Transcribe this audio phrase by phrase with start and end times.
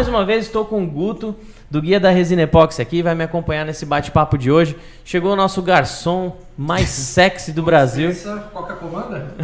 [0.00, 1.36] mais uma vez, estou com o Guto,
[1.70, 4.74] do Guia da Resina Epoxy aqui, vai me acompanhar nesse bate-papo de hoje.
[5.04, 8.10] Chegou o nosso garçom mais sexy do Brasil.
[8.50, 9.34] Qual que é a comanda?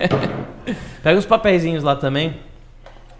[1.04, 2.38] Pega os papeizinhos lá também,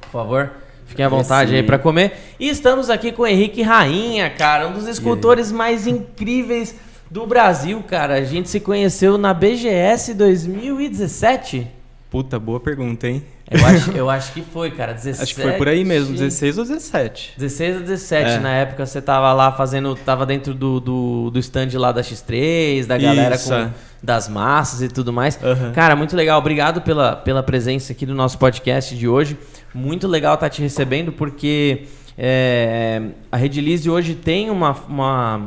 [0.00, 0.52] por favor.
[0.86, 2.14] Fiquem à vontade Esse- aí pra comer.
[2.40, 6.74] E estamos aqui com o Henrique Rainha, cara, um dos escultores mais incríveis
[7.10, 8.14] do Brasil, cara.
[8.14, 11.66] A gente se conheceu na BGS 2017.
[12.08, 13.22] Puta, boa pergunta, hein?
[13.50, 14.94] Eu acho, eu acho que foi, cara.
[14.94, 17.34] 17, Acho que foi por aí mesmo, 16 ou 17.
[17.36, 18.38] 16 ou 17, É.
[18.38, 22.86] na época você tava lá fazendo, tava dentro do, do, do stand lá da X3,
[22.86, 23.70] da galera Isso, com, é.
[24.02, 25.38] das massas e tudo mais.
[25.42, 25.72] Aham.
[25.72, 26.38] Cara, muito legal.
[26.38, 29.36] Obrigado pela, pela presença aqui do nosso podcast de hoje.
[29.74, 31.82] Muito legal estar te recebendo, porque
[32.16, 34.74] é, a Redilize hoje tem uma.
[34.88, 35.40] uma-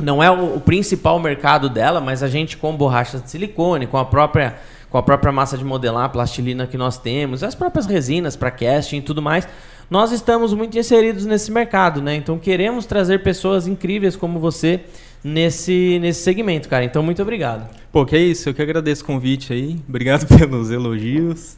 [0.00, 4.04] não é o, principal mercado dela, mas a gente com borrachas de silicone, com a
[4.04, 4.56] própria
[4.92, 8.98] com a própria massa de modelar, plastilina que nós temos, as próprias resinas para casting
[8.98, 9.48] e tudo mais,
[9.90, 12.14] nós estamos muito inseridos nesse mercado, né?
[12.14, 14.80] Então queremos trazer pessoas incríveis como você
[15.24, 16.84] nesse nesse segmento, cara.
[16.84, 17.68] Então muito obrigado.
[17.90, 19.80] Pô, que é isso, eu que agradeço o convite aí.
[19.88, 21.56] Obrigado pelos elogios.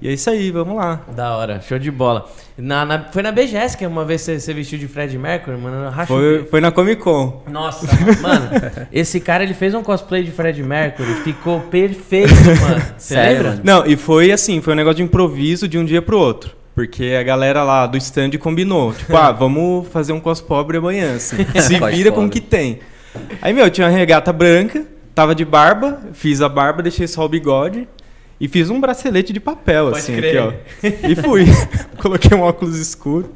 [0.00, 1.00] E é isso aí, vamos lá.
[1.14, 2.28] Da hora, show de bola.
[2.58, 5.92] Na, na- foi na BGS que uma vez você, você vestiu de Fred Mercury, mano.
[6.06, 7.42] Foi, foi na Comic Con.
[7.50, 7.86] Nossa,
[8.20, 8.50] mano,
[8.92, 12.82] esse cara ele fez um cosplay de Fred Mercury, ficou perfeito, mano.
[12.96, 13.60] Você Sério, lembra?
[13.62, 16.54] Não, e foi assim, foi um negócio de improviso de um dia pro outro.
[16.74, 18.92] Porque a galera lá do stand combinou.
[18.92, 21.36] Tipo, ah, vamos fazer um cos pobre amanhã, assim.
[21.60, 22.80] Se vira com o que tem.
[23.40, 24.84] Aí, meu, tinha uma regata branca,
[25.14, 27.88] tava de barba, fiz a barba, deixei só o bigode.
[28.38, 30.38] E fiz um bracelete de papel, Pode assim, crer.
[30.38, 31.08] aqui, ó.
[31.08, 31.44] E fui.
[31.96, 33.32] Coloquei um óculos escuro.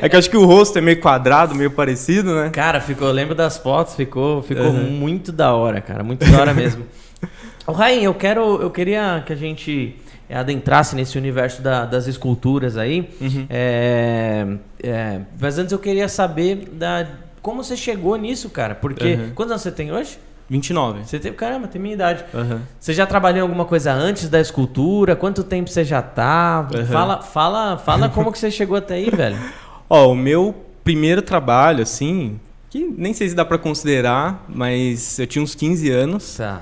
[0.00, 2.50] É que eu acho que o rosto é meio quadrado, meio parecido, né?
[2.50, 4.90] Cara, ficou, eu lembro das fotos, ficou, ficou Uhum.
[4.90, 6.84] muito da hora, cara, muito da hora mesmo.
[7.66, 9.96] Ô, Rain, eu quero, eu queria que a gente
[10.30, 13.08] adentrasse nesse universo da- das esculturas aí.
[13.20, 13.46] Uhum.
[13.50, 14.46] É,
[14.82, 17.06] é, mas antes eu queria saber da,
[17.42, 18.74] como você chegou nisso, cara.
[18.74, 19.30] Porque Uhum.
[19.34, 20.16] quantos anos você tem hoje?
[20.50, 21.04] 29.
[21.04, 22.24] Você tem, caramba, tem minha idade.
[22.34, 22.60] Aham.
[22.78, 25.16] Você já trabalhou em alguma coisa antes da escultura?
[25.16, 26.68] Quanto tempo você já tá?
[26.74, 26.86] Uhum.
[26.86, 29.38] Fala, fala, fala como que você chegou até aí, velho.
[29.88, 30.54] Ó, o meu
[30.84, 32.38] primeiro trabalho, assim,
[32.68, 36.60] que nem sei se dá pra considerar, mas eu tinha uns 15 anos Tá.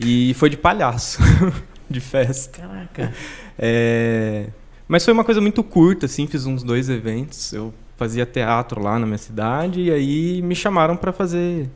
[0.00, 1.18] e foi de palhaço,
[1.88, 2.60] de festa.
[2.60, 3.12] Caraca.
[3.60, 4.46] É,
[4.86, 7.52] Mas foi uma coisa muito curta, assim, fiz uns dois eventos.
[7.52, 11.68] Eu fazia teatro lá na minha cidade e aí me chamaram pra fazer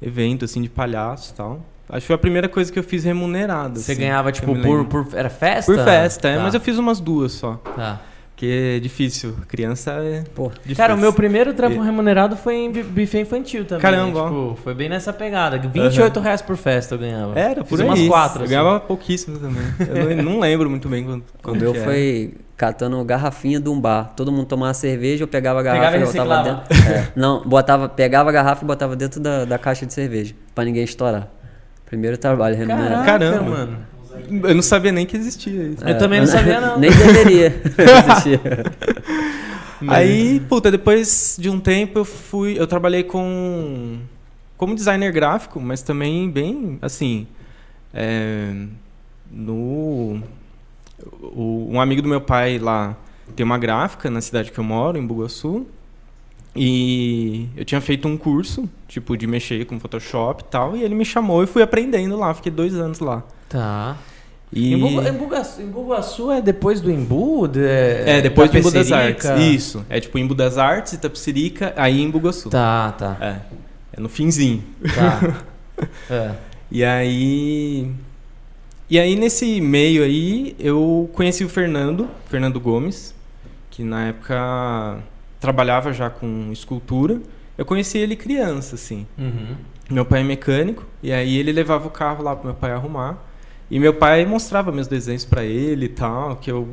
[0.00, 1.60] evento, assim, de palhaço e tal.
[1.88, 3.80] Acho que foi a primeira coisa que eu fiz remunerada.
[3.80, 5.06] Você assim, ganhava, tipo, por, por.
[5.14, 5.72] Era festa?
[5.72, 7.54] Por festa, é, Tá, mas eu fiz umas duas só.
[7.74, 8.00] Tá.
[8.38, 9.34] Porque é difícil.
[9.48, 10.22] Criança é.
[10.32, 10.76] Pô, difícil.
[10.76, 13.82] Cara, o meu primeiro trampo E- remunerado foi em bu- buffet infantil também.
[13.82, 14.28] Caramba, ó.
[14.28, 15.58] Tipo, foi bem nessa pegada.
[15.58, 17.36] 28 reais por festa eu ganhava.
[17.36, 17.86] Era, por Fiz aí.
[17.86, 18.38] umas quatro.
[18.38, 18.50] Eu assim.
[18.54, 19.64] ganhava pouquíssimo também.
[19.80, 21.86] Eu não, não lembro muito bem quando, o quando meu que era.
[21.90, 24.12] foi catando garrafinha de um bar.
[24.16, 26.92] Todo mundo tomava cerveja, eu pegava a garrafa Pegava e botava dentro.
[26.92, 30.62] É, não, botava, pegava a garrafa e botava dentro da, da caixa de cerveja, pra
[30.64, 31.26] ninguém estourar.
[31.86, 33.04] Primeiro trabalho remunerado.
[33.04, 33.50] Caraca, Caramba.
[33.50, 33.78] mano.
[34.30, 35.84] Eu não sabia nem que existia isso.
[35.84, 36.78] Eu também não sabia, não.
[36.80, 37.46] Nem deveria
[37.78, 38.40] existir.
[39.88, 42.58] Aí, puta, depois de um tempo eu fui.
[42.58, 43.98] Eu trabalhei com.
[44.56, 47.26] como designer gráfico, mas também bem assim.
[47.94, 48.52] é,
[49.30, 50.20] no.
[51.22, 52.96] o- um amigo do meu pai lá
[53.36, 55.66] tem uma gráfica na cidade que eu moro, em Bugaçu.
[56.60, 60.94] E eu tinha feito um curso, tipo, de mexer com Photoshop e tal, e ele
[60.94, 63.22] me chamou e fui aprendendo lá, fiquei dois anos lá.
[63.48, 63.96] Tá.
[64.52, 64.74] E...
[64.74, 67.46] Em, Buga, em, Bugaçu, em Bugaçu é depois do Embu?
[67.46, 68.90] De, É, depois do Embu das?
[68.90, 69.30] Artes.
[69.38, 69.86] Isso.
[69.88, 72.50] É tipo Embu das Artes, Itapecerica, aí em Bugaçu.
[72.50, 73.16] Tá, tá.
[73.20, 73.36] É.
[73.96, 74.64] É no finzinho.
[74.94, 75.44] Tá.
[76.10, 76.34] é.
[76.72, 77.88] E aí.
[78.90, 83.14] E aí, nesse meio aí, eu conheci o Fernando, Fernando Gomes,
[83.70, 84.98] que na época
[85.40, 87.20] trabalhava já com escultura.
[87.56, 89.06] Eu conheci ele criança, assim.
[89.18, 89.56] Uhum.
[89.90, 93.18] Meu pai é mecânico, e aí ele levava o carro lá pro meu pai arrumar.
[93.70, 96.68] E meu pai mostrava meus desenhos pra ele e tal, que eu,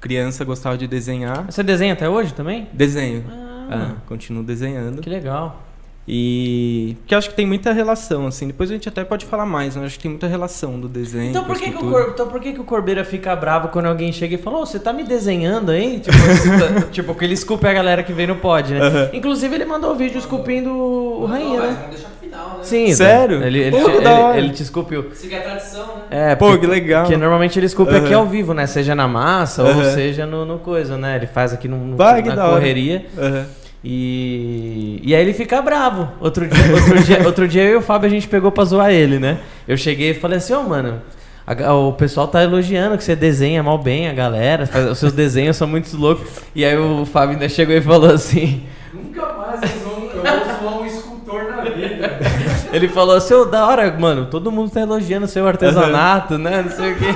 [0.00, 1.44] criança, gostava de desenhar.
[1.50, 2.68] Você desenha até hoje também?
[2.72, 3.24] Desenho.
[3.28, 5.00] Ah, É, continuo desenhando.
[5.02, 5.62] que legal.
[6.10, 6.96] E.
[7.00, 8.46] Porque eu acho que tem muita relação, assim.
[8.46, 10.88] Depois a gente até pode falar mais, mas eu acho que tem muita relação do
[10.88, 11.28] desenho.
[11.30, 11.90] Então por, que, que, o.
[11.90, 12.10] Cor...
[12.14, 14.78] então por que, que o Corbeira fica bravo quando alguém chega e fala, ô, você
[14.78, 16.00] tá me desenhando aí?
[16.00, 16.16] Tipo,
[16.80, 18.80] tá- tipo, que ele esculpe a galera que vem no pod, né?
[18.80, 19.10] Aham.
[19.12, 21.66] Inclusive ele mandou o vídeo esculpindo o Rainha, né?
[21.78, 22.64] Vamos deixar pro final, né?
[22.64, 23.42] Sim, Sério?
[23.44, 25.10] Ele, ele, Pô, te, que ele- ele te esculpiu.
[25.12, 26.02] Seguir a tradição, né?
[26.32, 27.02] É, Pô, porque, que legal.
[27.02, 28.20] porque normalmente ele esculpe aqui Aham.
[28.22, 28.66] ao vivo, né?
[28.66, 29.92] Seja na massa ou Aham.
[29.94, 31.16] seja no, no coisa, né?
[31.16, 33.04] Ele faz aqui no, no- Vai, que na correria.
[33.18, 33.44] Aham.
[33.84, 36.08] E, e aí ele fica bravo.
[36.20, 38.90] Outro dia, outro, dia, outro dia eu e o Fábio a gente pegou pra zoar
[38.90, 39.38] ele, né?
[39.66, 41.00] Eu cheguei e falei assim, ô mano,
[41.46, 45.12] a- o pessoal tá elogiando que você desenha mal bem a galera, faz- os seus
[45.12, 46.28] desenhos são muito loucos.
[46.54, 50.60] E aí o Fábio ainda chegou e falou assim: Nunca mais eu vou, eu vou
[50.70, 52.18] zoar um escultor na vida.
[52.72, 56.62] ele falou, seu da hora, mano, todo mundo tá elogiando o seu artesanato, né?
[56.62, 57.14] Não sei o quê.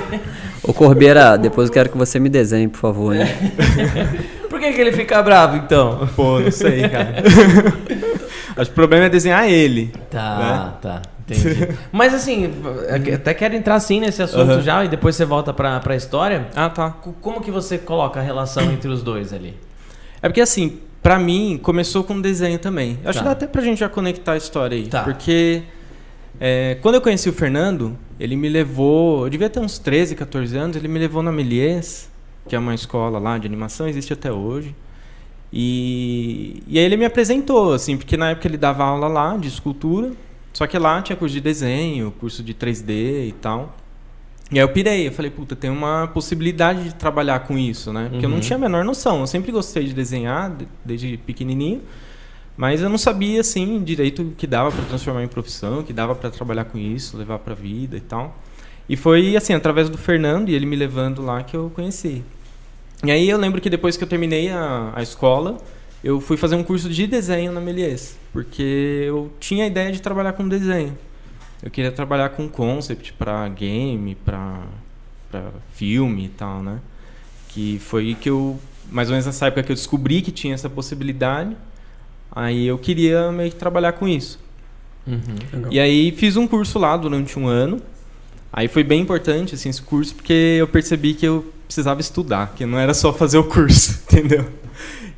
[0.63, 3.13] Ô Corbeira, depois eu quero que você me desenhe, por favor.
[3.15, 3.27] Né?
[4.53, 6.07] Por que, que ele fica bravo então?
[6.15, 7.15] Pô, não sei, cara.
[8.55, 9.91] Acho que o problema é desenhar ele.
[10.11, 11.01] Tá, tá.
[11.27, 11.69] Entendi.
[11.91, 12.53] Mas assim,
[13.15, 14.61] até quero entrar sim nesse assunto Aham.
[14.61, 16.49] já e depois você volta pra, pra história.
[16.55, 16.91] Ah, tá.
[16.91, 19.55] Co- Como que você coloca a relação entre os dois ali?
[20.21, 22.99] É porque assim, pra mim, começou com desenho também.
[23.03, 23.23] Eu acho Tá.
[23.23, 24.85] que dá até pra gente já conectar a história aí.
[24.85, 25.01] Tá.
[25.01, 25.63] Porque
[26.39, 29.23] é, quando eu conheci o Fernando, ele me levou.
[29.25, 32.07] Eu devia ter uns 13, 14 anos, ele me levou na Melies,
[32.47, 34.75] que é uma escola lá de animação, existe até hoje.
[35.51, 39.47] E, e aí ele me apresentou, assim, porque na época ele dava aula lá de
[39.47, 40.11] escultura,
[40.51, 43.75] só que lá tinha curso de desenho, curso de 3D e tal.
[44.51, 48.07] E aí eu pirei, eu falei, puta, tem uma possibilidade de trabalhar com isso, né?
[48.09, 48.41] Porque eu não Uhum.
[48.41, 49.21] tinha a menor noção.
[49.21, 51.81] Eu sempre gostei de desenhar, de- desde pequenininho,
[52.57, 56.13] mas eu não sabia, assim, direito o que dava para transformar em profissão, que dava
[56.13, 58.37] para trabalhar com isso, levar para vida e tal.
[58.87, 62.23] E foi, assim, através do Fernando e ele me levando lá que eu conheci.
[63.03, 65.57] E aí eu lembro que depois que eu terminei a, a escola,
[66.03, 70.01] eu fui fazer um curso de desenho na Melies, porque eu tinha a ideia de
[70.01, 70.97] trabalhar com desenho.
[71.61, 74.61] Eu queria trabalhar com concept para game, para
[75.33, 76.79] para filme e tal, né?
[77.49, 78.59] Que foi que eu
[78.91, 81.57] mais ou menos nessa época que eu descobri que tinha essa possibilidade.
[82.31, 84.39] Aí eu queria meio que trabalhar com isso.
[85.71, 87.81] E aí fiz um curso lá durante um ano.
[88.53, 92.65] Aí foi bem importante assim, esse curso porque eu percebi que eu precisava estudar, que
[92.67, 94.45] não era só fazer o curso, entendeu?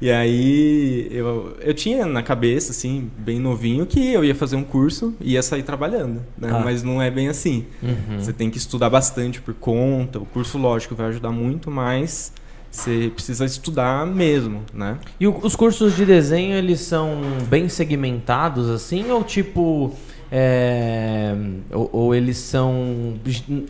[0.02, 4.64] E aí eu, eu tinha na cabeça, assim, bem novinho, que eu ia fazer um
[4.64, 6.50] curso e ia sair trabalhando, né?
[6.52, 6.60] Ah.
[6.64, 7.66] Mas não é bem assim.
[7.82, 8.20] Uhum.
[8.20, 10.20] Você tem que estudar bastante por conta.
[10.20, 12.34] O curso, lógico, vai ajudar muito, mas
[12.70, 14.98] você precisa estudar mesmo, né?
[15.18, 19.10] E o- os cursos de desenho, eles são bem segmentados, assim?
[19.12, 19.94] Ou tipo...
[20.38, 21.34] é,
[21.72, 23.14] ou, ou eles são...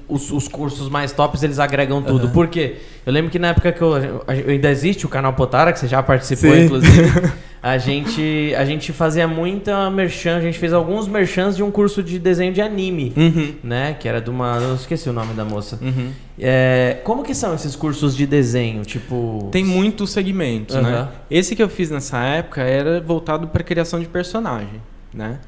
[0.09, 2.25] Os, os cursos mais tops, eles agregam tudo.
[2.25, 2.33] Aham.
[2.33, 2.77] Por quê?
[3.05, 4.23] Eu lembro que na época que eu...
[4.27, 6.65] Ainda existe o canal Potara, que você já participou, Sim.
[6.65, 7.31] inclusive.
[7.65, 10.37] A gente, a gente fazia muita merchan.
[10.37, 13.11] A gente fez alguns merchans de um curso de desenho de anime.
[13.17, 13.55] Uhum.
[13.63, 13.95] Né?
[13.99, 14.57] Que era de uma...
[14.57, 15.79] Eu esqueci o nome da moça.
[15.81, 16.11] Uhum.
[16.37, 18.83] É, como que são esses cursos de desenho?
[18.83, 19.49] Tipo...
[19.51, 20.81] Tem muitos segmentos, né?
[20.81, 21.09] Aham.
[21.27, 24.79] Esse que eu fiz nessa época era voltado para criação de personagem,
[25.11, 25.39] né?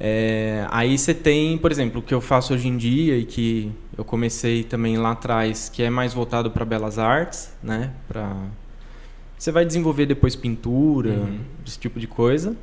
[0.00, 3.72] É, aí você tem, por exemplo, o que eu faço hoje em dia e que
[3.96, 7.92] eu comecei também lá atrás, que é mais voltado para belas artes, né?
[8.06, 8.36] Para
[9.36, 11.38] você vai desenvolver depois pintura, Uhum.
[11.66, 12.56] esse tipo de coisa.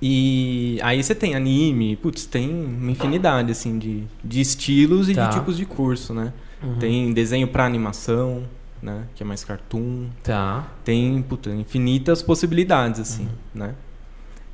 [0.00, 5.28] E aí você tem anime, putz, tem uma infinidade assim de, de estilos e Tá.
[5.28, 6.32] de tipos de curso, né?
[6.62, 6.76] Uhum.
[6.78, 8.42] Tem desenho para animação,
[8.82, 9.04] né?
[9.14, 10.06] Que é mais cartoon.
[10.24, 10.66] Tá.
[10.84, 13.74] Tem puta, infinitas possibilidades, assim, né?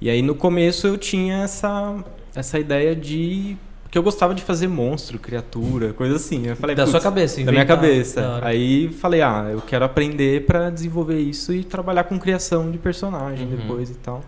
[0.01, 1.97] E aí no começo eu tinha essa,
[2.35, 3.57] essa ideia de.
[3.91, 6.47] que eu gostava de fazer monstro, criatura, coisa assim.
[6.47, 8.21] Eu falei, Da "Putz, sua cabeça, Da minha cabeça.
[8.21, 8.47] Da.
[8.47, 13.47] Aí falei, ah, eu quero aprender pra desenvolver isso e trabalhar com criação de personagem
[13.49, 13.57] Uhum.
[13.57, 14.23] depois e tal.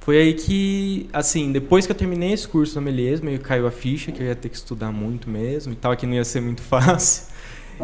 [0.00, 3.70] Foi aí que, assim, depois que eu terminei esse curso na Melies, meio caiu a
[3.70, 6.40] ficha que eu ia ter que estudar muito mesmo e tal, que não ia ser
[6.42, 7.24] muito fácil.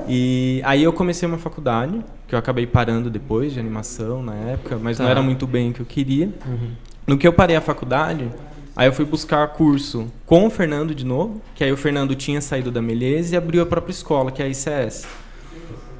[0.08, 4.78] E aí eu comecei uma faculdade, que eu acabei parando depois de animação na época,
[4.80, 5.04] mas Tá.
[5.04, 6.26] não era muito bem o que eu queria.
[6.46, 6.70] Uhum.
[7.06, 8.28] No que eu parei a faculdade,
[8.76, 12.40] aí eu fui buscar curso com o Fernando de novo, que aí o Fernando tinha
[12.40, 15.06] saído da Melies e abriu a própria escola, que é a ICS.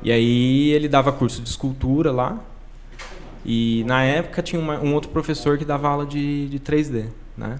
[0.02, 2.38] E aí ele dava curso de escultura lá.
[3.44, 7.06] E na época tinha uma- um outro professor que dava aula de, de 3D,
[7.37, 7.59] né?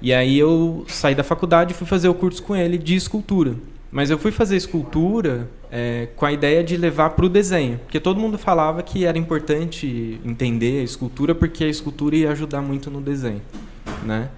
[0.00, 3.54] E aí eu saí da faculdade e fui fazer o curso com ele de escultura.
[3.90, 7.98] Mas eu fui fazer escultura é, com a ideia de levar para o desenho, porque
[7.98, 12.90] todo mundo falava que era importante entender a escultura porque a escultura ia ajudar muito
[12.90, 13.40] no desenho,
[14.04, 14.28] né?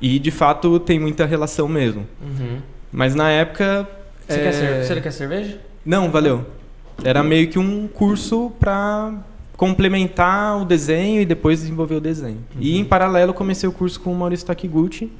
[0.00, 2.06] E de fato tem muita relação mesmo.
[2.22, 2.58] Uhum.
[2.92, 3.88] Mas na época
[4.26, 5.60] Você, é, quer cer- você quer cerveja?
[5.84, 6.46] não, valeu.
[7.02, 9.12] Era meio que um curso para
[9.56, 12.38] complementar o desenho e depois desenvolver o desenho.
[12.58, 15.10] E em paralelo comecei o curso com o Maurício Takiguchi,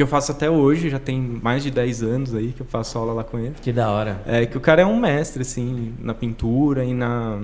[0.00, 2.96] que eu faço até hoje, já tem mais de 10 anos aí que eu faço
[2.96, 3.54] aula lá com ele.
[3.60, 4.22] Que da hora.
[4.24, 7.38] É que o cara é um mestre assim na pintura e na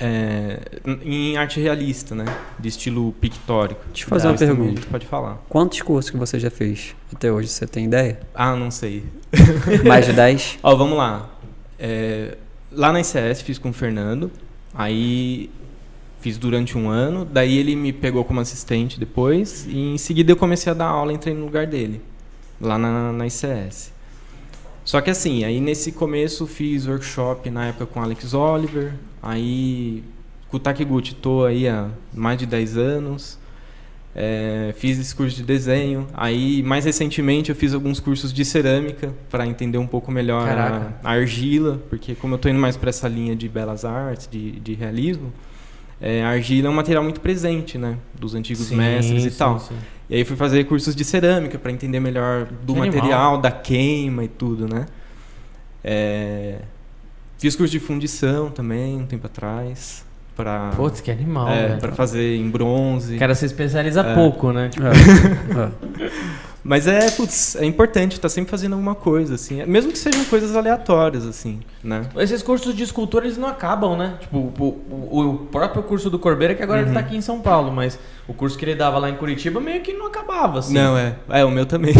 [0.00, 0.58] é,
[1.04, 2.24] em arte realista, né?
[2.58, 3.82] De estilo pictórico.
[3.88, 4.90] Deixa eu fazer uma Depois também pergunta.
[4.90, 5.44] Pode falar.
[5.50, 7.48] Quantos cursos que você já fez até hoje?
[7.48, 8.18] Você tem ideia?
[8.34, 9.04] Ah, não sei.
[9.86, 10.60] Mais de 10?
[10.62, 11.28] Ó, vamos lá.
[11.78, 12.38] É,
[12.72, 14.30] lá na ICS fiz com o Fernando.
[14.74, 15.50] Aí
[16.20, 17.24] fiz durante um ano.
[17.24, 19.66] Daí ele me pegou como assistente depois.
[19.68, 22.00] E em seguida eu comecei a dar aula, entrei no lugar dele.
[22.60, 23.92] Lá na, na ICS.
[24.84, 30.02] Só que assim, aí nesse começo fiz workshop na época com Alex Oliver, aí
[30.48, 33.38] com o Takiguchi tô aí há mais de 10 anos.
[34.12, 36.08] É, fiz esse curso de desenho.
[36.12, 40.92] Aí, mais recentemente, eu fiz alguns cursos de cerâmica para entender um pouco melhor a,
[41.04, 44.58] a, argila, porque como eu estou indo mais para essa linha de belas artes, de,
[44.58, 45.32] de realismo,
[46.00, 49.36] é, a argila é um material muito presente, né, dos antigos sim, mestres e sim,
[49.36, 49.60] tal.
[49.60, 49.76] Sim.
[50.08, 54.28] E aí fui fazer cursos de cerâmica para entender melhor do material, da queima e
[54.28, 54.86] tudo, né.
[55.84, 56.60] É,
[57.38, 60.04] fiz curso de fundição também um tempo atrás
[60.40, 63.16] para Putz, que animal, é, para fazer em bronze.
[63.16, 64.14] O cara se especializa é.
[64.14, 64.70] pouco, né?
[64.70, 64.86] Tipo...
[66.62, 69.64] Mas é, putz, é importante estar tá sempre fazendo alguma coisa, assim.
[69.64, 72.02] Mesmo que sejam coisas aleatórias, assim, né?
[72.16, 74.16] Esses cursos de escultura, eles não acabam, né?
[74.20, 76.88] Tipo, o, o, o próprio curso do Corbeira, que agora uhum.
[76.88, 79.58] ele tá aqui em São Paulo, mas o curso que ele dava lá em Curitiba
[79.58, 80.74] meio que não acabava, assim.
[80.74, 81.16] Não, é.
[81.30, 81.94] É, o meu também.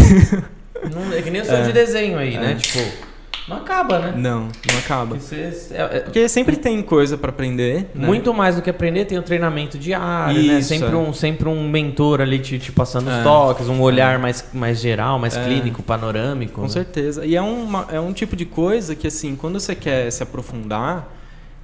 [0.92, 1.62] Não, é que nem o seu é.
[1.62, 2.44] de desenho aí, né?
[2.44, 2.48] é.
[2.48, 2.54] né?
[2.56, 3.09] Tipo...
[3.50, 4.14] Não acaba, né?
[4.16, 5.16] Não, não acaba.
[5.16, 7.90] Porque, você, é, é, Porque sempre tem coisa para aprender.
[7.92, 8.06] Né?
[8.06, 10.40] Muito mais do que aprender, tem o um treinamento diário, né?
[10.40, 10.78] Isso, né?
[10.78, 10.96] Sempre, é.
[10.96, 13.18] um, sempre um mentor ali te, te passando é.
[13.18, 15.42] os toques, um olhar mais, mais geral, mais é.
[15.42, 16.54] clínico, panorâmico.
[16.54, 16.68] Com né?
[16.68, 17.26] certeza.
[17.26, 21.12] E é, uma, é um tipo de coisa que, assim, quando você quer se aprofundar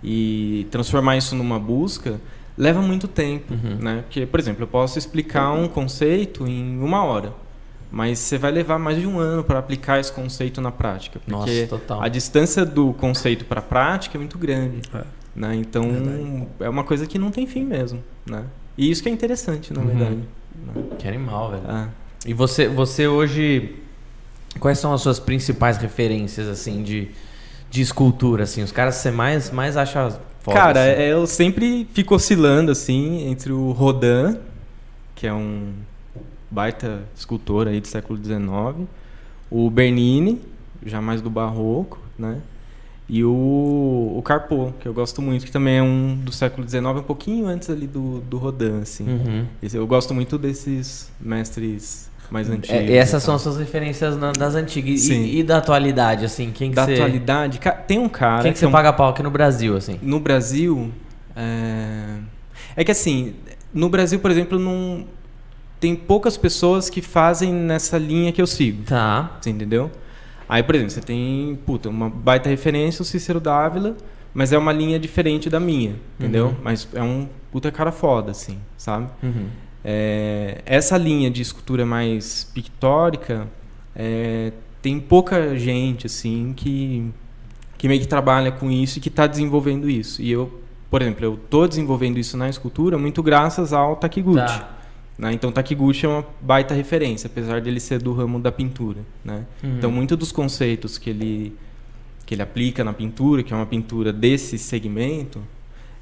[0.02, 2.21] e transformar isso numa busca,
[2.59, 3.76] leva muito tempo, uhum.
[3.81, 4.02] né?
[4.02, 7.46] Porque, por exemplo, eu posso explicar um conceito em uma hora.
[7.90, 11.19] Mas você vai levar mais de um ano para aplicar esse conceito na prática.
[11.19, 14.81] Porque Nossa, a distância do conceito para a prática é muito grande.
[14.93, 15.02] É.
[15.35, 15.57] Né?
[15.57, 16.47] Então, verdade.
[16.61, 18.02] é uma coisa que não tem fim mesmo.
[18.25, 18.45] Né?
[18.76, 19.87] E isso que é interessante, na uhum.
[19.87, 20.14] verdade.
[20.14, 20.83] Né?
[20.99, 21.71] Que animal, velho.
[21.71, 21.88] É.
[22.26, 23.76] E você, você hoje...
[24.59, 27.11] Quais são as suas principais referências, assim, de,
[27.71, 28.62] de escultura, assim?
[28.62, 31.02] Os caras você mais, mais acha foda, Cara, assim?
[31.02, 34.38] eu sempre fico oscilando, assim, entre o Rodin,
[35.14, 35.75] que é um
[36.50, 38.88] baita escultor aí do século XIX,
[39.50, 40.41] o Bernini,
[40.85, 42.38] já mais do barroco, né?
[43.09, 46.85] E o, o Carpo, que eu gosto muito, que também é um do século XIX,
[46.87, 49.09] um pouquinho antes ali do, do Rodin, assim.
[49.09, 49.47] Uhum.
[49.73, 52.71] eu gosto muito desses mestres mais antigos.
[52.71, 55.07] É, e essas são as suas referências das antigas.
[55.07, 56.50] E, e, da atualidade, assim?
[56.50, 56.95] Quem que da você...
[56.95, 57.61] atualidade?
[57.87, 58.43] Tem um cara...
[58.43, 58.73] Quem que, que você é um...
[58.73, 60.00] paga pau aqui no Brasil, assim?
[60.03, 60.91] No Brasil...
[61.37, 62.17] É...
[62.75, 63.35] é que assim,
[63.73, 65.05] no Brasil, por exemplo, não
[65.78, 68.85] tem poucas pessoas que fazem nessa linha que eu sigo.
[68.85, 69.37] Tá.
[69.40, 69.90] Você entendeu?
[70.49, 73.97] Aí, por exemplo, você tem, puta, uma baita referência, o Cícero Dávila,
[74.33, 76.49] mas é uma linha diferente da minha, entendeu?
[76.49, 76.56] Uhum.
[76.62, 79.09] Mas é um puta cara foda, assim, sabe?
[79.23, 79.49] Uhum.
[79.85, 83.49] É, essa linha de escultura mais pictórica,
[83.95, 87.11] é, tem pouca gente, assim, que,
[87.76, 90.23] que meio que trabalha com isso e que está desenvolvendo isso.
[90.23, 94.47] E eu, por exemplo, eu estou desenvolvendo isso na escultura muito graças ao Takiguchi.
[94.47, 94.75] Tá.
[95.18, 95.32] Né?
[95.32, 99.00] Então, Takiguchi é uma baita referência, apesar dele ser do ramo da pintura.
[99.25, 99.44] Né?
[99.62, 99.76] Uhum.
[99.78, 101.56] Então, muitos dos conceitos que ele,
[102.26, 105.40] que ele aplica na pintura, que é uma pintura desse segmento,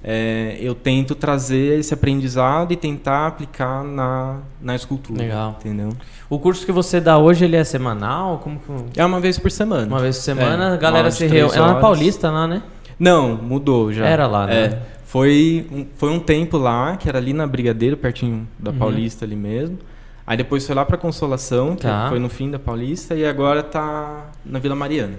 [0.06, 5.22] é, eu tento trazer esse aprendizado e tentar aplicar na, na escultura.
[5.22, 5.56] Legal.
[5.60, 5.90] Entendeu?
[6.28, 8.38] O curso que você dá hoje, ele é semanal?
[8.40, 9.00] Como que...
[9.00, 9.86] É uma vez por semana.
[9.86, 11.56] Uma vez por semana, é, a galera se reúne.
[11.56, 12.62] É na Paulista lá, né?
[12.98, 14.06] Não, mudou já.
[14.06, 14.64] Era lá, né?
[14.64, 14.82] É.
[15.14, 18.78] Foi um, foi um tempo lá, que era ali na Brigadeiro, pertinho da uhum.
[18.78, 19.78] Paulista ali mesmo.
[20.26, 22.08] Aí depois foi lá para Consolação, que tá.
[22.08, 25.14] foi no fim da Paulista, e agora tá na Vila Mariana.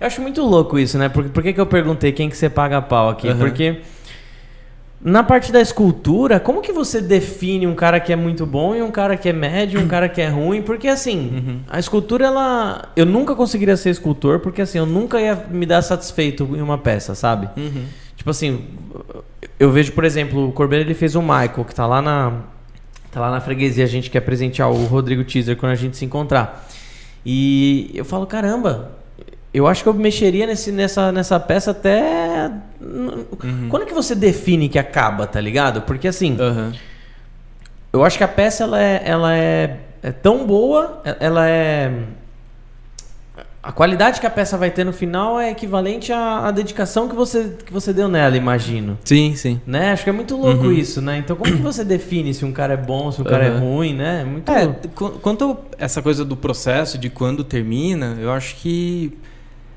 [0.00, 1.08] Eu acho muito louco isso, né?
[1.08, 3.28] Por, por que, que eu perguntei quem que você paga pau aqui?
[3.28, 3.38] Uhum.
[3.38, 3.82] Porque
[5.00, 8.82] na parte da escultura, como que você define um cara que é muito bom e
[8.82, 10.60] um cara que é médio, um cara que é ruim?
[10.60, 11.60] Porque assim, uhum.
[11.68, 15.82] a escultura ela, eu nunca conseguiria ser escultor porque assim, eu nunca ia me dar
[15.82, 17.48] satisfeito em uma peça, sabe?
[17.56, 17.84] Uhum.
[18.16, 18.64] Tipo assim,
[19.58, 22.32] eu vejo, por exemplo, o Corbeiro ele fez o Michael, que tá lá na
[23.10, 26.04] tá lá na freguesia, a gente quer presentear o Rodrigo Teaser quando a gente se
[26.04, 26.68] encontrar.
[27.24, 28.92] E eu falo, caramba,
[29.54, 32.50] eu acho que eu mexeria nesse, nessa, nessa peça até.
[32.78, 33.68] Uhum.
[33.70, 35.80] Quando que você define que acaba, tá ligado?
[35.82, 36.36] Porque assim.
[36.38, 36.72] Uhum.
[37.90, 41.90] Eu acho que a peça ela é, ela é, é tão boa, ela é
[43.66, 47.16] a qualidade que a peça vai ter no final é equivalente à, à, dedicação que
[47.16, 48.96] você, que você deu nela, imagino.
[49.04, 49.60] Sim, sim.
[49.66, 49.90] Né?
[49.90, 50.72] Acho que é muito louco uhum.
[50.72, 51.18] isso, né?
[51.18, 53.56] Então, como que você define se um cara é bom, se um cara uhum.
[53.56, 54.24] é ruim, né?
[54.24, 54.72] Muito é,
[55.20, 59.18] quanto essa coisa do processo, de quando termina, eu acho que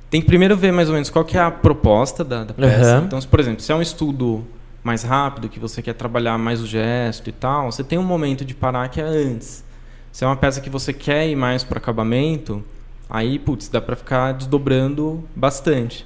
[0.07, 2.99] tem que primeiro ver mais ou menos qual que é a proposta da, da peça.
[2.99, 3.05] Uhum.
[3.05, 4.45] Então, se, por exemplo, se é um estudo
[4.83, 8.45] mais rápido, que você quer trabalhar mais o gesto e tal, você tem um momento
[8.45, 9.63] de parar que é antes.
[10.11, 12.63] Se é uma peça que você quer ir mais para acabamento
[13.09, 16.05] Aí, putz, dá para ficar desdobrando bastante.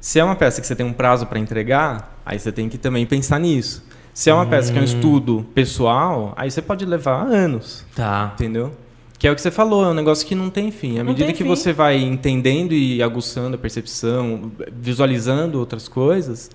[0.00, 2.78] Se é uma peça que você tem um prazo para entregar, aí você tem que
[2.78, 3.84] também pensar nisso.
[4.14, 4.48] Se é uma hum.
[4.48, 7.84] peça que é um estudo pessoal, aí você pode levar anos.
[7.94, 8.32] Tá.
[8.34, 8.72] Entendeu?
[9.18, 10.98] Que é o que você falou, é um negócio que não tem fim.
[10.98, 11.48] À Não medida que fim.
[11.48, 16.50] você vai entendendo e aguçando a percepção, visualizando outras coisas,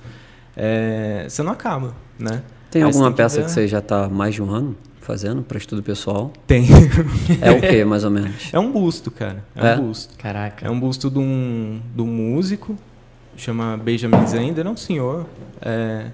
[0.55, 2.41] é, você não acaba, né?
[2.71, 4.75] Tem Aí alguma tem que peça ver- que você já está mais de um ano
[5.03, 6.31] fazendo para estudo pessoal?
[6.47, 6.65] Tem.
[7.41, 8.49] É o que, mais ou menos?
[8.51, 9.43] é um busto, cara.
[9.55, 9.75] É, É?
[9.75, 10.15] um busto.
[10.17, 10.65] Caraca.
[10.65, 12.77] É um busto de um, de um músico,
[13.37, 15.25] chama Benjamin Zender, é um senhor.
[15.61, 16.05] é,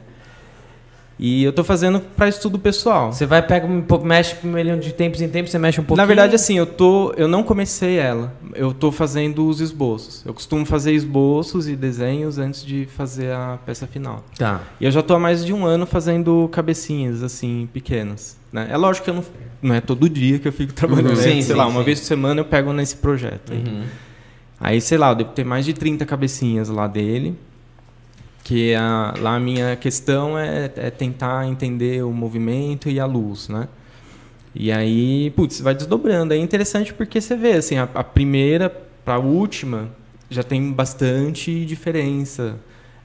[1.21, 3.11] e eu tô fazendo para estudo pessoal.
[3.11, 6.01] Você vai, pega, um pouco, mexe ele de tempos em tempos, você mexe um pouquinho.
[6.01, 8.33] Na verdade, assim, eu tô, eu não comecei ela.
[8.55, 10.23] Eu tô fazendo os esboços.
[10.25, 14.23] Eu costumo fazer esboços e desenhos antes de fazer a peça final.
[14.37, 14.61] Tá.
[14.79, 18.38] E eu já tô há mais de um ano fazendo cabecinhas assim pequenas.
[18.51, 18.67] Né?
[18.69, 19.23] É lógico que eu não,
[19.61, 21.09] não é todo dia que eu fico trabalhando.
[21.09, 21.15] Uhum.
[21.15, 21.23] né?
[21.23, 21.85] Sim, sei sim, lá, uma sim.
[21.85, 23.53] vez por semana eu pego nesse projeto.
[23.53, 23.63] aí.
[23.65, 23.83] Uhum.
[24.59, 27.37] Aí, sei lá, eu devo ter mais de 30 cabecinhas lá dele.
[28.43, 33.47] Que a, lá a minha questão é, é tentar entender o movimento e a luz,
[33.47, 33.67] né?
[34.55, 36.33] E aí, putz, vai desdobrando.
[36.33, 38.69] É interessante porque você vê, assim, a, a primeira
[39.05, 39.89] para a última
[40.29, 42.57] já tem bastante diferença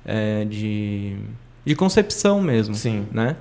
[0.05, 1.17] é, de,
[1.65, 3.07] de concepção mesmo, Sim.
[3.13, 3.37] né?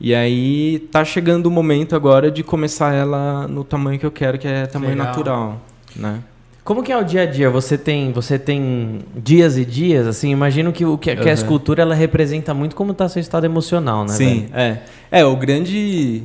[0.00, 4.38] E aí tá chegando o momento agora de começar ela no tamanho que eu quero,
[4.38, 5.06] que é tamanho Legal.
[5.06, 5.60] natural,
[5.96, 6.20] né?
[6.62, 7.48] Como que é o dia a dia?
[7.50, 11.32] Você tem, você tem dias e dias, assim, imagino que, o, que, que a Uhum.
[11.32, 14.12] escultura ela representa muito como está seu estado emocional, né?
[14.12, 14.50] Sim, velho?
[14.54, 14.82] é.
[15.20, 16.24] É, o grande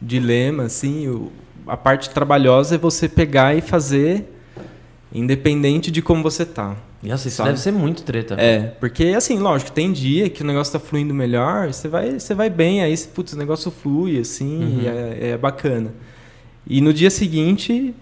[0.00, 1.30] dilema, assim, o-
[1.66, 4.24] a parte trabalhosa é você pegar e fazer
[5.12, 6.74] independente de como você tá.
[7.04, 8.34] Nossa, isso deve ser muito treta.
[8.38, 12.34] É, porque assim, lógico, tem dia que o negócio tá fluindo melhor, você vai, você
[12.34, 14.88] vai bem, aí, putz, o negócio flui, assim, Uhum.
[14.88, 15.92] é, é bacana.
[16.66, 17.94] E no dia seguinte,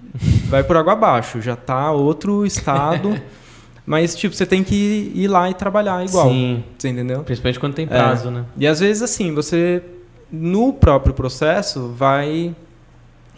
[0.48, 3.20] vai por água abaixo, já tá outro estado,
[3.84, 6.62] mas, tipo, você tem que ir lá e trabalhar igual, Sim.
[6.78, 7.24] você entendeu?
[7.24, 8.44] Principalmente quando tem prazo, né?
[8.56, 9.82] E às vezes, assim, você,
[10.30, 12.54] no próprio processo, vai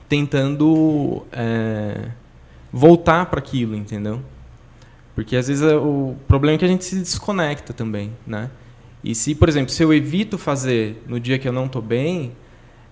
[0.08, 1.96] tentando é,
[2.72, 4.20] voltar para aquilo, entendeu?
[5.14, 8.50] Porque às vezes é o problema é que a gente se desconecta também, né?
[9.02, 12.32] E se, por exemplo, se eu evito fazer no dia que eu não estou bem,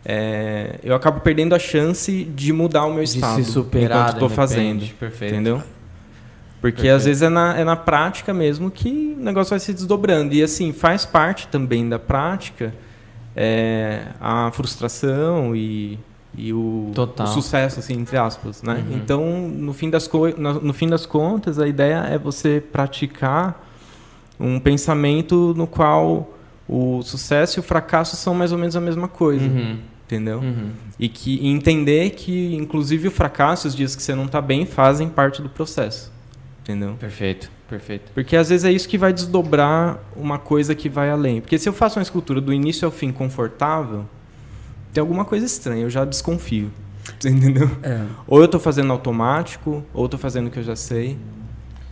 [0.05, 4.15] é, eu acabo perdendo a chance de mudar o meu De estado se superar, enquanto
[4.15, 4.87] estou de fazendo.
[4.99, 5.35] Perfeito.
[5.35, 5.63] Entendeu?
[6.61, 6.97] Porque Perfeito.
[6.97, 10.35] às vezes é na, é na prática mesmo que o negócio vai se desdobrando.
[10.35, 12.73] E assim, faz parte também da prática
[13.35, 15.99] é, a frustração e,
[16.37, 18.63] e o, o sucesso, assim, entre aspas.
[18.63, 18.85] Né?
[18.89, 18.97] Uhum.
[18.97, 23.69] Então, no fim, das co- no, no fim das contas, a ideia é você praticar
[24.41, 26.31] um pensamento no qual
[26.69, 29.45] o sucesso e o fracasso são mais ou menos a mesma coisa.
[29.45, 29.79] Uhum.
[30.07, 30.41] Entendeu?
[30.41, 30.71] Uhum.
[30.99, 34.67] E que e entender que, inclusive, o fracasso, os dias que você não está bem,
[34.67, 36.13] fazem parte do processo.
[36.63, 36.95] Entendeu?
[37.01, 38.13] Perfeito, perfeito.
[38.15, 41.41] Porque às vezes é isso que vai desdobrar uma coisa que vai além.
[41.41, 44.05] Porque se eu faço uma escultura do início ao fim confortável,
[44.93, 46.71] tem alguma coisa estranha, eu já desconfio.
[47.19, 47.71] Você entendeu?
[47.83, 51.19] É, Ou eu estou fazendo automático, ou estou fazendo o que eu já sei.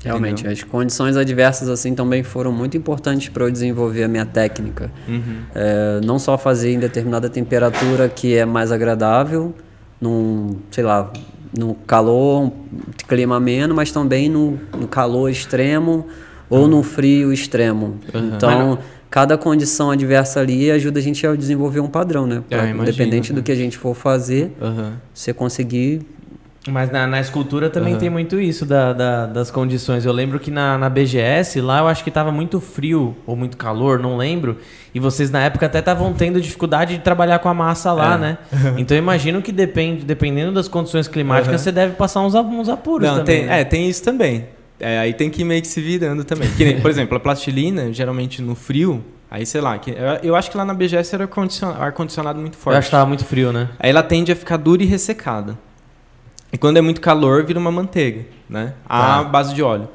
[0.05, 0.53] realmente, Entendeu?
[0.53, 4.91] as condições adversas assim também foram muito importantes para eu desenvolver a minha técnica.
[5.09, 5.43] Uhum.
[5.55, 9.55] É, não só fazer em determinada temperatura que é mais agradável,
[10.01, 11.13] num, sei lá,
[11.57, 12.53] no calor, um
[13.09, 16.07] clima ameno, mas também no, no calor extremo
[16.49, 17.99] ou no frio extremo.
[18.15, 18.33] Uhum.
[18.35, 18.79] Então,
[19.11, 22.43] cada condição adversa ali ajuda a gente a desenvolver um padrão, né?
[22.49, 23.43] Pra, Ah, imagino, independente do né?
[23.43, 24.93] que a gente for fazer, Aham.
[25.13, 26.03] você conseguir
[26.69, 28.01] Mas na, na escultura também Aham.
[28.01, 30.05] tem muito isso da, da- das condições.
[30.05, 33.57] Eu lembro que na, na BGS, lá eu acho que tava muito frio ou muito
[33.57, 34.59] calor, não lembro.
[34.95, 38.19] E vocês na época até estavam tendo dificuldade de trabalhar com a massa lá, É.
[38.19, 38.39] né?
[38.77, 41.59] Então eu imagino que depende, dependendo das condições climáticas, Aham.
[41.59, 43.39] você deve passar uns, uns apuros Não, também.
[43.39, 43.61] tem, né?
[43.63, 44.45] é, tem isso também.
[44.81, 46.49] É, aí tem que ir meio que se virando também.
[46.59, 49.97] Nem, por exemplo, a plastilina, geralmente no frio, aí sei lá, que, eu,
[50.31, 52.77] eu acho que lá na BGS era condicion- ar-condicionado muito Eu forte.
[52.79, 53.69] acho que tava muito frio, né?
[53.79, 55.59] Aí ela tende a ficar dura e ressecada.
[56.53, 58.73] E quando é muito calor, vira uma manteiga, né?
[58.89, 59.25] A Tá.
[59.25, 59.89] base de óleo.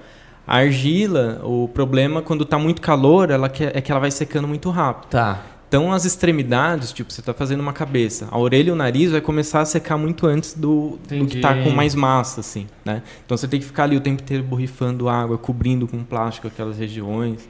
[0.48, 4.48] A argila, o problema quando tá muito calor, ela que- é que ela vai secando
[4.48, 5.10] muito rápido.
[5.10, 5.41] Tá.
[5.75, 9.19] Então as extremidades, tipo, você tá fazendo uma cabeça, a orelha e o nariz vai
[9.19, 11.41] começar a secar muito antes do, do que Entendi.
[11.41, 13.01] tá com mais massa, assim, né?
[13.25, 16.77] Então você tem que ficar ali o tempo inteiro borrifando água, cobrindo com plástico aquelas
[16.77, 17.49] regiões.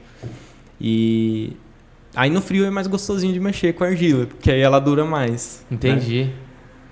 [0.80, 1.52] E
[2.16, 5.04] aí no frio é mais gostosinho de mexer com a argila, porque aí ela dura
[5.04, 5.64] mais.
[5.70, 5.76] né?
[5.76, 6.30] Entendi.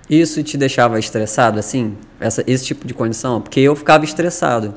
[0.09, 1.97] Isso te deixava estressado, assim?
[2.17, 3.41] Essa, esse tipo de condição?
[3.41, 4.75] Porque eu ficava estressado.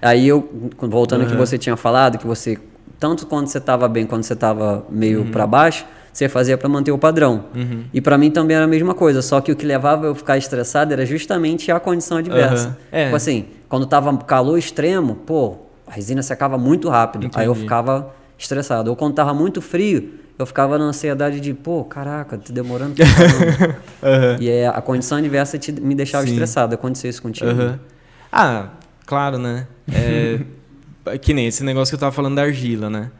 [0.00, 1.38] Aí eu, voltando ao que Uhum.
[1.38, 2.58] você tinha falado, que você,
[3.00, 5.30] tanto quando você estava bem, quando você estava meio Uhum.
[5.30, 7.46] para baixo, você fazia para manter o padrão.
[7.54, 7.84] Uhum.
[7.94, 10.36] E para mim também era a mesma coisa, só que o que levava eu ficar
[10.36, 12.68] estressado era justamente a condição adversa.
[12.68, 12.74] Uhum.
[12.92, 13.04] É.
[13.04, 17.30] Tipo assim, quando tava calor extremo, pô, a resina secava muito rápido.
[17.34, 17.64] Aí eu Entendi.
[17.64, 18.90] ficava estressado.
[18.90, 23.04] Ou quando tava muito frio, eu ficava na ansiedade de, pô, caraca, tá demorando pra.
[24.08, 24.36] Aham.
[24.40, 26.32] E é, a condição adversa te, me deixava Sim.
[26.32, 26.74] estressado.
[26.74, 27.50] Aconteceu isso contigo?
[27.50, 27.78] Aham.
[28.32, 28.66] Ah,
[29.06, 29.66] claro, né?
[29.92, 30.40] É,
[31.20, 33.10] que nem esse negócio que eu tava falando da argila, né?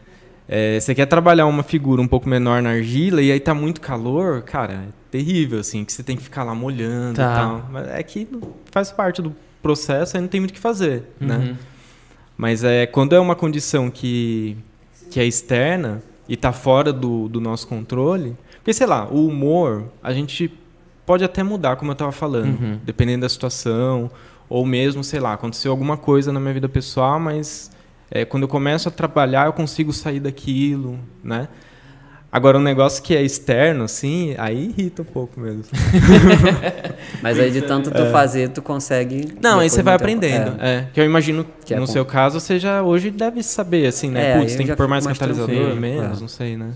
[0.48, 3.80] É, você quer trabalhar uma figura um pouco menor na argila e aí tá muito
[3.80, 7.22] calor, cara, é terrível, assim, que você tem que ficar lá molhando Tá.
[7.32, 7.68] e tal.
[7.70, 8.26] Mas é que
[8.72, 11.36] faz parte do processo, aí não tem muito o que fazer, né?
[11.36, 11.56] Uhum.
[12.36, 14.56] Mas é, quando é uma condição que,
[15.10, 18.36] que é externa e tá fora do, do nosso controle.
[18.56, 20.50] Porque, sei lá, o humor, a gente
[21.06, 22.78] pode até mudar, como eu tava falando, Uhum.
[22.84, 24.10] dependendo da situação.
[24.50, 27.70] Ou mesmo, sei lá, aconteceu alguma coisa na minha vida pessoal, mas
[28.10, 31.46] é, quando eu começo a trabalhar, eu consigo sair daquilo, né?
[32.32, 35.64] Agora, um negócio que é externo, assim, aí irrita um pouco mesmo.
[37.20, 39.32] Mas aí de tanto tu fazer, tu consegue.
[39.36, 39.40] É.
[39.42, 40.56] Não, aí você vai aprendendo.
[40.60, 40.76] É.
[40.76, 40.88] É.
[40.92, 41.92] Que eu imagino que é no bom.
[41.92, 44.30] seu caso você já hoje deve saber, assim, né?
[44.30, 46.20] É, Putz, tem que pôr mais catalisador, menos, é.
[46.20, 46.70] não sei, né?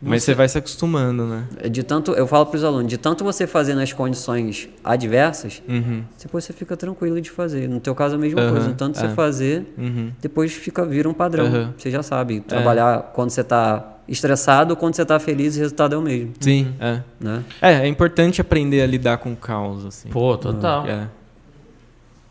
[0.00, 1.44] Mas você vai se acostumando, né?
[1.70, 6.04] De tanto, eu falo para os alunos, de tanto você fazer nas condições adversas, Uhum,
[6.22, 7.68] depois você fica tranquilo de fazer.
[7.68, 8.72] No teu caso é a mesma Aham, coisa.
[8.74, 9.00] Tanto é.
[9.00, 10.12] você fazer, uhum.
[10.20, 11.72] depois fica vira um padrão.
[11.76, 12.40] Você já sabe.
[12.40, 16.32] Trabalhar quando você está estressado, quando você está feliz, o resultado é o mesmo.
[16.40, 17.02] Sim, é.
[17.20, 17.44] Né?
[17.60, 20.08] É, é importante aprender a lidar com o caos, assim.
[20.08, 20.86] Pô, total.
[20.86, 21.08] É.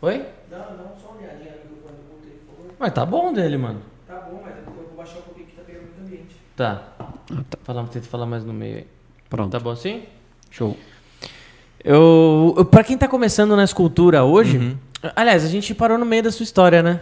[0.00, 0.24] Oi?
[0.50, 2.74] Não, não, só uma olhadinha no microfone do ele falou.
[2.78, 3.80] Mas tá bom dele, mano.
[4.06, 6.36] Tá bom, mas é porque eu vou baixar um pouquinho que tá pegando muito ambiente.
[6.56, 6.82] Tá.
[7.62, 8.86] Fala, tenta falar mais no meio aí.
[9.28, 9.50] Pronto.
[9.52, 10.02] Tá bom assim?
[10.50, 10.76] Show.
[11.84, 14.76] Eu, eu, pra quem tá começando na escultura hoje, Uhum.
[15.14, 17.00] aliás, a gente parou no meio da sua história, né?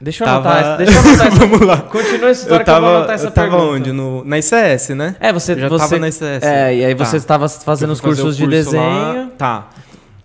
[0.00, 1.76] Deixa eu Tava- anotar, essa- deixa eu anotar essa, Vamos lá.
[1.82, 3.72] Continua essa história Eu que eu vou tava, anotar essa eu tava pergunta.
[3.74, 3.92] onde?
[3.92, 5.16] No, na ICS, né?
[5.20, 6.42] É, você, Eu já você tava na ICS.
[6.42, 7.16] É, e aí você Tá.
[7.16, 9.12] estava fazendo os cursos o de curso lá.
[9.12, 9.30] desenho.
[9.36, 9.68] Tá.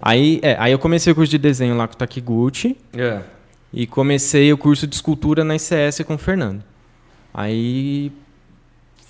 [0.01, 3.21] Aí, é, aí eu comecei o curso de desenho lá com o Takiguchi É.
[3.71, 6.61] e comecei o curso de escultura na ICS com o Fernando.
[7.33, 8.11] Aí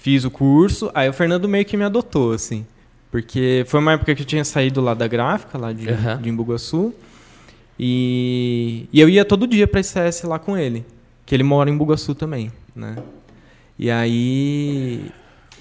[0.04, 2.66] fiz o curso, aí o Fernando meio que me adotou, assim.
[3.10, 6.22] Porque foi uma época que eu tinha saído lá da gráfica, lá de, Aham.
[6.22, 6.94] de Embu-Guaçu.
[7.80, 10.86] E, e eu ia todo dia pra ICS lá com ele.
[11.26, 12.98] Que ele mora em Bugaçu também, né?
[13.80, 15.10] E aí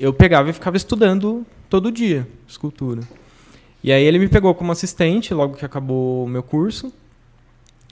[0.01, 3.03] eu pegava e ficava estudando todo dia escultura.
[3.83, 6.93] E aí ele me pegou como assistente logo que acabou o meu curso.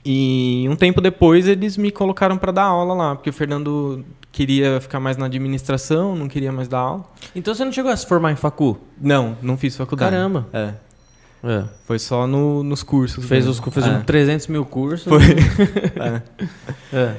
[0.04, 4.80] E um tempo depois eles me colocaram para dar aula lá, porque o Fernando queria
[4.80, 7.04] ficar mais na administração, não queria mais dar aula.
[7.34, 8.78] Então você não chegou a se formar em facu?
[9.00, 10.12] Não, não fiz faculdade.
[10.12, 10.46] Caramba.
[10.52, 10.74] É,
[11.42, 11.64] É.
[11.86, 13.24] foi só no- nos cursos.
[13.24, 13.62] Fez, mesmo.
[13.66, 13.90] os, fez É.
[13.90, 15.06] um 300 mil cursos.
[15.08, 15.20] Foi.
[16.00, 16.22] É.
[16.96, 17.14] É.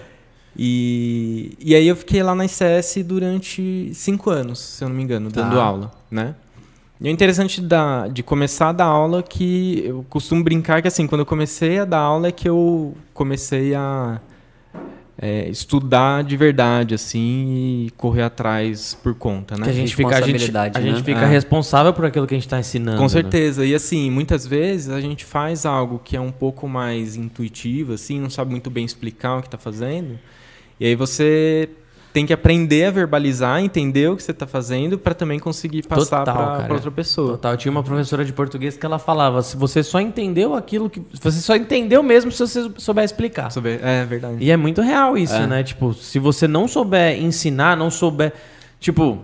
[0.57, 5.01] E, e aí eu fiquei lá na ICS durante cinco anos, se eu não me
[5.03, 5.63] engano, dando Tá.
[5.63, 6.35] aula, né?
[6.99, 11.07] E o interessante da, de começar a dar aula que eu costumo brincar que assim,
[11.07, 14.19] quando eu comecei a dar aula é que eu comecei a
[15.21, 19.65] é, estudar de verdade, assim, e correr atrás por conta, né?
[19.65, 21.03] Que a gente fica, a gente, Responsabilidade, a gente né?
[21.03, 21.27] fica É.
[21.27, 22.97] responsável por aquilo que a gente está ensinando.
[22.97, 23.09] Com né?
[23.09, 23.63] certeza.
[23.63, 28.19] E assim, muitas vezes a gente faz algo que é um pouco mais intuitivo, assim,
[28.19, 30.17] não sabe muito bem explicar o que está fazendo.
[30.79, 31.69] E aí você
[32.13, 36.23] tem que aprender a verbalizar, entender o que você está fazendo para também conseguir passar
[36.23, 37.31] para outra pessoa.
[37.31, 37.53] Total.
[37.53, 41.01] Eu tinha uma professora de português que ela falava: se você só entendeu aquilo que.
[41.21, 43.49] Você só entendeu mesmo se você souber explicar.
[43.51, 44.37] Sobre- É verdade.
[44.39, 45.47] E é muito real isso, É.
[45.47, 45.63] né?
[45.63, 48.33] Tipo, se você não souber ensinar, não souber.
[48.79, 49.19] Tipo,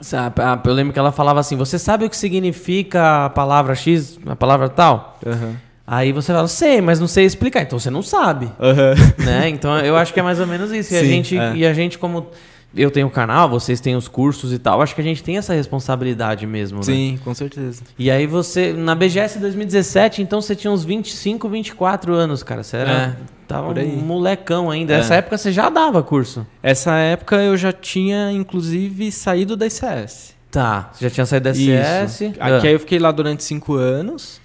[0.00, 3.74] sabe, ah, eu lembro que ela falava assim: você sabe o que significa a palavra
[3.74, 5.18] X, a palavra tal?
[5.26, 5.56] Aham.
[5.86, 7.62] Aí você fala, sei, mas não sei explicar.
[7.62, 8.50] Então você não sabe.
[8.58, 8.94] Aham.
[9.24, 9.48] né?
[9.48, 10.92] Então eu acho que é mais ou menos isso.
[10.92, 11.54] E a Sim, gente, é.
[11.54, 12.26] e a gente como
[12.74, 15.38] eu tenho o canal, vocês têm os cursos e tal, acho que a gente tem
[15.38, 16.84] essa responsabilidade mesmo, né?
[16.84, 17.82] Sim, com certeza.
[17.98, 22.62] E aí você, na BGS 2017, então você tinha uns 25, 24 anos, cara.
[22.62, 23.16] Você era, É,
[23.48, 24.92] tava um molecão ainda.
[24.94, 24.96] É.
[24.98, 26.46] Nessa época você já dava curso.
[26.62, 30.34] Essa época eu já tinha, inclusive, saído da ICS.
[30.50, 32.24] Tá, você já tinha saído da SS.
[32.24, 32.34] Isso.
[32.40, 34.40] Aqui aí eu fiquei lá durante cinco anos.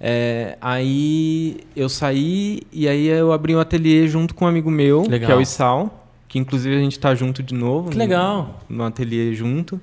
[0.00, 5.02] É, aí eu saí e aí eu abri um ateliê junto com um amigo meu,
[5.02, 5.26] Legal.
[5.26, 7.90] que é o Isal, que inclusive a gente tá junto de novo.
[7.90, 8.60] Que legal.
[8.68, 9.80] No, ateliê junto.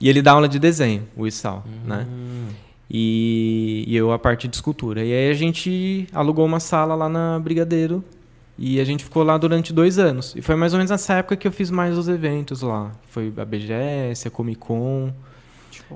[0.00, 2.06] E ele dá aula de desenho, o Isal, né?
[2.08, 2.48] Hum.
[2.90, 5.04] E, e eu a parte de escultura.
[5.04, 8.02] E aí a gente alugou uma sala lá na Brigadeiro
[8.58, 10.34] e a gente ficou lá durante dois anos.
[10.36, 12.90] E foi mais ou menos nessa época que eu fiz mais os eventos lá.
[13.08, 15.12] Foi a BGS, a Comic Con.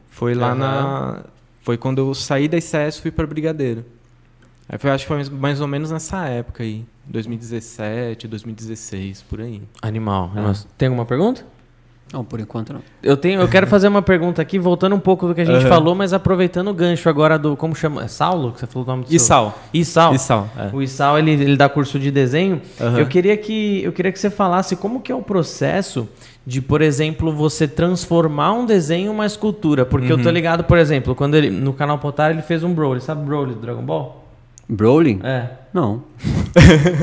[0.09, 0.55] Foi lá Aham.
[0.59, 1.25] na.
[1.65, 3.85] Foi quando eu saí da ICS e fui para Brigadeiro.
[4.69, 6.85] Aí foi, acho que foi mais- ou menos nessa época aí.
[7.07, 9.63] 2017, 2016, por aí.
[9.81, 10.31] Animal.
[10.37, 10.53] É.
[10.77, 11.45] Tem alguma pergunta?
[12.13, 12.83] Não, por enquanto não.
[13.03, 15.61] Eu, tenho, eu quero fazer uma pergunta aqui, voltando um pouco do que a gente
[15.63, 15.69] Aham.
[15.69, 17.57] falou, mas aproveitando o gancho agora do.
[17.57, 18.05] Como chama?
[18.05, 18.53] É Saulo?
[18.53, 19.17] Que você falou o nome do seu?
[19.17, 19.59] Issal.
[19.73, 20.15] Issal.
[20.15, 20.71] Issal, é.
[20.77, 22.61] O Issal, ele, ele dá curso de desenho.
[22.79, 22.99] Aham.
[23.01, 26.07] Eu, queria que, eu queria que você falasse como que é o processo
[26.47, 29.85] de, por exemplo, você transformar um desenho em uma escultura.
[29.87, 30.35] Porque eu tô Uhum.
[30.35, 33.01] ligado, por exemplo, quando ele no canal Potar ele fez um Broly.
[33.01, 34.25] Sabe Broly do Dragon Ball?
[34.69, 35.21] Broly?
[35.23, 35.49] É.
[35.75, 36.03] Não.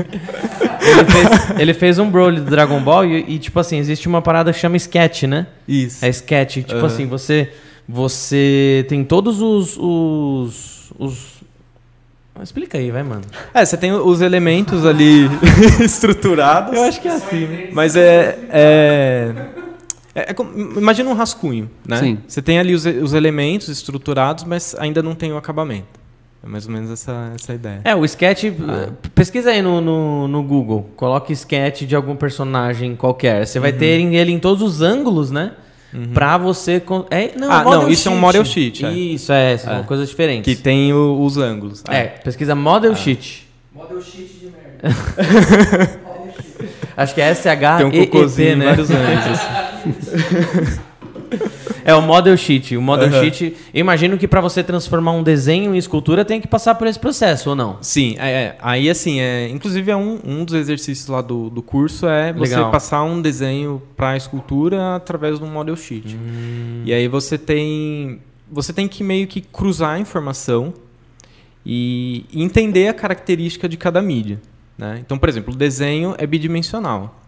[0.82, 4.20] Ele fez, ele fez um Broly do Dragon Ball e, e, tipo assim, existe uma
[4.20, 5.46] parada que chama sketch, né?
[5.68, 6.04] Isso.
[6.04, 6.56] É sketch.
[6.56, 6.86] Tipo Aham.
[6.86, 7.52] assim, você,
[7.88, 11.31] você tem todos os, os, os...
[12.42, 13.22] Explica aí, vai, mano.
[13.54, 15.26] É, você tem os elementos ali
[15.80, 16.74] estruturados.
[16.74, 17.68] Eu acho que é assim, né?
[17.72, 18.38] Mas é.
[18.50, 19.32] é,
[20.14, 20.36] é- é
[20.76, 21.96] imagina um rascunho, né?
[21.98, 22.18] Sim.
[22.26, 26.02] Você tem ali os, os elementos estruturados, mas ainda não tem o acabamento.
[26.44, 27.80] É mais ou menos essa, essa ideia.
[27.84, 28.44] É, o sketch.
[28.68, 28.90] Ah.
[29.14, 30.90] Pesquisa aí no, no, no Google.
[30.96, 33.46] Coloque sketch de algum personagem qualquer.
[33.46, 33.62] Você Uhum.
[33.62, 35.52] vai ter ele em todos os ângulos, né?
[36.14, 36.80] Pra você.
[36.80, 38.90] con- É, não, Ah, model não, isso é um model sheet, é.
[38.92, 39.82] Isso, é, são É.
[39.82, 40.52] coisas diferentes.
[40.54, 41.82] Que tem o- os ângulos.
[41.88, 42.96] É, pesquisa model Ah.
[42.96, 43.46] sheet.
[43.74, 46.00] Model sheet de merda.
[46.96, 48.64] Acho que é SH Tem um e cocôzinho né?
[48.66, 50.80] vários ângulos.
[51.84, 52.76] É o model sheet.
[52.76, 53.24] O model Aham.
[53.24, 53.56] sheet.
[53.74, 56.98] Eu imagino que pra você transformar um desenho em escultura tem que passar por esse
[56.98, 57.78] processo, ou não?
[57.80, 58.56] Sim, é, é.
[58.60, 62.54] aí assim, é, inclusive é um, um dos exercícios lá do, do curso é você
[62.54, 62.70] Legal.
[62.70, 66.16] passar um desenho para escultura através um model sheet.
[66.84, 70.74] E aí você tem você tem que meio que cruzar a informação
[71.64, 74.40] e entender a característica de cada mídia.
[74.76, 74.98] Né?
[75.04, 77.21] Então, por exemplo, o desenho é bidimensional.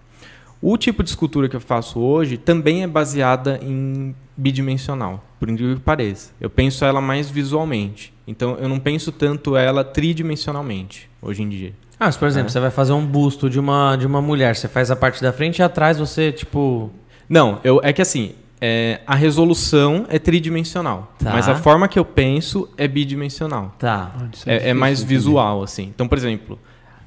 [0.67, 5.75] O tipo de escultura que eu faço hoje também é baseada em bidimensional, por incrível
[5.77, 6.33] que pareça.
[6.41, 8.15] Eu penso ela mais visualmente.
[8.27, 11.75] Então, eu não penso tanto ela tridimensionalmente, hoje em dia.
[12.01, 12.51] Ah, mas por exemplo, É.
[12.51, 14.57] você vai fazer um busto de uma, de uma mulher.
[14.57, 16.91] Você faz a parte da frente e atrás você, tipo.
[17.29, 21.31] Não, eu, é que assim, é, a resolução é tridimensional, Tá.
[21.31, 23.75] mas a forma que eu penso é bidimensional.
[23.79, 24.13] Tá.
[24.47, 25.93] É, é mais visual, assim.
[25.95, 26.59] Então, por exemplo.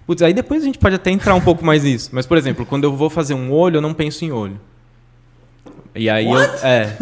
[0.08, 2.10] Putz, aí depois a gente pode até entrar um pouco mais nisso.
[2.14, 4.60] Mas, por exemplo, quando eu vou fazer um olho, eu não penso em olho.
[5.94, 6.38] E aí eu.
[6.64, 6.96] É.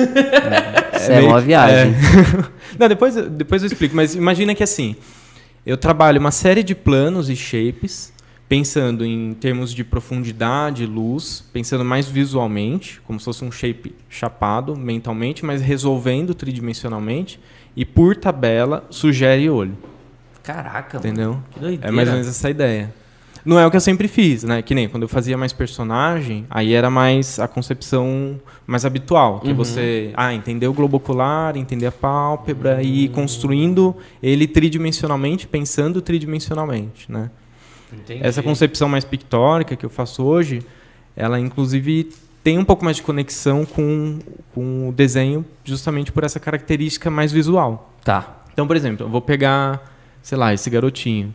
[0.96, 1.94] Isso é meio uma que- viagem.
[1.94, 1.96] é.
[2.80, 3.96] Não, depois, depois eu explico.
[3.96, 4.96] Mas imagina que assim.
[5.66, 8.14] Eu trabalho uma série de planos e shapes,
[8.48, 14.76] pensando em termos de profundidade, luz, pensando mais visualmente, como se fosse um shape chapado
[14.76, 17.40] mentalmente, mas resolvendo tridimensionalmente.
[17.76, 19.76] E por tabela, sugere olho.
[20.46, 21.08] Caraca, mano.
[21.10, 21.38] Entendeu?
[21.52, 21.88] Que doideira.
[21.88, 22.94] É mais ou menos essa ideia.
[23.44, 24.62] Não é o que eu sempre fiz, né?
[24.64, 29.50] Que nem quando eu fazia mais personagem, aí era mais a concepção mais habitual, que
[29.50, 29.56] Uhum.
[29.56, 36.02] você, ah, entender o globo ocular, entender a pálpebra e ir construindo ele tridimensionalmente, pensando
[36.02, 37.30] tridimensionalmente, né?
[37.94, 38.20] Entendi.
[38.26, 40.64] Essa concepção mais pictórica que eu faço hoje,
[41.16, 42.10] ela inclusive
[42.44, 44.20] tem um pouco mais de conexão com,
[44.56, 47.94] com o desenho, justamente por essa característica mais visual.
[48.04, 48.44] Tá.
[48.54, 49.95] Então, por exemplo, eu vou pegar,
[50.26, 51.32] sei lá, esse garotinho.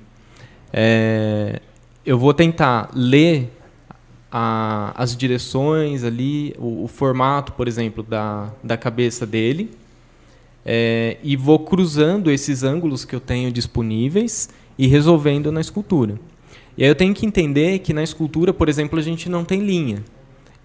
[0.72, 1.60] É,
[2.04, 3.48] eu vou tentar ler
[4.32, 9.70] a- as direções ali, o, o formato, por exemplo, da, da cabeça dele.
[10.66, 16.16] é, e vou cruzando esses ângulos que eu tenho disponíveis e resolvendo na escultura.
[16.76, 19.60] E aí eu tenho que entender que na escultura, por exemplo, a gente não tem
[19.60, 20.04] linha.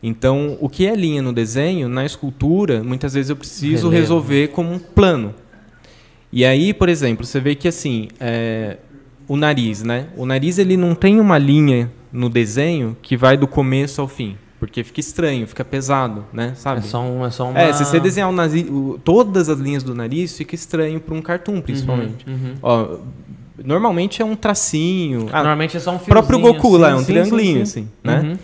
[0.04, 4.02] Então, o que é linha no desenho, na escultura, muitas vezes eu preciso Relevo.
[4.02, 5.34] resolver como um plano.
[6.36, 8.76] E aí, por exemplo, você vê que assim, é,
[9.26, 10.08] o nariz, né?
[10.18, 14.36] O nariz ele não tem uma linha no desenho que vai do começo ao fim,
[14.60, 16.50] porque fica estranho, fica pesado, né?
[16.52, 16.86] É Sabe?
[16.86, 17.58] só, um, é só uma...
[17.58, 21.16] É, se você desenhar o nariz, o- todas as linhas do nariz, fica estranho para
[21.16, 22.26] um cartoon, principalmente.
[22.28, 22.56] Uhum.
[22.62, 22.98] Ó,
[23.64, 25.28] normalmente é um tracinho.
[25.32, 27.82] Ah, Normalmente é só um o próprio fiozinho, Goku lá, é um sim, triangulinho, sim.
[27.84, 28.20] assim, né?
[28.20, 28.38] Uhum.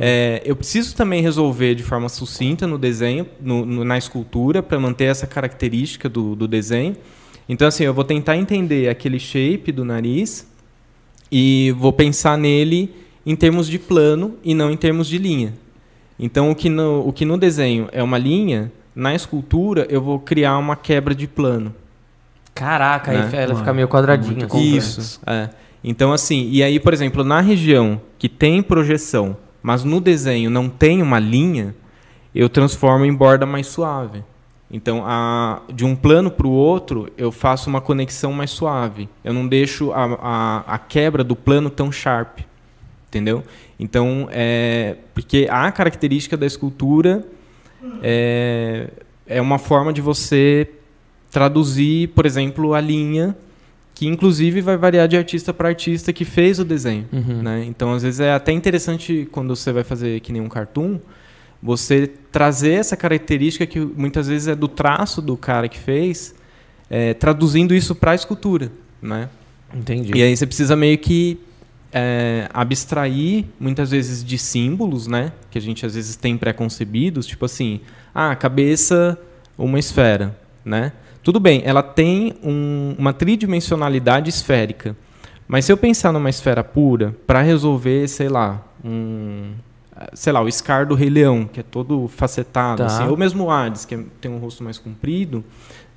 [0.00, 4.80] É, eu preciso também resolver de forma sucinta no desenho, no- no- na escultura, para
[4.80, 6.96] manter essa característica do, do desenho.
[7.48, 10.46] Então, assim, eu vou tentar entender aquele shape do nariz
[11.30, 15.54] e vou pensar nele em termos de plano e não em termos de linha.
[16.18, 20.18] Então, o que no, o que no desenho é uma linha, na escultura eu vou
[20.18, 21.74] criar uma quebra de plano.
[22.54, 23.30] Caraca, aí Né?
[23.42, 24.46] ela fica meio quadradinha.
[24.46, 24.76] assim.
[24.76, 25.20] Isso.
[25.26, 25.50] É.
[25.84, 30.68] Então, assim, e aí, por exemplo, na região que tem projeção, mas no desenho não
[30.68, 31.74] tem uma linha,
[32.34, 34.24] eu transformo em borda mais suave.
[34.70, 39.08] Então, a, de um plano para o outro, eu faço uma conexão mais suave.
[39.22, 42.40] Eu não deixo a, a, a quebra do plano tão sharp.
[43.08, 43.44] Entendeu?
[43.78, 47.24] Então, é, porque a característica da escultura
[48.02, 48.90] é,
[49.26, 50.68] é uma forma de você
[51.30, 53.36] traduzir, por exemplo, a linha,
[53.94, 57.06] que inclusive vai variar de artista para artista que fez o desenho.
[57.12, 57.42] Uhum.
[57.42, 57.64] Né?
[57.66, 60.98] Então, às vezes é até interessante quando você vai fazer que nem um cartoon,
[61.66, 66.32] você trazer essa característica que muitas vezes é do traço do cara que fez,
[66.88, 68.70] é, traduzindo isso para a escultura,
[69.02, 69.28] né?
[69.74, 70.12] Entendi.
[70.14, 71.40] E aí você precisa meio que
[71.92, 75.32] é, abstrair muitas vezes de símbolos, né?
[75.50, 77.80] Que a gente às vezes tem pré-concebidos, tipo assim,
[78.14, 79.18] ah, cabeça,
[79.58, 80.92] uma esfera, né?
[81.24, 84.96] Tudo bem, ela tem um, uma tridimensionalidade esférica.
[85.48, 89.50] Mas se eu pensar numa esfera pura, para resolver, sei lá, um,
[90.14, 92.86] sei lá, o Scar do Rei Leão, que é todo facetado, Tá.
[92.86, 95.44] assim, ou mesmo o Hades, que é- tem um rosto mais comprido,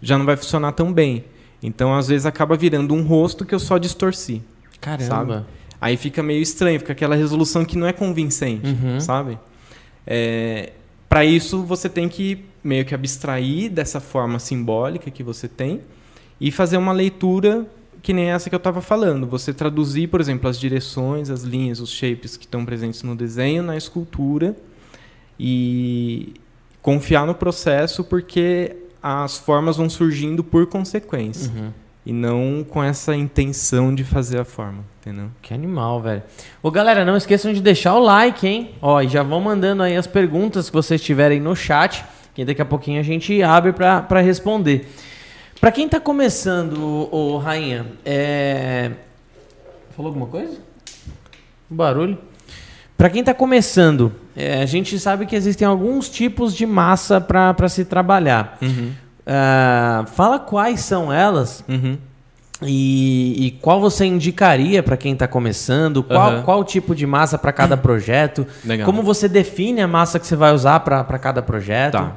[0.02, 1.26] já não vai funcionar tão bem.
[1.62, 4.42] Então, às vezes, acaba virando um rosto que eu só distorci.
[4.80, 5.04] Caramba.
[5.06, 5.46] Sabe?
[5.82, 9.00] Aí fica meio estranho, fica aquela resolução que não é convincente, Uhum.
[9.00, 9.38] sabe?
[10.08, 10.72] É,
[11.08, 15.82] para isso, você tem que meio que abstrair dessa forma simbólica que você tem
[16.40, 17.66] e fazer uma leitura
[18.02, 19.28] que nem essa que eu estava falando.
[19.28, 23.62] Você traduzir, por exemplo, as direções, as linhas, os shapes que estão presentes no desenho,
[23.64, 24.56] na escultura
[25.40, 26.34] e
[26.82, 31.72] confiar no processo porque as formas vão surgindo por consequência Uhum.
[32.06, 35.30] e não com essa intenção de fazer a forma, entendeu?
[35.42, 36.24] Que animal, velho.
[36.62, 38.72] Ô, galera, não esqueçam de deixar o like, hein?
[38.82, 42.62] Ó, e já vão mandando aí as perguntas que vocês tiverem no chat, que daqui
[42.62, 44.88] a pouquinho a gente abre pra responder.
[45.60, 48.92] Pra quem tá começando, ô, ô, Rainha, é...
[49.96, 50.58] Falou alguma coisa?
[51.70, 52.18] Um barulho?
[52.98, 57.54] Pra quem tá começando, é, a gente sabe que existem alguns tipos de massa pra
[57.54, 58.58] pra se trabalhar.
[59.26, 61.98] Ah, fala quais são elas Uhum.
[62.62, 66.04] e, e qual você indicaria para quem está começando?
[66.04, 66.42] Qual, Aham.
[66.42, 68.46] qual tipo de massa para cada projeto?
[68.66, 68.86] Legal.
[68.86, 71.94] Como você define a massa que você vai usar para cada projeto?
[71.94, 72.14] Tá.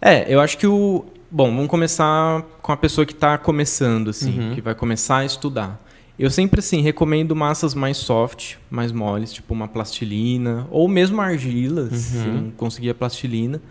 [0.00, 1.04] É, eu acho que o.
[1.34, 4.54] Bom, vamos começar com a pessoa que está começando, assim, Uhum.
[4.54, 5.82] que vai começar a estudar.
[6.18, 11.88] Eu sempre, assim, recomendo massas mais soft, mais moles, tipo uma plastilina, ou mesmo argila,
[11.90, 12.34] se Uhum.
[12.34, 13.62] não conseguir a plastilina.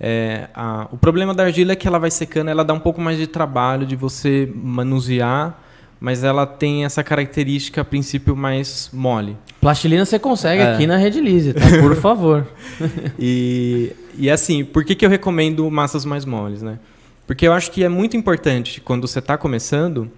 [0.00, 2.98] É, a- o problema da argila é que ela vai secando, ela dá um pouco
[2.98, 5.60] mais de trabalho de você manusear,
[6.00, 9.36] mas ela tem essa característica, a princípio, mais mole.
[9.60, 10.72] Plastilina você consegue É.
[10.72, 11.60] aqui na Redilize, tá?
[11.82, 12.48] Por favor.
[13.18, 16.78] E, e assim, por que, que eu recomendo massas mais moles, né?
[17.26, 20.10] Porque eu acho que é muito importante, quando você está começando,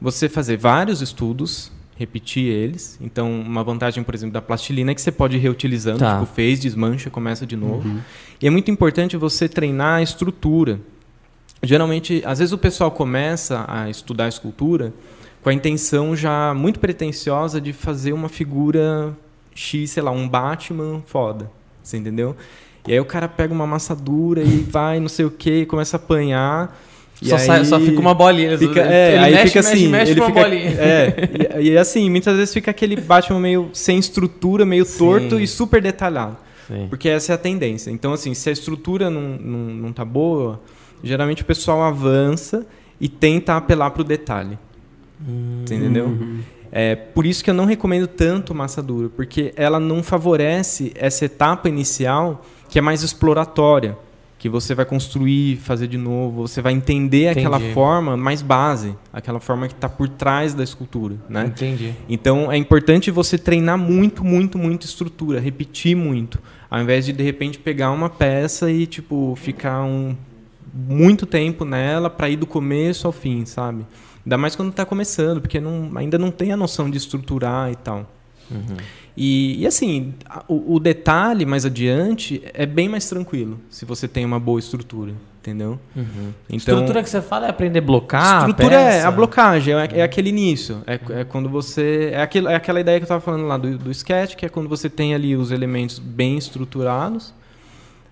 [0.00, 2.98] você fazer vários estudos, repetir eles.
[3.00, 5.98] Então, uma vantagem, por exemplo, da plastilina é que você pode ir reutilizando.
[5.98, 6.20] Tá.
[6.20, 8.00] Tipo, fez, desmancha, começa de novo.
[8.40, 10.80] E é muito importante você treinar a estrutura.
[11.62, 14.92] Geralmente, às vezes o pessoal começa a estudar escultura
[15.42, 19.16] com a intenção já muito pretensiosa de fazer uma figura
[19.54, 21.50] X, sei lá, um Batman foda.
[21.82, 22.36] Você entendeu?
[22.86, 25.96] E aí o cara pega uma massa dura e vai, não sei o que, começa
[25.96, 26.76] a apanhar.
[27.20, 28.58] e Só, sai- aí só fica uma bolinha.
[28.58, 30.70] Fica, ele é, aí mexe, fica mexe, assim, mexe ele uma fica, bolinha.
[30.70, 34.98] é, e, e assim, muitas vezes fica aquele Batman meio sem estrutura, meio Sim.
[34.98, 36.36] torto e super detalhado.
[36.66, 36.86] Sim.
[36.88, 37.90] Porque essa é a tendência.
[37.90, 40.60] Então, assim, se a estrutura não, não, não tá boa,
[41.04, 42.66] geralmente o pessoal avança
[43.00, 44.58] e tenta apelar para o detalhe.
[45.64, 46.16] Você entendeu?
[46.72, 51.24] É por isso que eu não recomendo tanto massa dura, porque ela não favorece essa
[51.26, 53.98] etapa inicial que é mais exploratória,
[54.38, 57.74] que você vai construir, fazer de novo, você vai entender aquela Entendi.
[57.74, 61.44] forma mais base, aquela forma que está por trás da escultura, né?
[61.48, 61.92] Entendi.
[62.08, 66.38] Então é importante você treinar muito, muito, muito estrutura, repetir muito,
[66.70, 70.16] ao invés de de repente pegar uma peça e tipo ficar um
[70.72, 73.84] muito tempo nela para ir do começo ao fim, sabe?
[74.24, 77.76] Ainda mais quando está começando, porque não, ainda não tem a noção de estruturar e
[77.76, 78.08] tal.
[79.16, 84.08] E, e, assim, a- o, o detalhe mais adiante é bem mais tranquilo se você
[84.08, 85.78] tem uma boa estrutura, entendeu?
[85.94, 88.48] Então, estrutura que você fala é aprender a blocar.
[88.48, 89.08] estrutura é peça?
[89.08, 90.82] a blocagem, é, é aquele início.
[90.86, 92.10] É, é quando você.
[92.14, 94.48] É, aquilo, é aquela ideia que eu estava falando lá do, do sketch, que é
[94.48, 97.34] quando você tem ali os elementos bem estruturados.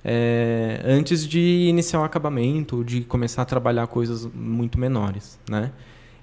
[0.04, 5.70] é, antes de iniciar o acabamento, ou de começar a trabalhar coisas muito menores, né?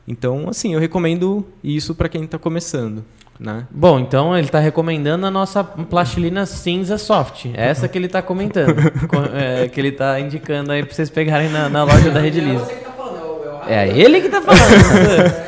[0.07, 3.03] Então, assim, eu recomendo isso para quem está começando,
[3.39, 3.65] né?
[3.69, 7.47] Bom, então ele está recomendando a nossa plastilina cinza soft.
[7.53, 8.75] É Essa que ele está comentando.
[9.07, 12.39] Co- é, que ele está indicando aí para vocês pegarem na, na loja da Rede
[12.39, 12.63] É Liso.
[12.65, 13.89] você que falando, é é.
[13.89, 15.47] É ele que tá falando.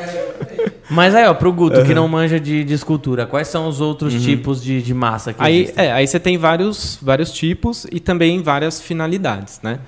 [0.90, 4.12] Mas aí, ó, pro Guto, que não manja de, de escultura, quais são os outros
[4.22, 5.84] tipos de, de massa que Aí, existem?
[5.86, 9.78] é, aí você tem vários, vários tipos e também várias finalidades, né?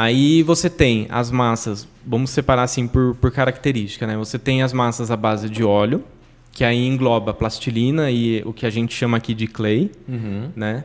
[0.00, 4.16] Aí você tem as massas, vamos separar assim por, por característica, né?
[4.16, 6.04] Você tem as massas à base de óleo,
[6.52, 10.50] que aí engloba plastilina e o que a gente chama aqui de clay, Uhum.
[10.54, 10.84] né?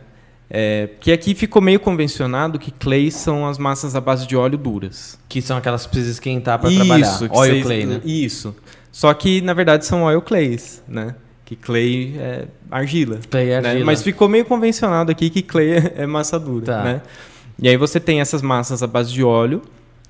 [0.49, 4.57] É, que aqui ficou meio convencionado que clay são as massas à base de óleo
[4.57, 5.19] duras.
[5.29, 7.19] Que são aquelas que precisa esquentar para trabalhar.
[7.31, 8.01] Oil clay, né?
[8.03, 8.55] Isso.
[8.91, 11.13] Só que, na verdade, são oil clays, né?
[11.45, 13.19] Que clay é argila.
[13.29, 13.69] Clay é né?
[13.69, 13.85] argila.
[13.85, 16.83] Mas ficou meio convencionado aqui que clay é, é massa dura, Tá.
[16.83, 17.01] né?
[17.63, 19.61] E aí você tem essas massas à base de óleo,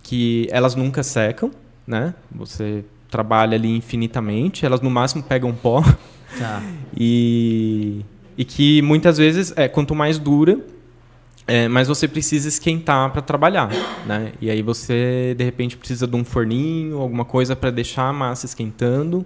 [0.02, 1.52] que elas nunca secam,
[1.86, 2.16] né?
[2.32, 5.84] Você trabalha ali infinitamente, elas no máximo pegam pó
[6.38, 6.64] Tá.
[6.98, 8.04] e,
[8.36, 10.60] e que muitas vezes, é, quanto mais dura,
[11.46, 13.70] é, mais você precisa esquentar para trabalhar,
[14.06, 14.32] né?
[14.42, 18.46] E aí você de repente precisa de um forninho, alguma coisa para deixar a massa
[18.46, 19.26] esquentando.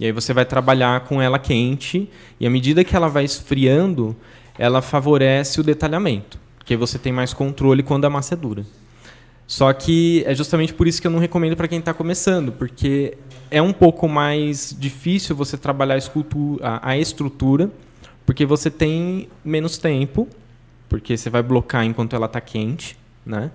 [0.00, 2.08] E aí você vai trabalhar com ela quente
[2.38, 4.16] e à medida que ela vai esfriando,
[4.56, 6.38] ela favorece o detalhamento,
[6.68, 8.62] porque você tem mais controle quando a massa é dura.
[9.46, 13.16] Só que é justamente por isso que eu não recomendo para quem está começando, porque
[13.50, 17.70] é um pouco mais difícil você trabalhar a, escultura, a estrutura,
[18.26, 20.28] porque você tem menos tempo,
[20.90, 23.50] porque você vai blocar enquanto ela está quente, né?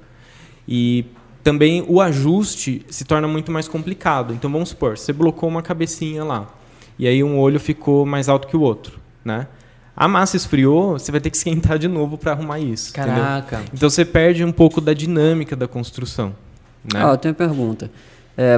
[0.68, 1.06] E
[1.44, 4.34] também o ajuste se torna muito mais complicado.
[4.34, 6.52] Então vamos supor, você blocou uma cabecinha lá,
[6.98, 9.48] e aí um olho ficou mais alto que o outro, né?
[9.96, 12.90] A massa esfriou, você vai ter que esquentar de novo para arrumar isso.
[12.92, 13.14] entendeu?
[13.16, 13.62] Caraca.
[13.74, 16.34] Então você perde um pouco da dinâmica da construção.
[16.84, 17.00] Né?
[17.04, 17.92] Ah, eu tenho uma pergunta.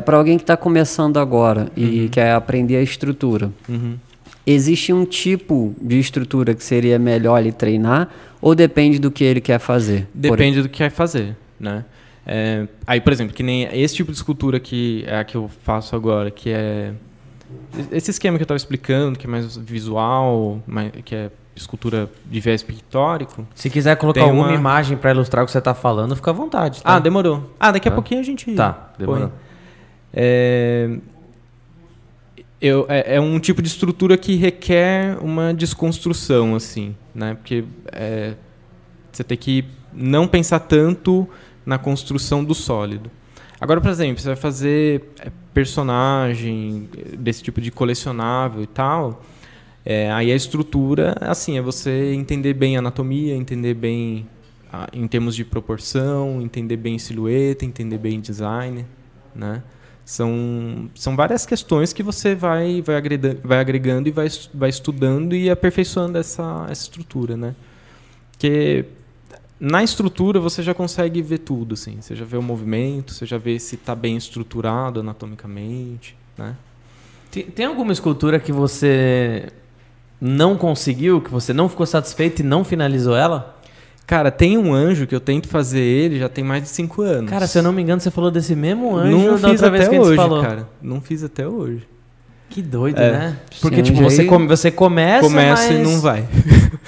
[0.05, 3.95] para alguém que está começando agora e quer aprender a estrutura, Uhum.
[4.47, 8.07] existe um tipo de estrutura que seria melhor ele treinar
[8.41, 10.07] ou depende do que ele quer fazer?
[10.13, 11.83] Por- Depende do que vai fazer, né?
[12.25, 15.49] É, aí, por exemplo, que nem esse tipo de escultura que é a que eu
[15.63, 16.91] faço agora, que é
[17.91, 22.39] esse esquema que eu estava explicando, que é mais visual, mais- que é escultura de
[22.39, 23.47] viés pictórico.
[23.55, 26.33] Se quiser colocar alguma uma- imagem pra ilustrar o que você tá falando, fica à
[26.33, 26.81] vontade.
[26.83, 26.95] Tá?
[26.95, 27.49] Ah, demorou.
[27.59, 27.95] Ah, daqui a Tá.
[27.95, 29.31] pouquinho a gente Tá, demorou.
[30.13, 30.97] É,
[32.59, 37.35] eu, é, é um tipo de estrutura que requer uma desconstrução, assim, né?
[37.35, 38.33] Porque é,
[39.11, 41.27] você tem que não pensar tanto
[41.65, 43.09] na construção do sólido.
[43.59, 49.23] Agora, por exemplo, você vai fazer é, personagem é, desse tipo de colecionável e tal.
[49.85, 54.27] é, aí a estrutura, assim, é você entender bem a anatomia, entender bem
[54.71, 58.85] ah, em termos de proporção, entender bem silhueta, entender bem design,
[59.33, 59.63] né?
[60.03, 65.33] São, são várias questões que você vai, vai, agregando, vai agregando e vai, vai estudando
[65.33, 67.55] e aperfeiçoando essa, essa estrutura, né?
[68.31, 68.85] Porque
[69.59, 71.97] na estrutura você já consegue ver tudo, assim.
[72.01, 76.55] Você já vê o movimento, você já vê se está bem estruturado anatomicamente, né?
[77.31, 79.47] Tem, tem alguma escultura que você
[80.19, 83.53] não conseguiu, que você não ficou satisfeito e não finalizou ela?
[84.07, 87.29] Cara, tem um anjo que eu tento fazer ele já tem mais de cinco anos.
[87.29, 89.67] Cara, se eu não me engano, você falou desse mesmo anjo não da fiz outra
[89.67, 90.41] até vez que a gente hoje, falou.
[90.43, 90.69] cara.
[90.81, 91.87] Não fiz até hoje.
[92.49, 93.11] Que doido, É.
[93.11, 93.39] né?
[93.59, 96.27] Porque, Esse tipo, você, come- você começa, Começa e mas- não vai.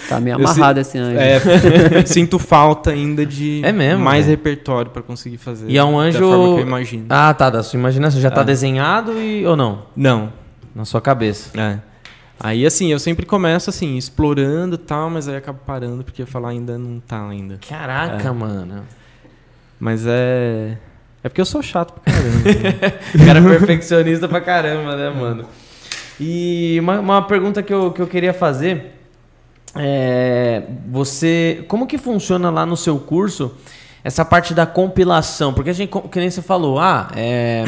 [0.08, 1.18] Tá meio amarrado esse anjo.
[1.20, 1.40] É,
[2.06, 5.70] sinto falta ainda de É mesmo, mais repertório pra conseguir fazer.
[5.70, 6.20] E é um anjo...
[6.20, 7.06] Da forma que eu imagino.
[7.10, 8.22] Ah, tá, da sua imaginação.
[8.22, 8.44] Já tá É.
[8.46, 9.46] desenhado e...
[9.46, 9.84] ou não?
[9.96, 10.32] Não.
[10.74, 11.50] Na sua cabeça.
[11.60, 11.80] É.
[12.40, 16.28] Aí, assim, eu sempre começo, assim, explorando e tal, mas aí acabo parando porque eu
[16.28, 17.60] falar ainda não tá ainda.
[17.68, 18.84] Caraca, mano.
[19.80, 20.78] Mas é...
[21.24, 23.00] É porque eu sou chato pra caramba.
[23.16, 25.46] O cara é perfeccionista pra caramba, né, mano?
[26.20, 28.97] E uma, uma pergunta que eu, que eu queria fazer
[29.80, 33.56] é você como que funciona lá no seu curso
[34.04, 35.54] essa parte da compilação?
[35.54, 37.64] Porque a gente, que nem você falou, ah, é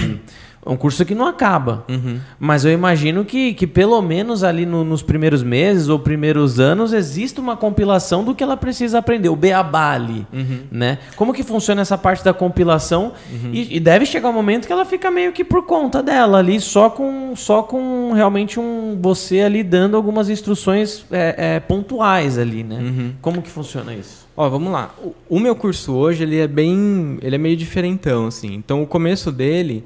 [0.65, 1.85] um curso que não acaba.
[1.89, 2.19] Uhum.
[2.39, 6.93] Mas eu imagino que, que pelo menos ali no- nos primeiros meses ou primeiros anos
[6.93, 10.59] existe uma compilação do que ela precisa aprender, o beabá ali, Uhum.
[10.71, 10.99] né?
[11.15, 13.13] Como que funciona essa parte da compilação?
[13.53, 16.59] E, e deve chegar um momento que ela fica meio que por conta dela ali,
[16.59, 22.63] só com, só com realmente um você ali dando algumas instruções é, é, pontuais ali,
[22.63, 22.79] né?
[22.79, 23.13] Uhum.
[23.21, 24.27] Como que funciona isso?
[24.35, 24.91] Ó, vamos lá.
[25.03, 27.17] O, o meu curso hoje, ele é bem...
[27.21, 28.53] Ele é meio diferentão, assim.
[28.53, 29.83] Então, o começo dele...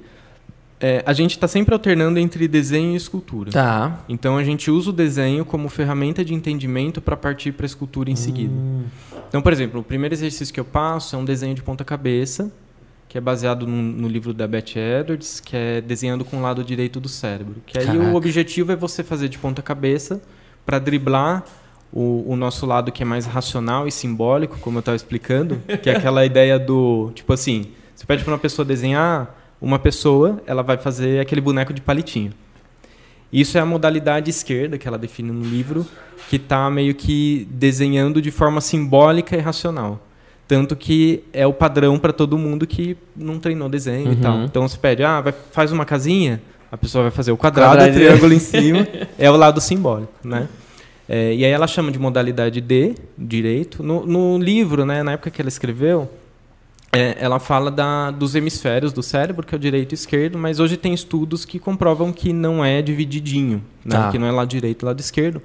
[0.84, 3.50] é, a gente tá sempre alternando entre desenho e escultura.
[3.52, 4.04] Tá.
[4.10, 8.12] Então, a gente usa o desenho como ferramenta de entendimento para partir para a escultura
[8.12, 8.54] em seguida.
[8.54, 8.84] Hum.
[9.30, 12.52] Então, por exemplo, o primeiro exercício que eu passo é um desenho de ponta-cabeça,
[13.08, 16.62] que é baseado no, no livro da Beth Edwards, que é desenhando com o lado
[16.66, 17.62] direito do cérebro.
[17.66, 18.04] Que aí Caraca.
[18.04, 20.22] o objetivo é você fazer de ponta-cabeça
[20.66, 21.46] para driblar
[21.94, 25.90] o, o nosso lado que é mais racional e simbólico, como eu estava explicando, que
[25.90, 30.62] é aquela ideia do, tipo assim, você pede para uma pessoa desenhar uma pessoa, ela
[30.62, 32.32] vai fazer aquele boneco de palitinho.
[33.32, 35.86] Isso é a modalidade esquerda que ela define no livro,
[36.30, 40.06] que está meio que desenhando de forma simbólica e racional.
[40.48, 44.22] Tanto que é o padrão para todo mundo que não treinou desenho e Uhum.
[44.22, 44.44] tal.
[44.44, 46.42] Então você pede, ah, vai, faz uma casinha,
[46.72, 48.86] a pessoa vai fazer o quadrado, o triângulo em cima,
[49.18, 50.48] é o lado simbólico, né?
[51.08, 53.82] É, e aí ela chama de modalidade D, direito.
[53.82, 56.10] No, no livro, né, na época que ela escreveu,
[56.94, 60.60] é, ela fala da, dos hemisférios do cérebro, que é o direito e esquerdo, mas
[60.60, 63.98] hoje tem estudos que comprovam que não é divididinho, né?
[63.98, 64.12] Tá.
[64.12, 65.42] que não é lado direito e lado esquerdo.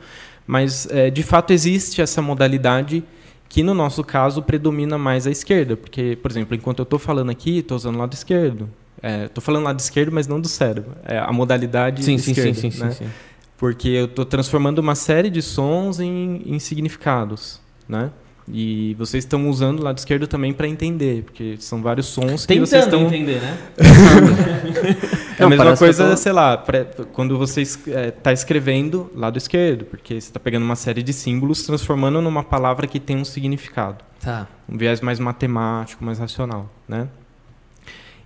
[0.46, 3.02] Mas, é, de fato, existe essa modalidade
[3.48, 5.76] que, no nosso caso, predomina mais a esquerda.
[5.76, 8.68] Porque, por exemplo, enquanto eu estou falando aqui, estou usando o lado esquerdo.
[9.02, 10.92] Estou falando lado esquerdo, mas não do cérebro.
[11.04, 12.54] É a modalidade Sim, sim, esquerda.
[12.54, 12.90] sim, sim, né?
[12.90, 13.10] sim, sim.
[13.56, 18.10] Porque eu estou transformando uma série de sons em, em significados, né?
[18.50, 22.58] E vocês estão usando o lado esquerdo também para entender, porque são vários sons que
[22.58, 23.58] vocês Tentando estão entender, né?
[25.38, 30.14] é a mesma coisa, tô- sei lá, pré- quando você está escrevendo lado esquerdo, porque
[30.14, 34.46] você está pegando uma série de símbolos, transformando numa palavra que tem um significado, Tá.
[34.68, 37.08] um viés mais matemático, mais racional, né?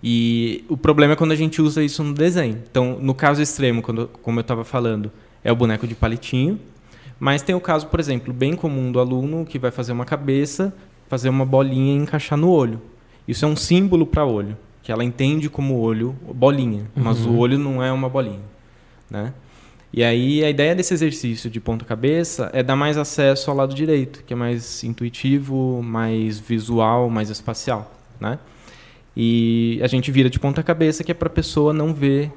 [0.03, 2.61] E o problema é quando a gente usa isso no desenho.
[2.71, 5.13] Então, no caso extremo, quando, como eu estava falando,
[5.45, 6.59] é o boneco de palitinho,
[7.23, 10.75] mas tem o caso, por exemplo, bem comum do aluno que vai fazer uma cabeça,
[11.07, 12.83] fazer uma bolinha e encaixar no olho.
[13.29, 17.61] Isso é um símbolo para olho, que ela entende como olho, bolinha, mas o olho
[17.61, 18.41] não é uma bolinha,
[19.09, 19.33] né?
[19.93, 23.73] E aí a ideia desse exercício de ponta cabeça é dar mais acesso ao lado
[23.73, 28.37] direito, que é mais intuitivo, mais visual, mais espacial, né?
[29.17, 32.33] E a gente vira de ponta cabeça que é para a pessoa não ver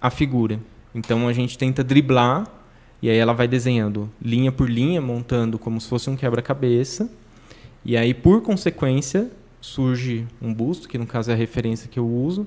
[0.00, 0.58] a figura.
[0.94, 2.61] Então a gente tenta driblar
[3.02, 7.10] e aí ela vai desenhando linha por linha, montando como se fosse um quebra-cabeça.
[7.84, 9.28] E aí por consequência
[9.60, 12.46] surge um busto, que no caso é a referência que eu uso.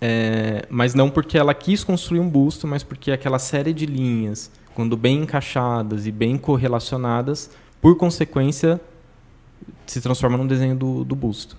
[0.00, 4.50] É, mas não porque ela quis construir um busto, mas porque aquela série de linhas,
[4.74, 8.78] quando bem encaixadas e bem correlacionadas, por consequência
[9.86, 11.56] se transforma num desenho do, do busto,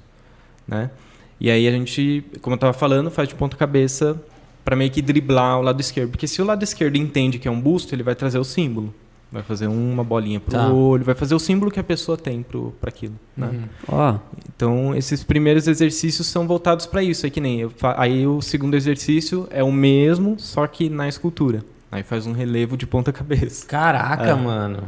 [0.67, 0.91] né?
[1.39, 4.21] E aí a gente, como eu estava falando, faz de ponta cabeça
[4.63, 7.51] para meio que driblar o lado esquerdo, porque se o lado esquerdo entende que é
[7.51, 8.93] um busto, ele vai trazer o símbolo,
[9.31, 10.67] vai fazer uma bolinha pro Tá.
[10.71, 12.43] olho, vai fazer o símbolo que a pessoa tem
[12.79, 13.47] para aquilo, né?
[13.47, 13.63] Uhum.
[13.87, 14.15] Ó,
[14.55, 17.25] Então, esses primeiros exercícios são voltados para isso.
[17.25, 21.63] É que nem eu aí o segundo exercício é o mesmo, só que na escultura.
[21.91, 23.65] Aí faz um relevo de ponta cabeça.
[23.65, 24.33] Caraca, É.
[24.35, 24.83] mano.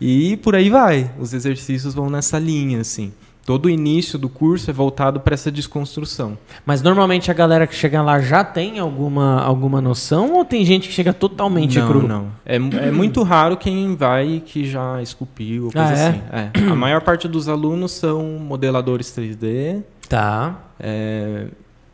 [0.00, 1.10] E por aí vai.
[1.18, 3.12] Os exercícios vão nessa linha assim.
[3.46, 6.38] Todo o início do curso é voltado para essa desconstrução.
[6.64, 10.86] Mas normalmente a galera que chega lá já tem alguma, alguma noção ou tem gente
[10.88, 12.06] que chega totalmente não, cru?
[12.06, 12.26] não.
[12.44, 16.08] É, é muito raro quem vai que já esculpiu ou coisa Ah, é?
[16.08, 16.22] assim.
[16.66, 16.70] É.
[16.70, 20.60] A maior parte dos alunos são modeladores 3D, Tá.
[20.78, 21.46] é,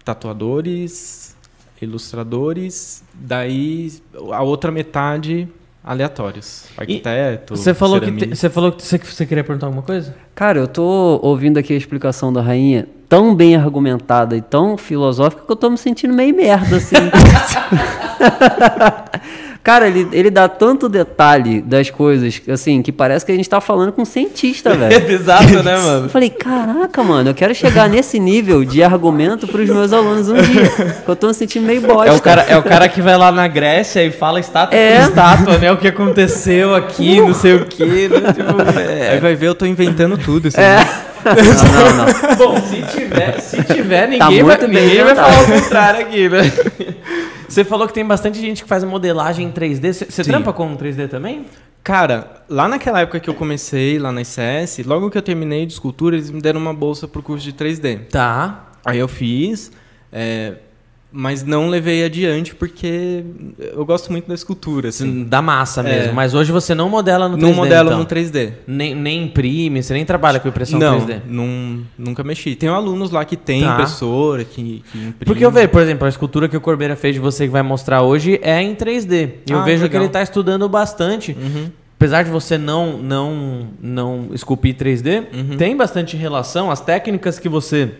[0.04, 1.36] tatuadores,
[1.80, 3.92] ilustradores, daí
[4.32, 5.48] a outra metade
[5.86, 8.34] aleatórios, arquiteto, Você falou, que ceramista.
[8.34, 10.14] você falou que você, você queria perguntar alguma coisa?
[10.34, 15.42] cara, eu tô ouvindo aqui a explicação da rainha tão bem argumentada e tão filosófica
[15.46, 16.96] que eu tô me sentindo meio merda, assim.
[19.66, 23.60] Cara, ele, ele dá tanto detalhe das coisas, assim, que parece que a gente tá
[23.60, 24.94] falando com um cientista, velho.
[25.10, 26.08] Exato, né, Eu mano?
[26.08, 30.68] falei, caraca, mano, eu quero chegar nesse nível de argumento pros meus alunos um dia.
[31.04, 32.12] que Eu tô me sentindo meio bosta.
[32.12, 35.00] É o, cara, é o cara que vai lá na Grécia e fala estátua É.
[35.00, 35.72] por estátua, né?
[35.72, 38.08] O que aconteceu aqui, não sei o quê.
[38.08, 38.20] Né?
[38.32, 39.10] Tipo, é.
[39.14, 40.46] Aí vai ver, eu tô inventando tudo.
[40.46, 40.76] Assim, É.
[40.76, 40.88] né?
[41.24, 42.36] Não, não, não.
[42.36, 46.52] Bom, se tiver, se tiver ninguém, Tá vai, ninguém vai falar o contrário aqui, né?
[47.48, 49.92] Você falou que tem bastante gente que faz modelagem em 3D.
[49.92, 51.46] Você trampa com 3D também?
[51.82, 55.72] Cara, lá naquela época que eu comecei, lá na ICS, logo que eu terminei de
[55.72, 58.08] escultura, eles me deram uma bolsa pro curso de 3D.
[58.08, 58.72] Tá.
[58.84, 59.70] Aí eu fiz,
[60.12, 60.54] é,
[61.12, 63.24] mas não levei adiante porque
[63.58, 65.24] eu gosto muito da escultura, assim.
[65.24, 66.10] Da massa mesmo.
[66.10, 66.12] É.
[66.12, 67.98] Mas hoje você não modela no 3D, Não modelo então.
[68.00, 68.52] no 3D.
[68.66, 71.20] Nem, nem imprime, você nem trabalha com impressão não, 3D.
[71.26, 72.54] não, nunca mexi.
[72.54, 73.72] Tem alunos lá que tem Tá.
[73.74, 75.14] impressora, que, que imprime.
[75.24, 77.62] Porque eu vejo, por exemplo, a escultura que o Corbeira fez de você que vai
[77.62, 79.30] mostrar hoje é em 3D.
[79.48, 80.02] E eu Ah, vejo que legal.
[80.02, 81.32] ele está estudando bastante.
[81.32, 81.70] Uhum.
[81.98, 85.56] Apesar de você não não não esculpir 3D, Uhum.
[85.56, 86.70] tem bastante relação.
[86.70, 87.90] As técnicas que você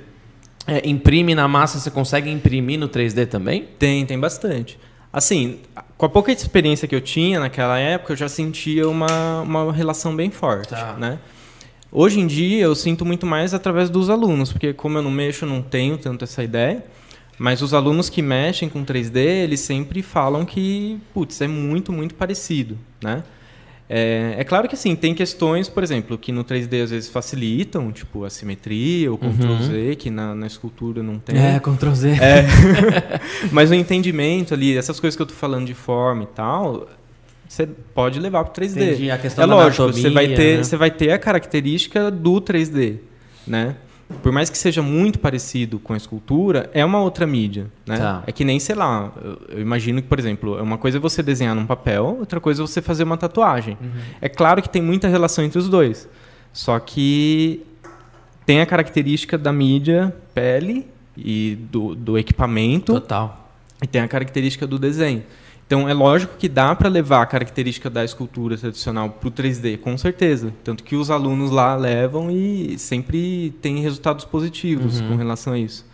[0.67, 3.69] é, imprime na massa, você consegue imprimir no 3D também?
[3.79, 4.79] Tem, tem bastante.
[5.13, 5.61] Assim,
[5.97, 10.15] com a pouca experiência que eu tinha naquela época, eu já sentia uma, uma relação
[10.15, 10.95] bem forte, Tá.
[10.99, 11.19] né?
[11.91, 15.47] Hoje em dia, eu sinto muito mais através dos alunos, porque como eu não mexo,
[15.47, 16.85] não tenho tanto essa ideia.
[17.39, 22.15] Mas os alunos que mexem com 3D, eles sempre falam que, putz, é muito, muito
[22.15, 23.23] parecido, né?
[23.89, 27.93] É, é claro que assim, tem questões, por exemplo, que no 3D às vezes facilitam,
[27.93, 31.39] tipo a simetria, o Ctrl Z, que na, na escultura não tem.
[31.39, 32.11] É, Ctrl Z.
[32.11, 32.47] É.
[33.53, 36.89] Mas o entendimento ali, essas coisas que eu tô falando de forma e tal,
[37.49, 38.83] você pode levar pro 3D.
[38.83, 40.65] Entendi, a questão é da lógico, você vai ter, né?
[40.65, 42.99] você vai ter a característica do 3D,
[43.47, 43.77] né?
[44.23, 47.99] Por mais que seja muito parecido com a escultura, é uma outra mídia, né?
[47.99, 48.23] Tá.
[48.27, 49.13] É que nem, sei lá,
[49.51, 52.67] eu, imagino que, por exemplo, uma coisa é você desenhar num papel, outra coisa é
[52.67, 53.77] você fazer uma tatuagem.
[53.81, 53.91] Uhum.
[54.21, 56.09] É claro que tem muita relação entre os dois.
[56.53, 57.65] Só que
[58.47, 60.87] tem a característica da mídia pele
[61.17, 63.51] e do, do equipamento Total.
[63.83, 65.25] e tem a característica do desenho.
[65.67, 69.79] Então é lógico que dá para levar a característica da escultura tradicional para o 3D,
[69.79, 70.53] com certeza.
[70.63, 75.09] Tanto que os alunos lá levam e sempre tem resultados positivos Uhum.
[75.09, 75.85] com relação a isso.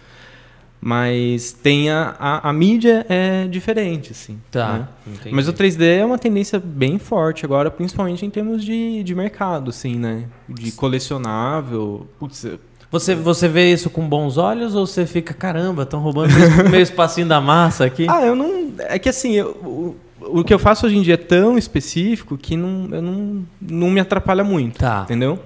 [0.85, 4.41] Mas tem a, a, a mídia é diferente, assim.
[4.51, 4.89] Tá.
[5.07, 5.21] né?
[5.31, 9.71] Mas o 3D é uma tendência bem forte agora, principalmente em termos de, de mercado,
[9.71, 10.25] assim, né?
[10.49, 12.09] De colecionável.
[12.19, 12.47] Putz,
[12.93, 16.31] Você, você vê isso com bons olhos ou você fica, caramba, estão roubando
[16.71, 18.07] meio, espacinho da massa aqui?
[18.09, 18.71] Ah, eu não.
[18.81, 19.97] É que assim, eu- o,
[20.41, 23.91] o que eu faço hoje em dia é tão específico que não, eu não, não
[23.91, 24.79] me atrapalha muito.
[24.79, 25.03] Tá.
[25.05, 25.39] Entendeu?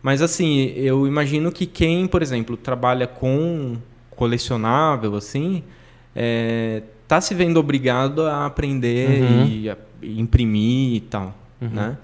[0.00, 3.76] Mas assim, eu imagino que quem, por exemplo, trabalha com
[4.10, 5.64] colecionável, assim,
[6.14, 9.46] é, tá se vendo obrigado a aprender Uhum.
[9.46, 11.68] e, a- imprimir e tal, Uhum.
[11.72, 11.96] né?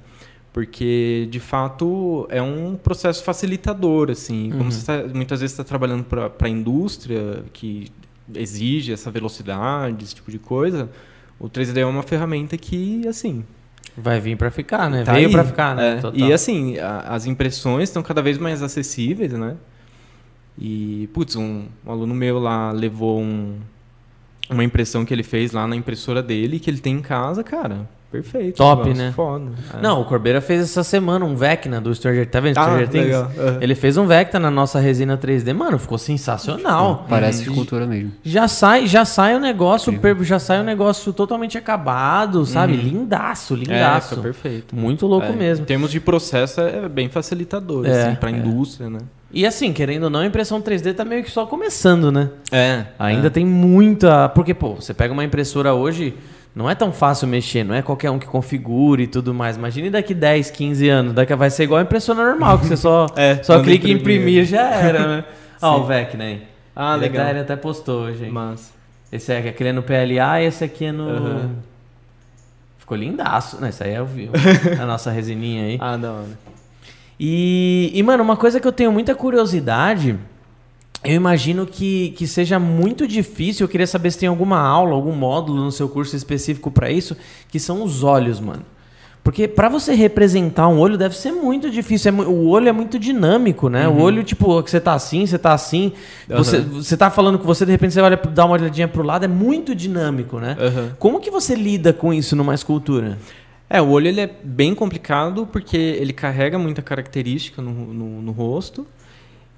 [0.53, 4.51] Porque, de fato, é um processo facilitador, assim.
[4.51, 4.71] Como Uhum.
[4.71, 7.87] você tá- muitas vezes está trabalhando para a indústria, que
[8.35, 10.91] exige essa velocidade, esse tipo de coisa,
[11.41, 13.45] o 3D é uma ferramenta que, assim,
[13.97, 15.05] Vai vir pra ficar, né?
[15.05, 16.01] Tá Veio pra ficar, né?
[16.03, 16.11] É.
[16.19, 19.55] E assim, a- as impressões estão cada vez mais acessíveis, né?
[20.59, 23.59] E, putz, um, um aluno meu lá levou um-
[24.49, 27.87] uma impressão que ele fez lá na impressora dele, que ele tem em casa, cara.
[28.13, 28.57] Perfeito.
[28.59, 29.13] Top, negócio, né?
[29.17, 29.45] Foda.
[29.79, 29.81] É.
[29.83, 33.07] Não, o Corbeira fez essa semana um Vecna do Stranger Tá vendo Ah, Stranger Things?
[33.07, 33.31] legal.
[33.39, 33.59] Aham.
[33.63, 35.55] Ele fez um Vecna na nossa resina 3D.
[35.55, 37.07] Mano, ficou sensacional.
[37.09, 37.53] Parece Uhum.
[37.53, 38.13] escultura mesmo.
[38.23, 42.77] Já sai, já sai o negócio, per- já sai o negócio totalmente acabado, sabe?
[42.77, 44.11] Lindaço, É, lindaço.
[44.11, 44.77] fica perfeito.
[44.77, 45.63] Muito louco É, mesmo.
[45.63, 48.35] Em termos de processo, é bem facilitador, É, assim, pra é.
[48.35, 48.99] indústria, né?
[49.35, 52.29] E assim, querendo ou não, a impressão 3D tá meio que só começando, né?
[52.51, 52.85] É.
[52.99, 54.29] Ainda tem muita.
[54.29, 56.15] Porque, pô, você pega uma impressora hoje,
[56.55, 59.57] não é tão fácil mexer, não é qualquer um que configure e tudo mais.
[59.57, 63.07] Imagine daqui 10, 15 anos, daqui vai ser igual a impressora normal, que você só,
[63.17, 64.45] É, só clica em imprimir.
[64.45, 65.25] já era, né?
[65.63, 66.43] Ó, o Vecna aí.
[66.75, 67.29] Ah, ele legal.
[67.29, 68.25] Ele até postou hoje.
[68.25, 68.31] hein?
[68.31, 68.73] Mas...
[69.13, 71.07] Esse é, aquele é no PLA e esse aqui é no.
[71.07, 71.51] Aham.
[72.79, 73.61] Ficou lindaço.
[73.61, 74.33] Não, esse aí é o vivo.
[74.81, 75.79] a nossa resininha aí.
[75.79, 76.29] Ah, da hora.
[77.21, 80.19] E, e, mano, uma coisa que eu tenho muita curiosidade,
[81.05, 83.65] eu imagino que, que seja muito difícil.
[83.65, 87.17] Eu queria saber se tem alguma aula, algum módulo no seu curso específico pra isso,
[87.49, 88.63] que são os olhos, mano.
[89.25, 92.11] Porque pra você representar um olho deve ser muito difícil.
[92.11, 93.87] É o olho é muito dinâmico, né?
[93.87, 95.93] O olho, tipo, que você tá assim, você tá assim.
[96.29, 99.25] Você, você tá falando com você, de repente você olha, dá uma olhadinha pro lado,
[99.25, 100.57] é muito dinâmico, né?
[100.59, 100.97] Aham.
[100.99, 103.17] Como que você lida com isso numa escultura?
[103.71, 108.33] É, o olho ele é bem complicado porque ele carrega muita característica no, no, no
[108.33, 108.85] rosto.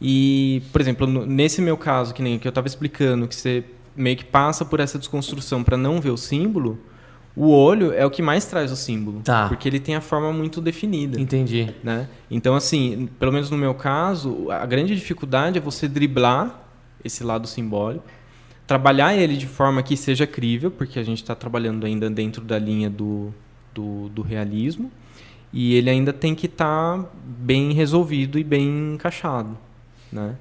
[0.00, 3.64] E, por exemplo, nesse meu caso, que nem que eu estava explicando, que você
[3.96, 6.78] meio que passa por essa desconstrução para não ver o símbolo,
[7.36, 9.20] o olho é o que mais traz o símbolo.
[9.22, 9.48] Tá.
[9.48, 11.20] Porque ele tem a forma muito definida.
[11.20, 11.74] Entendi.
[11.82, 12.08] Né?
[12.30, 16.62] Então, assim, pelo menos no meu caso, a grande dificuldade é você driblar
[17.04, 18.04] esse lado simbólico,
[18.66, 22.58] trabalhar ele de forma que seja crível, porque a gente está trabalhando ainda dentro da
[22.58, 23.32] linha do,
[23.74, 24.90] do, do realismo,
[25.52, 29.56] e ele ainda tem que estar bem resolvido e bem encaixado,
[30.14, 30.34] né?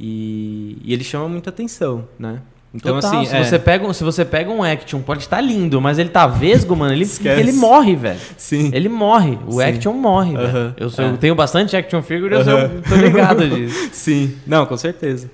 [0.00, 2.40] E, e ele chama muita atenção, né?
[2.74, 5.42] Então, Total, assim, se, é, você pega, um- se você pega um Action, pode estar
[5.42, 7.38] lindo, mas ele tá vesgo, mano, ele, Esquece.
[7.38, 8.18] ele morre, velho.
[8.38, 9.38] sim, Ele morre.
[9.46, 9.62] O Sim.
[9.62, 10.48] Action morre, velho.
[10.48, 10.74] Aham.
[10.78, 11.10] Eu, sou- É.
[11.10, 12.70] eu tenho bastante Action Figure, eu Aham.
[12.70, 13.90] sou, tô ligado disso.
[13.92, 15.30] Sim, não, com certeza.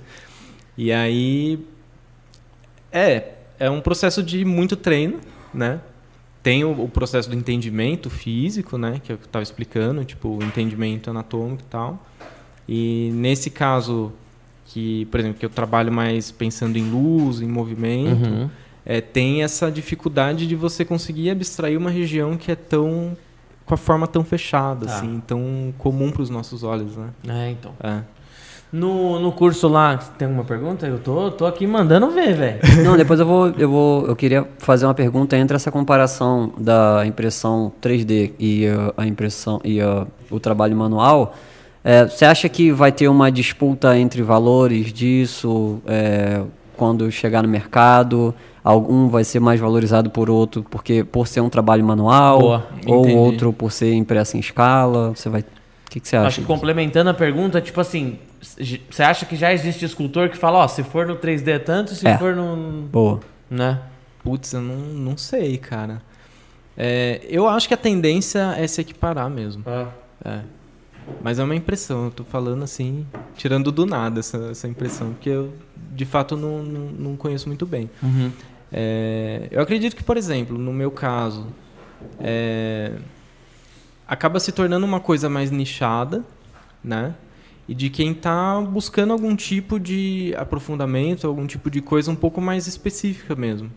[0.77, 1.59] E aí
[2.91, 3.23] é
[3.57, 5.19] é um processo de muito treino,
[5.53, 5.79] né?
[6.41, 11.09] Tem o, o processo do entendimento físico, né, que eu estava explicando, tipo o entendimento
[11.09, 12.05] anatômico e tal.
[12.71, 14.11] E nesse caso
[14.67, 18.49] que, por exemplo, que eu trabalho mais pensando em luz, em movimento, Uhum.
[18.85, 23.17] é, tem essa dificuldade de você conseguir abstrair uma região que é tão
[23.65, 24.95] com a forma tão fechada, Tá.
[24.97, 27.07] assim, tão comum para os nossos olhos, né?
[27.27, 27.71] É, então.
[27.83, 28.01] É.
[28.71, 30.85] No, no curso lá, tem alguma pergunta?
[30.85, 32.59] Eu tô, tô aqui mandando ver, velho.
[32.85, 37.03] Não, depois eu vou, eu vou, eu queria fazer uma pergunta entre essa comparação da
[37.05, 41.35] impressão 3D e uh, a impressão e uh, o trabalho manual.
[41.83, 46.41] É, você acha que vai ter uma disputa entre valores disso é,
[46.75, 48.33] quando chegar no mercado?
[48.63, 52.99] Algum vai ser mais valorizado por outro porque por ser um trabalho manual Boa, ou
[53.01, 53.15] entendi.
[53.17, 55.09] outro por ser impresso em escala?
[55.15, 55.45] Você vai, o
[55.89, 56.27] que, que você acha?
[56.27, 60.59] Acho que complementando a pergunta, tipo assim, você acha que já existe escultor que fala,
[60.59, 62.17] ó, se for no 3D é tanto, se É.
[62.17, 62.83] for no.
[62.91, 63.21] Boa.
[63.49, 63.79] Né?
[64.23, 66.01] Putz, eu não, não sei, cara.
[66.77, 69.63] É, eu acho que a tendência é se equiparar mesmo.
[70.23, 70.39] É.
[71.21, 73.05] Mas é uma impressão, eu tô falando assim,
[73.35, 75.53] tirando do nada essa, essa impressão, porque eu
[75.93, 77.89] de fato não, não, não conheço muito bem.
[78.01, 78.31] Uhum.
[78.71, 81.47] É, eu acredito que, por exemplo, no meu caso,
[82.19, 82.93] é,
[84.07, 86.23] acaba se tornando uma coisa mais nichada,
[86.83, 87.15] né?
[87.69, 92.41] e de quem está buscando algum tipo de aprofundamento, algum tipo de coisa um pouco
[92.41, 93.71] mais específica mesmo,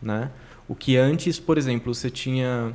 [0.00, 0.30] né?
[0.68, 2.72] O que antes, por exemplo, você tinha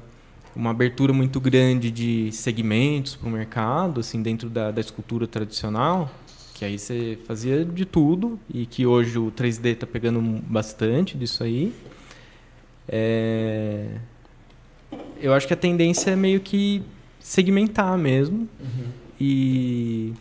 [0.55, 6.11] uma abertura muito grande de segmentos para o mercado, assim, dentro da, da escultura tradicional,
[6.53, 11.43] que aí você fazia de tudo e que hoje o 3D está pegando bastante disso
[11.43, 11.73] aí.
[12.87, 13.87] É...
[15.21, 16.81] Eu acho que a tendência é meio que
[17.19, 18.85] segmentar mesmo Uhum.
[19.19, 20.13] e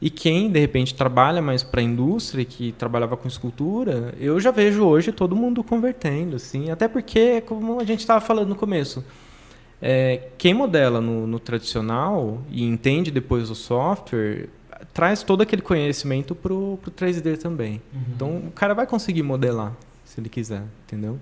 [0.00, 4.50] e quem de repente trabalha mais para a indústria que trabalhava com escultura eu já
[4.50, 6.70] vejo hoje todo mundo convertendo assim.
[6.70, 9.04] Até porque como a gente estava falando no começo
[9.82, 14.48] é, quem modela no, no tradicional e entende depois o software
[14.94, 17.82] traz todo aquele conhecimento pro, pro 3D também.
[18.14, 19.72] Então o cara vai conseguir modelar
[20.04, 21.18] se ele quiser entendeu?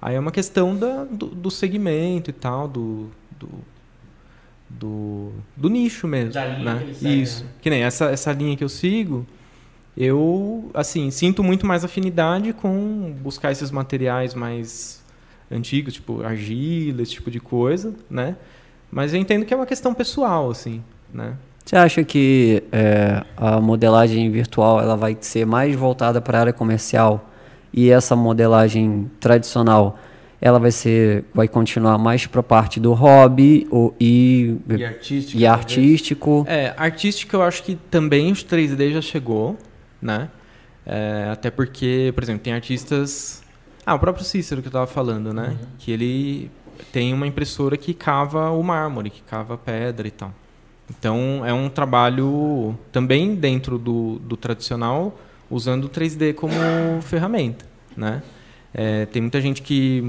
[0.00, 3.08] Aí é uma questão da, do, do segmento e tal do,
[3.38, 3.48] do
[4.78, 6.32] do, do nicho mesmo.
[6.32, 6.94] Da linha né?
[6.98, 7.44] que Isso.
[7.44, 7.50] né?
[7.60, 9.26] Que nem essa, essa linha que eu sigo,
[9.96, 15.02] eu assim sinto muito mais afinidade com buscar esses materiais mais
[15.50, 18.36] antigos, tipo argila, esse tipo de coisa, né?
[18.90, 21.36] Mas eu entendo que é uma questão pessoal, assim, né?
[21.64, 26.52] Você acha que é, a modelagem virtual ela vai ser mais voltada para a área
[26.52, 27.30] comercial
[27.72, 29.96] e essa modelagem tradicional
[30.44, 35.40] ela vai ser vai continuar mais para a parte do hobby ou, e, E artístico.
[35.40, 36.44] e artístico?
[36.48, 39.56] É, artística eu acho que também os 3D já chegou,
[40.00, 40.28] né?
[40.84, 43.40] É, até porque, por exemplo, tem artistas.
[43.86, 45.56] Ah, o próprio Cícero que eu tava falando, né?
[45.78, 46.50] Que ele
[46.90, 50.34] tem uma impressora que cava o mármore, que cava pedra e tal.
[50.90, 55.16] Então é um trabalho também dentro do, do tradicional,
[55.48, 56.52] usando o 3D como
[57.02, 57.64] ferramenta,
[57.96, 58.24] né?
[58.74, 60.02] É, tem muita gente que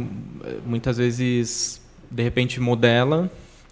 [0.66, 3.30] muitas vezes de repente modela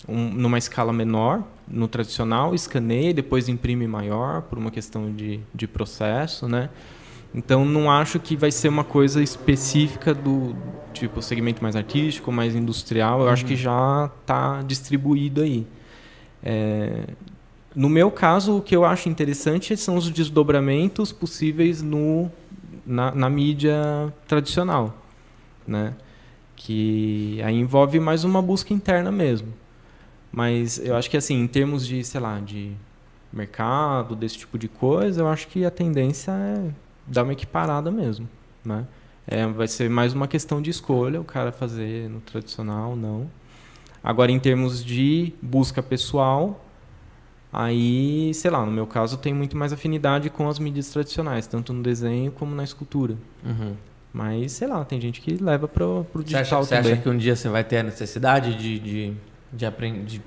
[0.07, 5.39] um- numa escala menor no tradicional, escaneia e depois imprime maior por uma questão de,
[5.53, 6.69] de processo, né?
[7.33, 10.53] Então não acho que vai ser uma coisa específica do
[10.93, 13.21] tipo segmento mais artístico, mais industrial.
[13.21, 15.65] Eu acho que já está distribuído aí.
[16.43, 17.05] É,
[17.73, 22.29] no meu caso, o que eu acho interessante são os desdobramentos possíveis no,
[22.85, 24.95] na, na mídia tradicional,
[25.67, 25.93] né?
[26.55, 29.53] Que aí envolve mais uma busca interna mesmo.
[30.31, 32.73] Mas eu acho que assim, em termos de, sei lá, de
[33.31, 36.71] mercado, desse tipo de coisa, eu acho que a tendência é
[37.07, 38.27] dar uma equiparada mesmo,
[38.63, 38.85] né?
[39.27, 43.29] É, vai ser mais uma questão de escolha, o cara fazer no tradicional ou não.
[44.03, 46.65] Agora, em termos de busca pessoal,
[47.51, 51.47] aí, sei lá, no meu caso, eu tenho muito mais afinidade com as mídias tradicionais,
[51.47, 53.15] tanto no desenho como na escultura.
[53.45, 53.73] Uhum.
[54.13, 56.91] Mas, sei lá, tem gente que leva pro, pro Você, acha, digital você também.
[56.93, 59.13] acha que um dia você vai ter a necessidade de, de,
[59.53, 60.03] de aprender.
[60.05, 60.21] De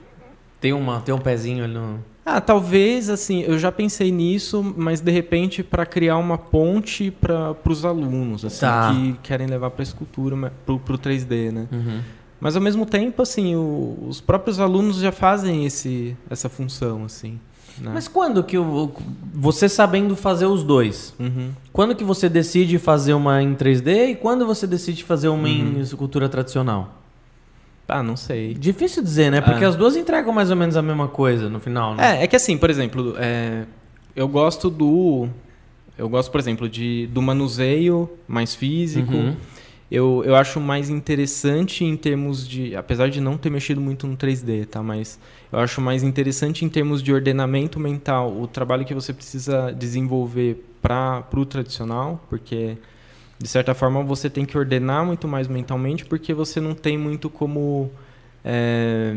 [0.61, 1.99] ter, uma, ter um pezinho ali no.
[2.27, 7.55] Ah, talvez, assim, eu já pensei nisso, mas de repente para criar uma ponte para
[7.69, 8.91] os alunos, assim, Tá.
[8.95, 11.69] que querem levar para escultura, mas- pro, pro 3D, né?
[11.71, 12.01] Uhum.
[12.45, 17.41] Mas ao mesmo tempo, assim, o- os próprios alunos já fazem esse, essa função, assim.
[17.81, 17.91] Né?
[17.95, 18.93] Mas quando que o,
[19.33, 21.15] você sabendo fazer os dois?
[21.19, 21.53] Uhum.
[21.73, 25.79] Quando que você decide fazer uma em 3D e quando você decide fazer uma Uhum.
[25.79, 27.01] em escultura tradicional?
[27.89, 28.53] Ah, não sei.
[28.53, 29.41] Difícil dizer, né?
[29.41, 29.69] Porque Ah.
[29.69, 32.21] as duas entregam mais ou menos a mesma coisa no final, né?
[32.21, 33.65] É, é que assim, por exemplo, é,
[34.15, 35.29] eu gosto do.
[35.97, 39.13] Eu gosto, por exemplo, de, do manuseio mais físico.
[39.15, 39.35] Uhum.
[39.91, 42.75] Eu, eu acho mais interessante em termos de.
[42.75, 44.83] Apesar de não ter mexido muito no 3D, tá?
[44.83, 45.19] Mas
[45.53, 50.65] eu acho mais interessante em termos de ordenamento mental o trabalho que você precisa desenvolver
[50.83, 52.77] para o tradicional, porque
[53.39, 57.29] de certa forma você tem que ordenar muito mais mentalmente, porque você não tem muito
[57.31, 57.91] como.
[58.45, 59.15] é,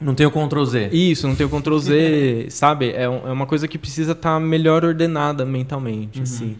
[0.00, 0.88] Não tem o Ctrl Z.
[0.92, 2.90] isso, não tem o Ctrl Z, sabe?
[2.90, 6.22] É, é uma coisa que precisa estar melhor ordenada mentalmente, Uhum.
[6.24, 6.56] assim.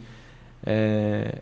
[0.64, 1.38] É,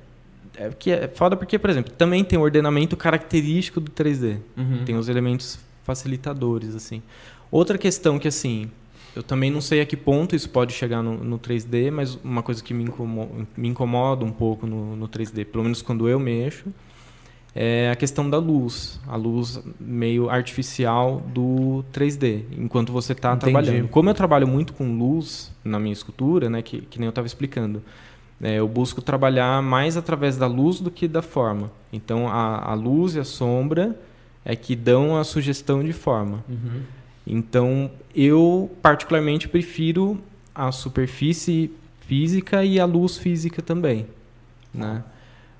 [0.60, 4.36] é que é foda porque, por exemplo, também tem o ordenamento característico do 3D.
[4.56, 4.84] Uhum.
[4.84, 7.02] Tem os elementos facilitadores, assim.
[7.50, 8.70] Outra questão que, assim,
[9.16, 12.42] eu também não sei a que ponto isso pode chegar no, no 3D, mas uma
[12.42, 16.20] coisa que me incomoda, me incomoda um pouco no, no 3D, pelo menos quando eu
[16.20, 16.66] mexo,
[17.54, 19.00] é a questão da luz.
[19.08, 23.88] A luz meio artificial do 3D, enquanto você está trabalhando.
[23.88, 27.26] Como eu trabalho muito com luz na minha escultura, né, que, que nem eu estava
[27.26, 27.82] explicando,
[28.42, 31.70] é, eu busco trabalhar mais através da luz do que da forma.
[31.92, 33.98] Então, a, a luz e a sombra
[34.44, 36.42] é que dão a sugestão de forma.
[36.48, 36.82] Uhum.
[37.26, 40.18] Então, eu particularmente prefiro
[40.54, 41.70] a superfície
[42.06, 44.06] física e a luz física também,
[44.72, 45.04] né?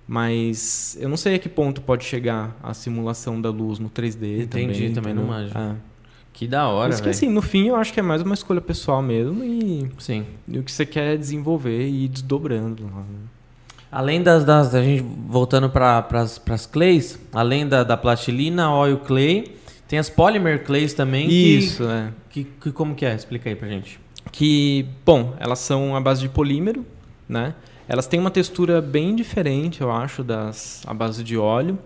[0.09, 4.43] Mas eu não sei a que ponto pode chegar a simulação da luz no 3D
[4.43, 4.93] Entendi, também.
[4.93, 5.53] também não manjo.
[5.55, 5.77] Ah.
[6.33, 7.17] Que da hora, isso que velho.
[7.17, 10.25] assim, no fim eu acho que é mais uma escolha pessoal mesmo e, Sim.
[10.49, 12.91] e o que você quer desenvolver e ir desdobrando.
[13.93, 19.57] Além das, das a gente voltando para as clays, além da, da plastilina, oil clay,
[19.89, 21.29] tem as polymer clays também.
[21.29, 22.11] que- Isso, é.
[22.31, 23.15] Que, que, como que é?
[23.15, 23.99] Explica aí pra gente.
[24.31, 26.87] que, bom, elas são à base de polímero,
[27.29, 27.55] né?
[27.89, 31.77] Elas têm uma textura bem diferente, eu acho, das à base de óleo.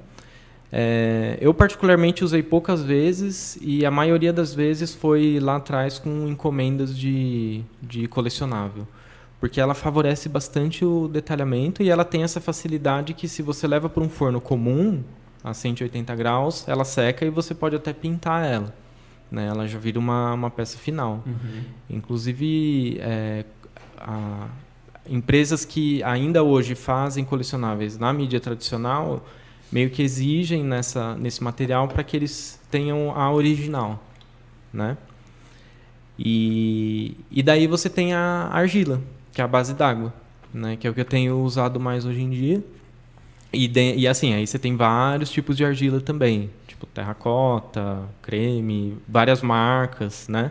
[0.76, 6.26] É, eu particularmente usei poucas vezes e a maioria das vezes foi lá atrás com
[6.26, 8.84] encomendas de, de colecionável.
[9.38, 13.88] Porque ela favorece bastante o detalhamento e ela tem essa facilidade que se você leva
[13.88, 15.04] para um forno comum,
[15.44, 18.74] a 180 graus, ela seca e você pode até pintar ela.
[19.30, 19.46] Né?
[19.46, 21.22] Ela já vira uma, uma peça final.
[21.88, 23.44] Inclusive, é,
[23.98, 24.48] a-
[25.08, 29.24] empresas que ainda hoje fazem colecionáveis na mídia tradicional
[29.74, 34.00] meio que exigem nessa, nesse material para que eles tenham a original,
[34.72, 34.96] né?
[36.18, 39.00] E, e daí você tem a argila,
[39.32, 40.14] que é a base d'água,
[40.52, 40.76] né?
[40.76, 42.62] Que é o que eu tenho usado mais hoje em dia.
[43.52, 48.96] E, de- e assim, aí você tem vários tipos de argila também, tipo terracota, creme,
[49.08, 50.50] várias marcas, né?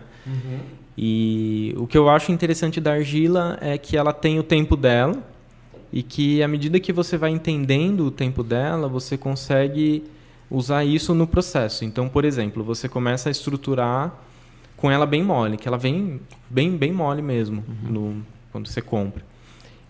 [0.98, 5.16] E o que eu acho interessante da argila é que ela tem o tempo dela
[5.94, 10.04] e que à medida que você vai entendendo o tempo dela, você consegue
[10.50, 11.86] usar isso no processo.
[11.86, 14.12] Então, por exemplo, você começa a estruturar
[14.76, 16.20] com ela bem mole, que ela vem
[16.50, 19.24] bem bem mole mesmo no, quando você compra.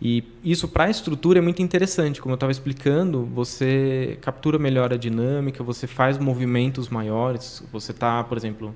[0.01, 4.91] E isso para a estrutura é muito interessante, como eu estava explicando, você captura melhor
[4.91, 8.76] a dinâmica, você faz movimentos maiores, você está, por exemplo,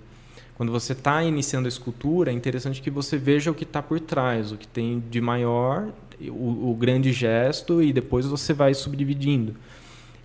[0.55, 3.99] quando você está iniciando a escultura, é interessante que você veja o que está por
[3.99, 5.91] trás, o que tem de maior,
[6.21, 9.55] o, o grande gesto, e depois você vai subdividindo.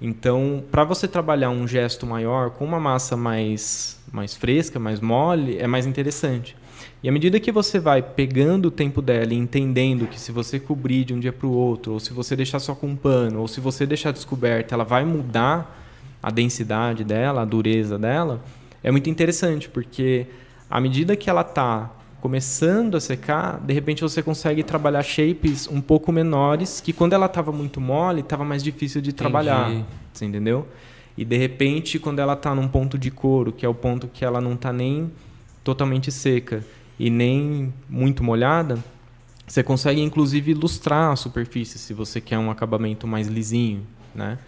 [0.01, 5.59] Então, para você trabalhar um gesto maior com uma massa mais, mais fresca, mais mole,
[5.59, 6.57] é mais interessante.
[7.03, 10.59] E à medida que você vai pegando o tempo dela e entendendo que se você
[10.59, 13.41] cobrir de um dia para o outro, ou se você deixar só com um pano,
[13.41, 15.79] ou se você deixar descoberta, ela vai mudar
[16.21, 18.43] a densidade dela, a dureza dela,
[18.83, 20.27] é muito interessante, porque
[20.71, 21.91] à medida que ela está
[22.23, 27.27] começando a secar, de repente você consegue trabalhar shapes um pouco menores, que quando ela
[27.27, 29.69] estava muito mole, estava mais difícil de trabalhar.
[30.13, 30.69] Você entendeu?
[31.19, 34.25] E de repente, quando ela está num ponto de couro, que é o ponto que
[34.25, 35.11] ela não está nem
[35.65, 36.65] totalmente seca
[36.97, 38.79] e nem muito molhada,
[39.45, 44.39] você consegue inclusive ilustrar a superfície se você quer um acabamento mais lisinho, né?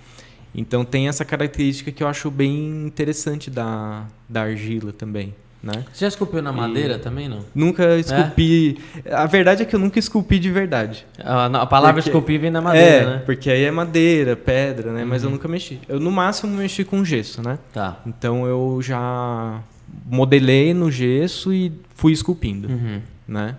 [0.54, 5.34] Então tem essa característica que eu acho bem interessante da, da argila também,
[5.64, 5.84] né?
[5.92, 7.40] Você já esculpiu na madeira também, não?
[7.54, 8.78] Nunca esculpi.
[9.10, 11.06] A verdade é que eu nunca esculpi de verdade.
[11.18, 13.22] A, a palavra Porque- esculpir vem da madeira, é, né?
[13.24, 15.04] porque aí é madeira, pedra, né?
[15.04, 15.80] Mas eu nunca mexi.
[15.88, 17.58] Eu no máximo mexi com gesso, né?
[17.72, 17.96] Tá.
[18.06, 19.60] Então eu já
[20.06, 23.00] modelei no gesso e fui esculpindo, Uhum.
[23.26, 23.56] né?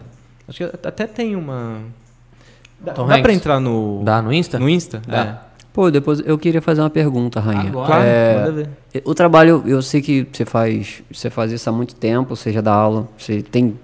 [0.47, 1.79] Acho que até tem uma.
[2.79, 3.23] Dá, Tom dá Hanks?
[3.23, 4.03] pra entrar no.
[4.03, 4.59] Dá no Insta?
[4.59, 5.01] No Insta?
[5.07, 5.41] Dá.
[5.75, 7.67] Pô, depois eu queria fazer uma pergunta, Rainha.
[7.67, 8.01] Agora?
[8.01, 8.69] É, manda ver.
[9.03, 12.73] O trabalho, eu sei que você faz, você faz isso há muito tempo, seja da
[12.73, 13.75] aula, você tem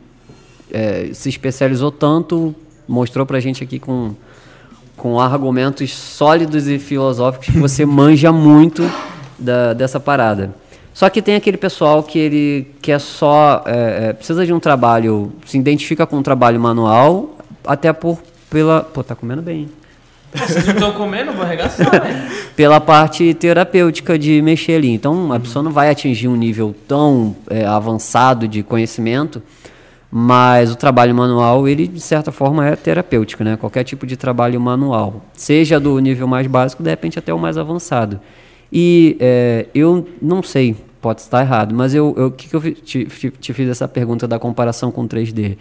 [0.72, 2.56] é, se especializou tanto,
[2.88, 4.16] mostrou pra gente aqui com,
[4.96, 8.90] com argumentos sólidos e filosóficos que você manja muito
[9.38, 10.56] da, dessa parada.
[10.94, 15.34] Só que tem aquele pessoal que ele quer só é, é, precisa de um trabalho,
[15.46, 17.36] se identifica com um trabalho manual,
[17.66, 18.18] até por
[18.50, 19.64] pela, pô, tá comendo bem.
[19.64, 19.81] hein?
[20.34, 21.32] Vocês não estão comendo?
[21.34, 22.30] Vou arregaçar, né?
[22.56, 24.90] pela parte terapêutica de mexer ali.
[24.90, 29.42] Então, a pessoa não vai atingir um nível tão é, avançado de conhecimento,
[30.10, 33.56] mas o trabalho manual, ele, de certa forma, é terapêutico, né?
[33.58, 37.58] Qualquer tipo de trabalho manual, seja do nível mais básico, de repente até o mais
[37.58, 38.20] avançado.
[38.72, 43.06] E é, eu não sei, pode estar errado, mas eu, eu que, que eu te,
[43.06, 45.58] te- te fiz essa pergunta da comparação com 3D?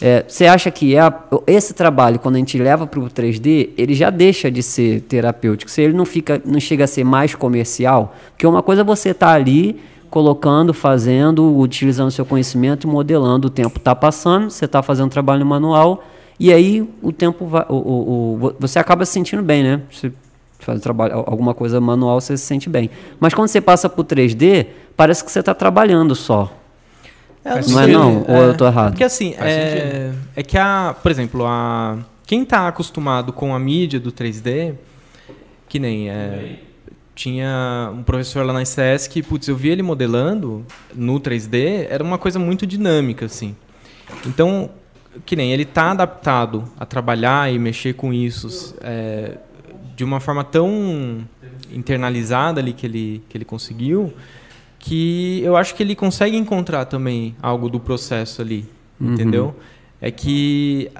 [0.00, 1.12] É, você acha que é a-
[1.46, 5.68] esse trabalho, quando a gente leva para o 3D, ele já deixa de ser terapêutico?
[5.70, 8.14] Se ele não fica, não chega a ser mais comercial?
[8.30, 13.48] Porque uma coisa é você estar ali colocando, fazendo, utilizando seu conhecimento modelando.
[13.48, 16.04] O tempo está passando, você está fazendo trabalho manual
[16.38, 19.80] e aí o tempo vai, o, o- o- você acaba se sentindo bem, né?
[19.90, 20.12] Você
[20.60, 22.88] faz trabalho, alguma coisa manual, você se sente bem.
[23.18, 26.52] Mas quando você passa para o 3D, parece que você está trabalhando só.
[27.48, 28.24] É, Não é não?
[28.28, 28.92] Ou eu tô errado?
[28.92, 33.98] Porque assim, é, é que a, por exemplo, a quem está acostumado com a mídia
[33.98, 34.74] do 3D,
[35.68, 36.58] que nem é,
[37.14, 42.04] tinha um professor lá na ICS que, putz, eu vi ele modelando no 3D, era
[42.04, 43.56] uma coisa muito dinâmica assim.
[44.26, 44.70] Então,
[45.24, 49.38] que nem ele está adaptado a trabalhar e mexer com isso é,
[49.96, 51.26] de uma forma tão
[51.72, 54.12] internalizada ali que ele que ele conseguiu
[54.88, 58.64] que eu acho que ele consegue encontrar também algo do processo ali,
[59.00, 59.12] Uhum.
[59.14, 59.54] entendeu?
[60.00, 60.90] É que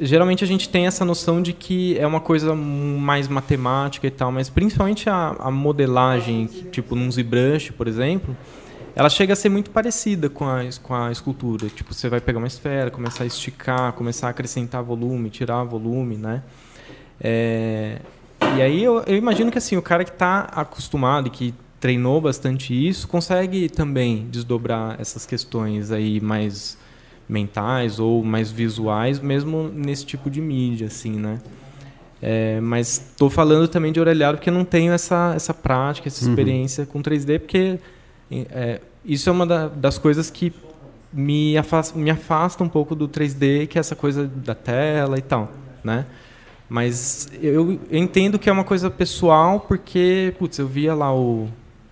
[0.00, 4.30] geralmente a gente tem essa noção de que é uma coisa mais matemática e tal,
[4.32, 8.36] mas principalmente a, a modelagem, tipo num ZBrush, por exemplo,
[8.96, 11.66] ela chega a ser muito parecida com a, com a escultura.
[11.68, 16.16] Tipo, você vai pegar uma esfera, começar a esticar, começar a acrescentar volume, tirar volume,
[16.16, 16.42] né?
[17.20, 17.98] É,
[18.56, 21.54] e aí eu, eu imagino que assim, o cara que está acostumado e que
[21.84, 26.78] treinou bastante isso, consegue também desdobrar essas questões aí mais
[27.28, 31.42] mentais ou mais visuais, mesmo nesse tipo de mídia, assim, né?
[32.22, 36.30] É, mas estou falando também de orelhado porque não tenho essa, essa prática, essa Uhum.
[36.30, 37.78] experiência com 3D, porque
[38.32, 40.54] é, isso é uma da- das coisas que
[41.12, 45.22] me afasta, me afasta um pouco do 3D, que é essa coisa da tela e
[45.22, 45.52] tal,
[45.84, 46.06] né?
[46.66, 51.46] Mas eu, eu entendo que é uma coisa pessoal, porque, putz, eu via lá o,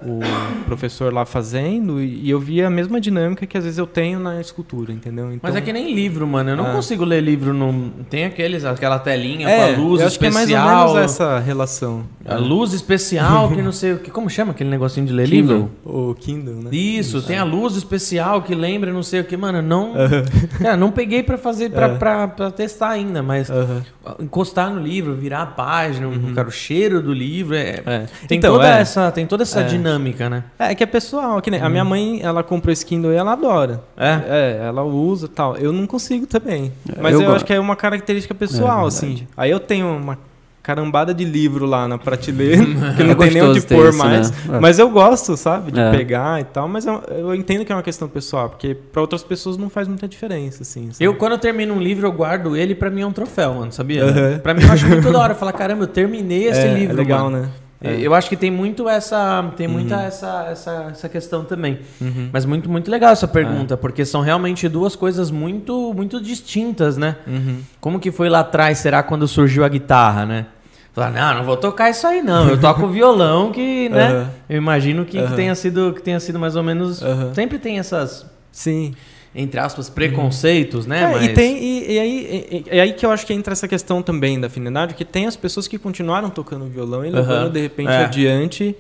[0.06, 0.20] o
[0.64, 4.40] professor lá fazendo e eu via a mesma dinâmica que às vezes eu tenho na
[4.40, 5.26] escultura, entendeu?
[5.26, 6.50] Então, Mas é que nem livro, mano.
[6.50, 6.72] Eu não É.
[6.72, 7.90] consigo ler livro num.
[8.10, 10.86] Tem aqueles, aquela telinha é, com a luz eu acho que é mais ou especial.
[10.94, 12.04] menos essa relação.
[12.24, 14.10] A luz especial, que não sei o que.
[14.10, 15.56] Como chama aquele negocinho de ler Kindle.
[15.56, 15.70] livro?
[15.84, 16.70] O Kindle, né?
[16.72, 19.60] Isso, tem a luz especial que lembra não sei o que, mano.
[19.60, 19.92] Não.
[20.62, 21.94] Cara, não peguei pra fazer, pra, É.
[21.96, 23.82] pra, pra testar ainda, mas Aham.
[24.20, 27.54] encostar no livro, virar a página, cara, o cheiro do livro.
[27.56, 28.06] É, É.
[28.28, 28.80] Tem, Então, toda é.
[28.80, 29.64] essa, tem toda essa É.
[29.64, 30.44] dinâmica, né?
[30.58, 33.32] É que é pessoal, que nem a minha mãe, ela comprou esse Kindle e ela
[33.32, 33.82] adora.
[33.96, 34.20] É?
[34.28, 35.56] É, ela usa e tal.
[35.56, 36.72] Eu não consigo também.
[37.00, 39.26] Mas eu eu, acho que é uma característica pessoal, É, assim.
[39.36, 40.18] Aí eu tenho uma
[40.62, 42.64] carambada de livro lá na prateleira,
[42.96, 44.30] que não É tem nem onde pôr isso, mais.
[44.30, 44.56] né?
[44.56, 44.60] É.
[44.60, 45.90] Mas eu gosto, sabe, de É.
[45.90, 46.68] pegar e tal.
[46.68, 49.88] Mas eu, eu entendo que é uma questão pessoal, porque para outras pessoas não faz
[49.88, 50.90] muita diferença, assim.
[50.92, 51.04] sabe?
[51.04, 53.72] Eu, quando eu termino um livro, eu guardo ele pra mim é um troféu, mano,
[53.72, 54.04] sabia?
[54.04, 54.38] Aham.
[54.38, 55.34] Pra mim, eu acho muito da hora.
[55.34, 57.42] Falar, caramba, eu terminei esse é, livro, é legal, mano.
[57.42, 57.48] né?
[57.82, 57.98] É.
[58.00, 61.80] Eu acho que tem muito essa, tem muita essa, essa, essa questão também.
[62.00, 62.30] Uhum.
[62.32, 67.16] Mas muito, muito legal essa pergunta, porque são realmente duas coisas muito, muito distintas, né?
[67.26, 67.58] Uhum.
[67.80, 70.46] Como que foi lá atrás, será quando surgiu a guitarra, né?
[70.92, 74.08] Falar, não, não vou tocar isso aí não, eu toco violão que, né?
[74.08, 74.30] Aham.
[74.48, 75.34] Eu imagino que, que Aham.
[75.34, 77.02] tenha sido, que tenha sido mais ou menos,
[77.34, 78.94] sempre tem essas, Sim.
[79.34, 81.02] Entre aspas, preconceitos, né?
[81.02, 81.24] É, Mas...
[81.24, 84.02] e, tem, e, e aí, e, e aí que eu acho que entra essa questão
[84.02, 87.50] também da afinidade, que tem as pessoas que continuaram tocando violão e levando, Aham.
[87.50, 88.04] de repente, É.
[88.04, 88.76] adiante,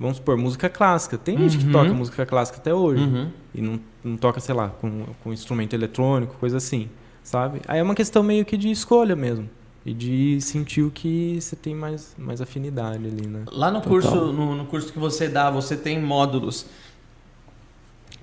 [0.00, 1.16] vamos supor, música clássica.
[1.16, 1.72] Tem gente que Uhum.
[1.72, 3.02] toca música clássica até hoje.
[3.02, 3.28] Uhum.
[3.54, 6.88] E não, não toca, sei lá, com, com instrumento eletrônico, coisa assim,
[7.22, 7.60] sabe?
[7.68, 9.48] Aí é uma questão meio que de escolha mesmo.
[9.84, 13.42] E de sentir o que você tem mais, mais afinidade ali, né?
[13.50, 16.66] Lá no curso, no, no curso que você dá, você tem módulos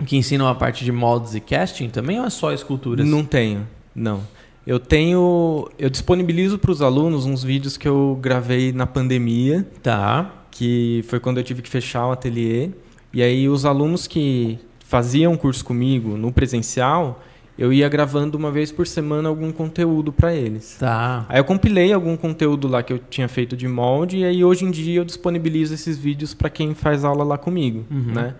[0.06, 3.06] que ensinam a parte de moldes e casting também ou é só esculturas?
[3.08, 4.22] Não tenho, não.
[4.68, 5.68] Eu tenho.
[5.80, 10.32] Eu disponibilizo para os alunos uns vídeos que eu gravei na pandemia, Tá.
[10.52, 12.70] que foi quando eu tive que fechar o ateliê.
[13.12, 17.24] E aí os alunos que faziam curso comigo no presencial,
[17.58, 20.78] eu ia gravando uma vez por semana algum conteúdo para eles.
[20.80, 21.26] Tá.
[21.28, 24.66] Aí eu compilei algum conteúdo lá que eu tinha feito de molde e aí hoje
[24.66, 28.14] em dia eu disponibilizo esses vídeos para quem faz aula lá comigo, Uhum.
[28.14, 28.36] né?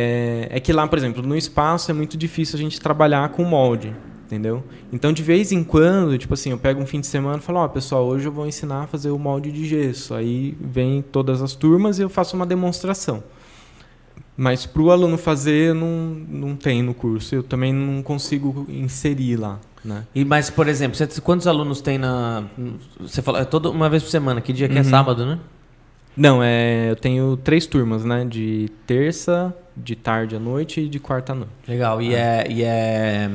[0.00, 3.42] É, é que lá, por exemplo, no espaço é muito difícil a gente trabalhar com
[3.42, 3.92] molde,
[4.26, 4.62] entendeu?
[4.92, 7.58] Então, de vez em quando, tipo assim, eu pego um fim de semana e falo,
[7.58, 10.14] ó, pessoal, hoje eu vou ensinar a fazer o molde de gesso.
[10.14, 13.24] Aí vem todas as turmas e eu faço uma demonstração.
[14.36, 15.88] Mas para o aluno fazer, não,
[16.28, 17.34] não tem no curso.
[17.34, 20.04] Eu também não consigo inserir lá, né?
[20.14, 22.44] E, mas, por exemplo, você- quantos alunos tem na.
[23.00, 24.84] Você falou, é toda uma vez por semana, que dia que é Uhum.
[24.88, 25.40] sábado, né?
[26.16, 28.24] Não, é, eu tenho três turmas, né?
[28.24, 29.52] De terça,
[29.82, 31.52] de tarde à noite e de quarta à noite.
[31.66, 32.00] Legal.
[32.02, 32.46] E é.
[32.48, 33.30] E é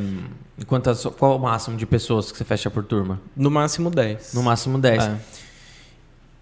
[0.68, 3.20] quantas, qual o máximo de pessoas que você fecha por turma?
[3.36, 4.34] No máximo 10.
[4.34, 5.04] No máximo 10.
[5.04, 5.18] É.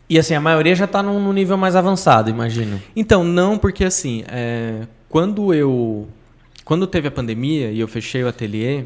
[0.10, 2.82] E assim, a maioria já tá num, num nível mais avançado, imagino.
[2.96, 6.08] Então, não, porque assim, é, quando eu.
[6.66, 8.86] Quando teve a pandemia e eu fechei o ateliê,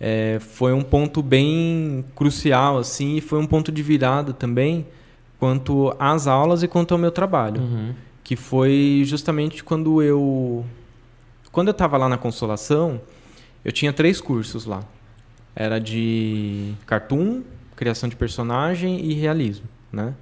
[0.00, 4.86] é, foi um ponto bem crucial, assim, e foi um ponto de virada também
[5.38, 7.60] quanto às aulas e quanto ao meu trabalho.
[7.60, 7.94] Uhum.
[8.26, 10.66] Que foi justamente quando eu
[11.52, 13.00] quando eu estava lá na Consolação,
[13.64, 14.82] eu tinha três cursos lá.
[15.54, 17.44] Era de cartoon,
[17.76, 20.12] criação de personagem e realismo, né?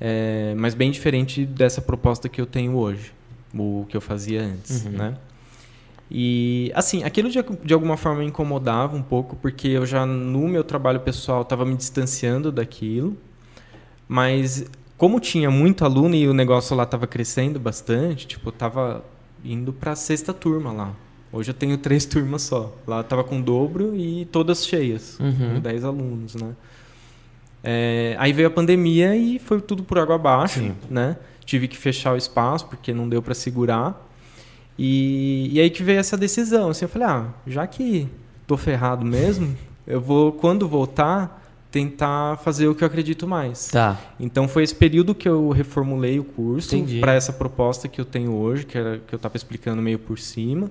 [0.00, 3.12] É, mas bem diferente dessa proposta que eu tenho hoje,
[3.54, 4.90] o que eu fazia antes, Uhum.
[4.90, 5.16] né?
[6.10, 10.48] E assim, aquilo de, de alguma forma me incomodava um pouco, porque eu já no
[10.48, 13.16] meu trabalho pessoal estava me distanciando daquilo,
[14.08, 14.68] mas
[15.00, 19.02] como tinha muito aluno e o negócio lá estava crescendo bastante, tipo, eu tava
[19.42, 20.92] indo para a sexta turma lá.
[21.32, 22.70] Hoje eu tenho três turmas só.
[22.86, 25.54] Lá eu tava com dobro e todas cheias, Uhum.
[25.54, 26.50] com 10 alunos, né?
[27.64, 30.74] É, aí veio a pandemia e foi tudo por água abaixo, Sim.
[30.90, 31.16] né?
[31.46, 34.06] Tive que fechar o espaço porque não deu para segurar.
[34.78, 36.68] E, e aí que veio essa decisão.
[36.68, 38.06] Assim, eu falei, ah, já que
[38.46, 41.39] tô ferrado mesmo, eu vou, quando voltar,
[41.70, 43.68] tentar fazer o que eu acredito mais.
[43.68, 43.98] Tá.
[44.18, 48.32] Então foi esse período que eu reformulei o curso para essa proposta que eu tenho
[48.34, 50.70] hoje, que, era, que eu estava explicando meio por cima.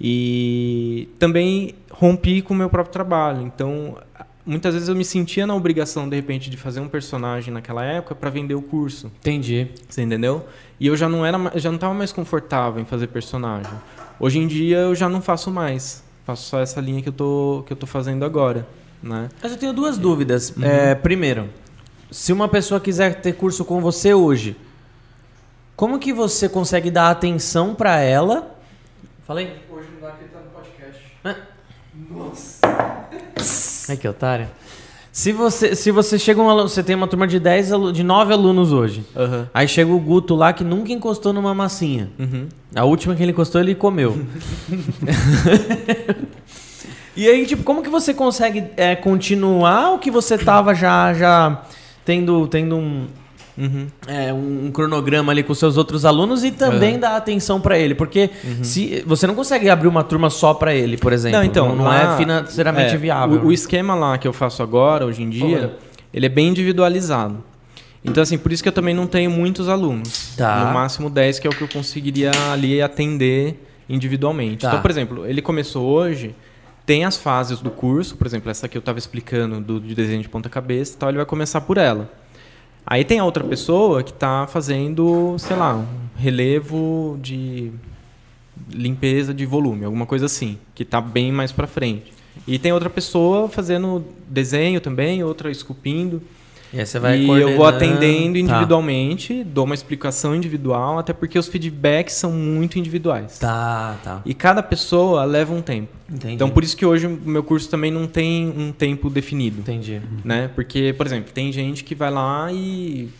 [0.00, 3.42] E também rompi com o meu próprio trabalho.
[3.42, 3.96] Então,
[4.44, 8.14] muitas vezes eu me sentia na obrigação, de repente, de fazer um personagem naquela época
[8.14, 9.12] para vender o curso.
[9.20, 9.68] Entendi.
[9.88, 10.44] Você entendeu?
[10.80, 13.72] E eu já não era, já não estava mais confortável em fazer personagem.
[14.18, 16.02] Hoje em dia eu já não faço mais.
[16.24, 18.66] Faço só essa linha que eu tô que eu tô fazendo agora,
[19.02, 19.28] né?
[19.42, 20.52] Mas eu tenho duas dúvidas.
[20.62, 21.48] É, primeiro,
[22.10, 24.56] se uma pessoa quiser ter curso com você hoje,
[25.76, 28.56] como que você consegue dar atenção pra ela?
[29.26, 29.56] Falei?
[29.70, 31.02] Hoje não dá que ele tá no podcast.
[31.24, 31.36] Hã?
[32.10, 32.58] Nossa.
[33.88, 34.48] Ai, que otário.
[35.10, 38.02] Se você, se você chega um aluno, você tem uma turma de 10, alu- de
[38.02, 39.04] 9 alunos hoje.
[39.14, 39.46] Aham.
[39.52, 42.10] Aí chega o Guto lá que nunca encostou numa massinha.
[42.18, 42.48] Uhum.
[42.74, 44.16] A última que ele encostou, ele comeu.
[47.16, 51.62] e aí, tipo, como que você consegue é, continuar o que você tava já, já
[52.04, 53.06] tendo, tendo um,
[53.58, 53.86] Uhum.
[54.06, 57.94] é, um cronograma ali com seus outros alunos e também dar atenção pra ele?
[57.94, 58.30] Porque
[58.62, 61.38] se você não consegue abrir uma turma só pra ele, por exemplo.
[61.38, 63.40] Não, então, não, não lá- é financeiramente É, viável.
[63.42, 65.76] O, o esquema lá que eu faço agora, hoje em dia,
[66.14, 67.44] ele é bem individualizado.
[68.04, 70.34] Então, assim, por isso que eu também não tenho muitos alunos.
[70.36, 70.64] Tá.
[70.64, 74.62] No máximo 10, que é o que eu conseguiria ali atender individualmente.
[74.62, 74.68] Tá.
[74.68, 76.34] Então, por exemplo, ele começou hoje,
[76.84, 80.22] tem as fases do curso, por exemplo, essa que eu estava explicando do, de desenho
[80.22, 82.10] de ponta cabeça, então ele vai começar por ela.
[82.84, 87.70] Aí tem a outra pessoa que está fazendo, sei lá, um relevo de
[88.68, 92.12] limpeza de volume, alguma coisa assim, que está bem mais para frente.
[92.46, 96.22] E tem outra pessoa fazendo desenho também, outra esculpindo.
[96.72, 98.38] E aí você vai e eu vou atendendo Tá.
[98.40, 103.38] individualmente, dou uma explicação individual, até porque os feedbacks são muito individuais.
[103.38, 104.22] Tá, tá.
[104.24, 105.88] E cada pessoa leva um tempo.
[106.10, 106.34] Entendi.
[106.34, 110.00] Então por isso que hoje o meu curso também não tem um tempo definido Entendi.
[110.24, 110.50] né?
[110.54, 113.10] Porque, por exemplo, tem gente que vai lá e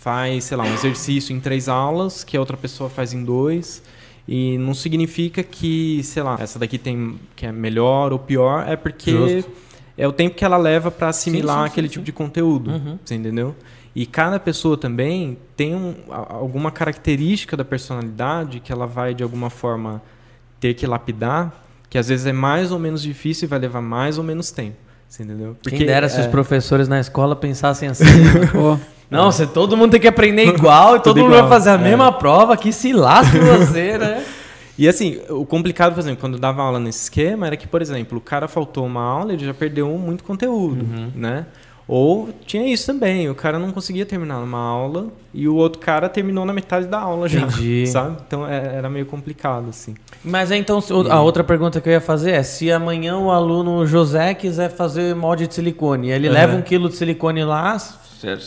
[0.00, 3.82] faz, sei lá, um exercício em três aulas, que a outra pessoa faz em dois,
[4.28, 8.76] e não significa que, sei lá, essa daqui tem que é melhor ou pior, é
[8.76, 9.50] porque Justo.
[9.96, 11.92] É o tempo que ela leva para assimilar Sim, sim, sim, aquele sim.
[11.92, 12.98] tipo de conteúdo, Uhum.
[13.04, 13.54] você entendeu?
[13.94, 19.48] E cada pessoa também tem um, alguma característica da personalidade que ela vai de alguma
[19.50, 20.02] forma
[20.58, 21.52] ter que lapidar,
[21.88, 24.76] que às vezes é mais ou menos difícil e vai levar mais ou menos tempo.
[25.08, 25.56] Você entendeu?
[25.62, 28.04] Quem dera se os é, professores na escola pensassem assim.
[28.50, 28.76] Pô,
[29.08, 31.78] Não, você, todo mundo tem que aprender igual e todo mundo vai fazer a é.
[31.78, 34.13] mesma prova, que se lasque você, né?
[34.78, 37.80] E assim, o complicado, por exemplo, quando eu dava aula nesse esquema, era que, por
[37.80, 41.10] exemplo, o cara faltou uma aula, ele já perdeu muito conteúdo, Uhum.
[41.14, 41.46] né?
[41.86, 46.08] Ou tinha isso também, o cara não conseguia terminar uma aula e o outro cara
[46.08, 47.86] terminou na metade da aula já, Entendi.
[47.92, 48.16] sabe?
[48.26, 49.94] Então é- era meio complicado, assim.
[50.24, 53.86] Mas aí, então, a outra pergunta que eu ia fazer é: se amanhã o aluno
[53.86, 58.38] José quiser fazer molde de silicone, ele leva um quilo de silicone lá, você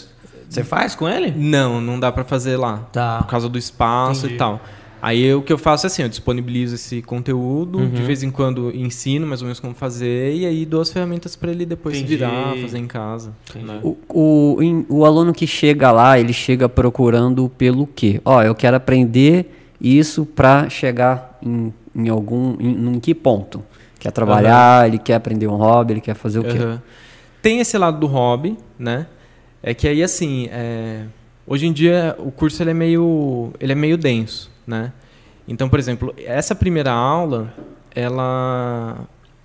[0.49, 1.31] você faz com ele?
[1.37, 2.87] Não, não dá pra fazer lá.
[2.91, 3.19] Tá.
[3.19, 4.33] Por causa do espaço Entendi.
[4.33, 4.59] e tal.
[5.01, 7.89] Aí o que eu faço é assim, eu disponibilizo esse conteúdo, Uhum.
[7.91, 11.35] de vez em quando ensino mais ou menos como fazer, e aí dou as ferramentas
[11.35, 12.17] pra ele depois se Entendi.
[12.17, 13.31] virar, fazer em casa.
[13.55, 13.79] né?
[13.83, 14.57] o, o,
[14.89, 18.19] o aluno que chega lá, ele chega procurando pelo quê?
[18.25, 22.55] Ó, eu quero aprender isso para chegar em, em algum.
[22.59, 23.63] Em, em que ponto?
[23.99, 26.57] Quer trabalhar, ele quer aprender um hobby, ele quer fazer o quê?
[26.57, 26.81] Aham.
[27.41, 29.05] Tem esse lado do hobby, né?
[29.61, 31.03] É que aí assim, é,
[31.45, 34.91] hoje em dia o curso ele é meio, ele é meio denso, né?
[35.47, 37.53] Então, por exemplo, essa primeira aula,
[37.95, 38.97] ela,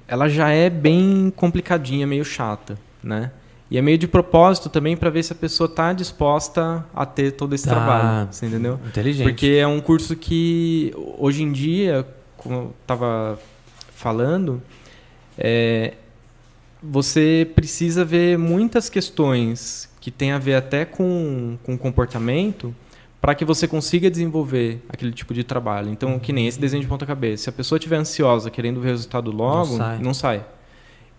[0.08, 3.30] ela já é bem complicadinha, meio chata, né?
[3.70, 7.32] E é meio de propósito também para ver se a pessoa está disposta a ter
[7.32, 7.70] todo esse Tá.
[7.76, 8.78] trabalho, você entendeu?
[8.86, 9.26] Inteligente.
[9.26, 12.06] Porque é um curso que hoje em dia,
[12.36, 13.38] como eu estava
[13.94, 14.60] falando,
[15.38, 15.94] é,
[16.82, 22.74] você precisa ver muitas questões que têm a ver até com, com comportamento
[23.22, 25.88] para que você consiga desenvolver aquele tipo de trabalho.
[25.88, 27.44] Então, que nem esse desenho de ponta cabeça.
[27.44, 29.98] Se a pessoa estiver ansiosa, querendo ver o resultado logo, sai.
[30.00, 30.44] não sai.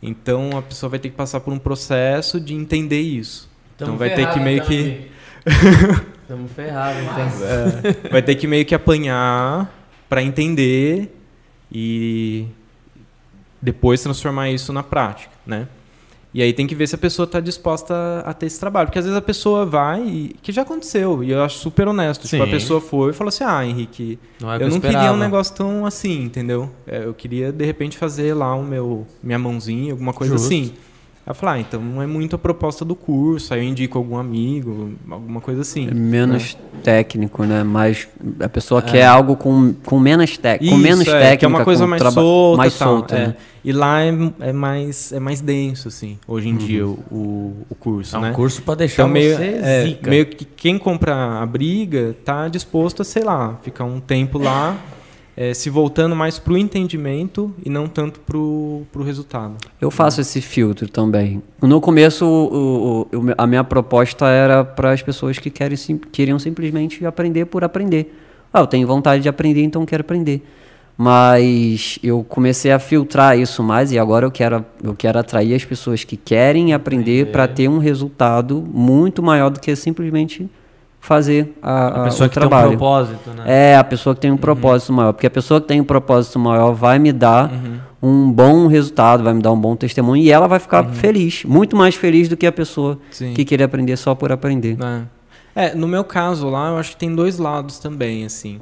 [0.01, 3.49] Então, a pessoa vai ter que passar por um processo de entender isso.
[3.77, 5.09] então, vai ter que meio que...
[6.23, 7.25] Estamos ferrados, então.
[7.47, 9.73] É, vai ter que meio que apanhar
[10.09, 11.17] para entender
[11.71, 12.47] e
[13.61, 15.69] depois transformar isso na prática, né?
[16.33, 17.93] E aí tem que ver se a pessoa está disposta
[18.25, 18.87] a, ter esse trabalho.
[18.87, 22.27] Porque às vezes a pessoa vai, e, que já aconteceu, e eu acho super honesto.
[22.27, 22.51] Tipo, a Sim.
[22.51, 25.13] pessoa foi e falou assim: Ah, Henrique, Não é eu não queria esperava.
[25.13, 26.71] um negócio tão assim, entendeu?
[26.87, 30.47] É, eu queria, de repente, fazer lá o meu, minha mãozinha, alguma coisa Justo.
[30.47, 30.73] assim.
[31.25, 34.17] Eu falo, ah, então não é muito a proposta do curso, aí eu indico algum
[34.17, 35.87] amigo, alguma coisa assim.
[35.87, 37.63] É menos técnico, né?
[37.63, 38.09] Mais
[38.41, 41.37] a pessoa quer algo com, com menos, tec, com menos é, técnica.
[41.37, 43.27] que é uma coisa com mais solta, mais tal, solta, é.
[43.27, 43.35] né?
[43.63, 48.13] E lá é, é mais é mais denso assim, hoje em dia o, o, curso,
[48.13, 48.31] É um né?
[48.33, 50.09] curso pra deixar Então, meio, você é, zica.
[50.09, 54.75] meio que quem compra a briga tá disposto a, sei lá, ficar um tempo lá,
[55.35, 59.55] é, se voltando mais pro entendimento e não tanto pro, pro resultado.
[59.81, 61.41] Eu faço esse filtro também.
[61.61, 65.97] No começo, o- o- o- a minha proposta era para as pessoas que querem, sim-
[66.11, 68.13] queriam simplesmente aprender por aprender.
[68.53, 70.43] Ah, eu tenho vontade de aprender, então quero aprender.
[70.95, 75.65] Mas eu comecei a filtrar isso mais e agora eu quero, eu quero atrair as
[75.65, 80.47] pessoas que querem aprender para ter um resultado muito maior do que simplesmente
[81.05, 82.69] fazer a, A a- pessoa o que tem um trabalho.
[82.69, 83.43] propósito, né?
[83.45, 85.11] É, a pessoa que tem um propósito maior.
[85.11, 87.51] Porque a pessoa que tem um propósito maior vai me dar
[88.01, 91.43] um bom resultado, vai me dar um bom testemunho e ela vai ficar feliz.
[91.43, 93.33] Muito mais feliz do que a pessoa Sim.
[93.33, 94.77] que queria aprender só por aprender.
[95.55, 95.65] É.
[95.67, 98.59] É, no meu caso lá, eu acho que tem dois lados também, assim.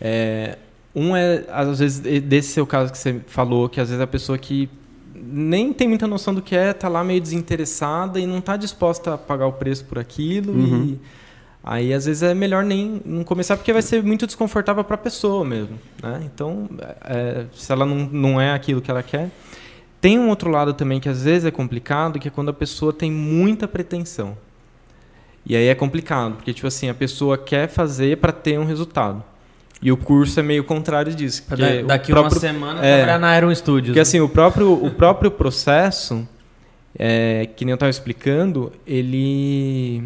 [0.00, 0.56] É,
[0.94, 4.38] um é, às vezes, desse seu caso que você falou, que às vezes a pessoa
[4.38, 4.68] que
[5.14, 9.14] nem tem muita noção do que é, tá lá meio desinteressada e não tá disposta
[9.14, 10.98] a pagar o preço por aquilo e
[11.64, 14.98] aí às vezes é melhor nem não começar porque vai ser muito desconfortável para a
[14.98, 16.20] pessoa mesmo, né?
[16.24, 16.68] Então,
[17.04, 19.30] é, se ela não, não é aquilo que ela quer,
[20.00, 22.92] tem um outro lado também que às vezes é complicado, que é quando a pessoa
[22.92, 24.36] tem muita pretensão.
[25.46, 29.22] E aí é complicado, porque tipo assim, a pessoa quer fazer para ter um resultado.
[29.82, 31.42] E o curso é meio contrário disso.
[31.50, 32.96] Da- daqui próprio- uma semana é.
[32.98, 33.88] trabalhar na Aeron Studios.
[33.88, 36.26] Porque assim, o próprio, o próprio processo,
[36.98, 40.02] é, que nem eu estava explicando, ele,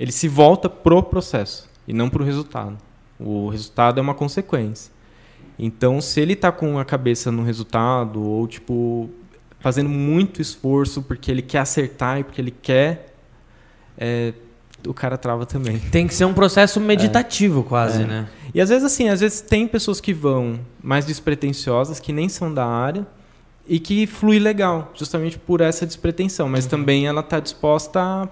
[0.00, 2.78] ele se volta pro processo e não pro resultado.
[3.18, 4.90] O resultado é uma consequência.
[5.58, 9.10] Então, se ele está com a cabeça no resultado, ou tipo,
[9.58, 13.14] fazendo muito esforço porque ele quer acertar e porque ele quer,
[13.98, 14.32] é,
[14.88, 15.78] o cara trava também.
[15.78, 18.06] Tem que ser um processo meditativo quase, É.
[18.06, 18.28] né?
[18.54, 22.52] E às vezes assim, às vezes tem pessoas que vão mais despretensiosas, que nem são
[22.52, 23.06] da área,
[23.68, 26.48] e que flui legal, justamente por essa despretensão.
[26.48, 28.28] Mas também ela está disposta a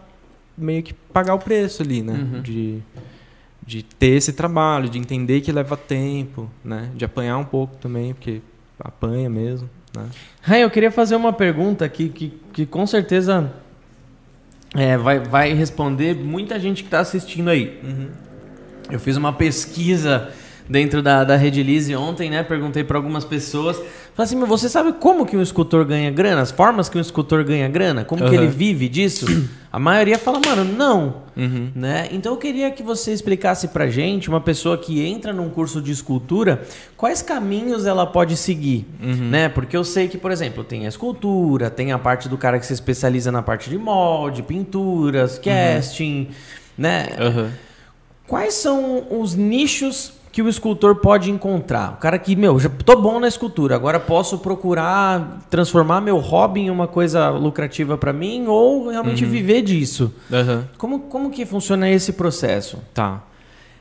[0.59, 2.12] meio que pagar o preço ali, né?
[2.12, 2.43] Uhum.
[2.43, 2.78] De,
[3.64, 6.90] de ter esse trabalho, de entender que leva tempo, né?
[6.94, 8.40] De apanhar um pouco também, porque
[8.78, 10.62] apanha mesmo, né?
[10.62, 13.52] Eu queria fazer uma pergunta aqui que, que com certeza
[14.74, 17.80] é, vai, vai responder muita gente que está assistindo aí.
[18.90, 20.32] Eu fiz uma pesquisa
[20.69, 22.43] dentro da, da Redilize ontem, né?
[22.43, 23.77] Perguntei para algumas pessoas.
[23.77, 26.43] Falei assim, mas você sabe como que um escultor ganha grana?
[26.43, 28.05] As formas que um escultor ganha grana?
[28.05, 28.43] Como que Aham.
[28.43, 29.27] ele vive disso?
[29.70, 31.23] A maioria fala, mano, não.
[31.36, 31.70] Uhum.
[31.74, 32.09] Né?
[32.11, 35.93] Então eu queria que você explicasse pra gente, uma pessoa que entra num curso de
[35.93, 36.62] escultura,
[36.97, 39.49] quais caminhos ela pode seguir, né?
[39.49, 42.66] Porque eu sei que, por exemplo, tem a escultura, tem a parte do cara que
[42.66, 46.28] se especializa na parte de molde, pinturas, casting,
[46.77, 47.07] né?
[48.27, 51.94] Quais são os nichos que o escultor pode encontrar?
[51.94, 56.60] O cara que, meu, já tô bom na escultura, agora posso procurar transformar meu hobby
[56.60, 60.15] em uma coisa lucrativa pra mim ou realmente viver disso.
[60.32, 60.69] Aham.
[60.78, 62.78] Como, como que funciona esse processo?
[62.94, 63.24] Tá.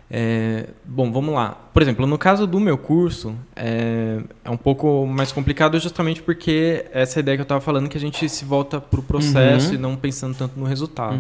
[0.10, 1.56] É, bom, vamos lá.
[1.72, 6.86] Por exemplo, no caso do meu curso, é, é um pouco mais complicado justamente porque
[6.92, 9.76] essa ideia que eu estava falando que a gente se volta para o processo Uhum.
[9.76, 11.20] e não pensando tanto no resultado.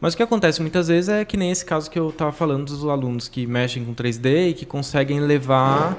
[0.00, 2.66] Mas o que acontece muitas vezes é que nem esse caso que eu estava falando
[2.66, 5.96] dos alunos que mexem com 3D e que conseguem levar,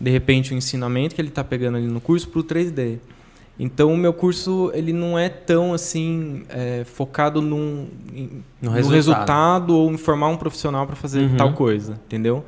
[0.00, 2.98] de repente, o ensinamento que ele está pegando ali no curso para o 3D.
[3.58, 8.70] Então, o meu curso ele não é tão assim é, focado num, em- No no,
[8.70, 8.94] resultado.
[8.96, 9.76] resultado.
[9.76, 11.36] ou em formar um profissional para fazer Uhum.
[11.36, 12.44] tal coisa, entendeu?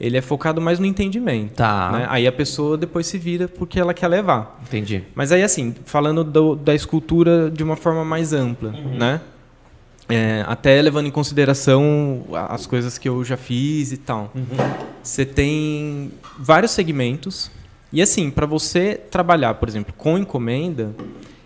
[0.00, 1.54] Ele é focado mais no entendimento.
[1.54, 1.90] Tá.
[1.92, 2.06] né?
[2.08, 4.58] Aí a pessoa depois se vira porque ela quer levar.
[4.66, 5.02] Entendi.
[5.14, 9.20] Mas aí, assim, falando do- da escultura de uma forma mais ampla, né?
[10.08, 14.32] É, até levando em consideração as coisas que eu já fiz e tal.
[15.02, 17.50] Você tem vários segmentos.
[17.92, 20.94] E assim, para você trabalhar, por exemplo, com encomenda,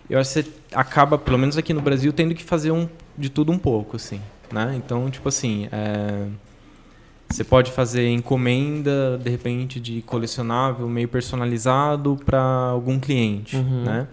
[0.09, 3.31] eu acho que você acaba, pelo menos aqui no Brasil, tendo que fazer um, de
[3.31, 4.21] tudo um pouco, assim.
[4.53, 4.75] Né?
[4.77, 6.27] Então, tipo assim, é,
[7.31, 13.85] você pode fazer encomenda, de repente, de colecionável meio personalizado para algum cliente, Uhum.
[13.85, 14.09] né?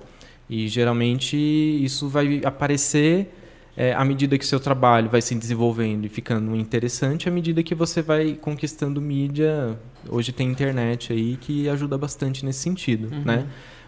[0.50, 3.34] E geralmente isso vai aparecer
[3.78, 7.62] é, à medida que o seu trabalho vai se desenvolvendo e ficando interessante, à medida
[7.62, 9.78] que você vai conquistando mídia.
[10.10, 13.22] Hoje tem internet aí que ajuda bastante nesse sentido, Uhum.
[13.24, 13.46] né?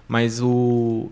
[0.08, 1.10] Mas o,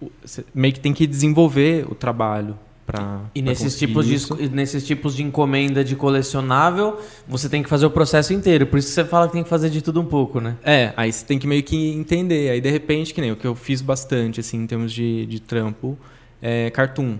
[0.00, 0.10] o-
[0.54, 4.86] meio que tem que desenvolver o trabalho para E nesses tipos, de, esco- e nesses
[4.86, 8.66] tipos de encomenda de colecionável, você tem que fazer o processo inteiro.
[8.66, 10.56] Por isso que você fala que tem que fazer de tudo um pouco, né?
[10.64, 12.50] É, aí você tem que meio que entender.
[12.50, 15.38] Aí, de repente, que nem o que eu fiz bastante, assim, em termos de, de
[15.40, 15.98] trampo,
[16.40, 17.16] é, cartoon.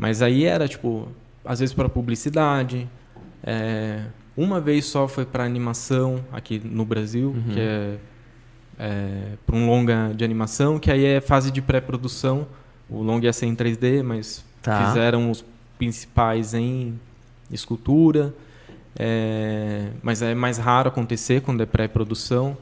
[0.00, 1.08] Mas aí era, tipo,
[1.44, 2.88] às vezes para publicidade.
[3.44, 4.04] é,
[4.36, 7.52] uma vez só foi para animação aqui no Brasil, Uhum.
[7.54, 7.96] que é,
[8.78, 12.46] é para um longa de animação, que aí é fase de pré-produção.
[12.88, 14.86] O longa ia ser em 3D, mas Tá.
[14.88, 15.44] fizeram os
[15.78, 16.98] principais em
[17.50, 18.32] escultura.
[18.98, 22.56] é, mas é mais raro acontecer quando é pré-produção.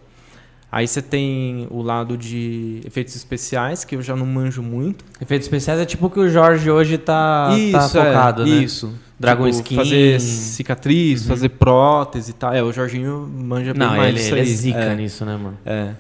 [0.71, 5.03] Aí você tem o lado de efeitos especiais, que eu já não manjo muito.
[5.21, 8.51] Efeitos especiais é tipo o que o Jorge hoje tá, tá Isso, é, focado, né?
[8.51, 8.93] Isso.
[9.19, 9.77] Dragon Tipo, Skin.
[9.77, 11.29] Fazer cicatriz, Uhum.
[11.29, 12.53] fazer prótese e tal.
[12.53, 14.95] É, o Jorginho manja bem Não, mais ele, disso ele é zica é.
[14.95, 15.59] nisso, né, mano?
[15.65, 15.95] É.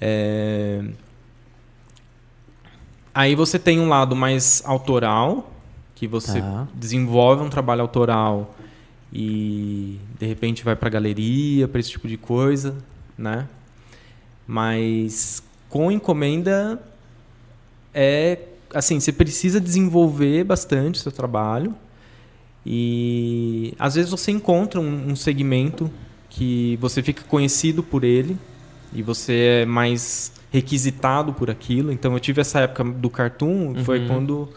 [0.00, 0.82] É.
[3.14, 5.52] Aí você tem um lado mais autoral,
[5.94, 6.66] que você Tá.
[6.74, 8.54] desenvolve um trabalho autoral
[9.12, 12.74] e de repente vai para galeria, para esse tipo de coisa,
[13.22, 13.46] né?
[14.46, 16.82] Mas com encomenda
[17.94, 18.38] é
[18.74, 21.74] assim, você precisa desenvolver bastante o seu trabalho
[22.64, 25.90] e às vezes você encontra um, um segmento
[26.30, 28.36] que você fica conhecido por ele
[28.92, 31.92] e você é mais requisitado por aquilo.
[31.92, 34.06] Então eu tive essa época do cartoon, foi Uhum.
[34.08, 34.48] quando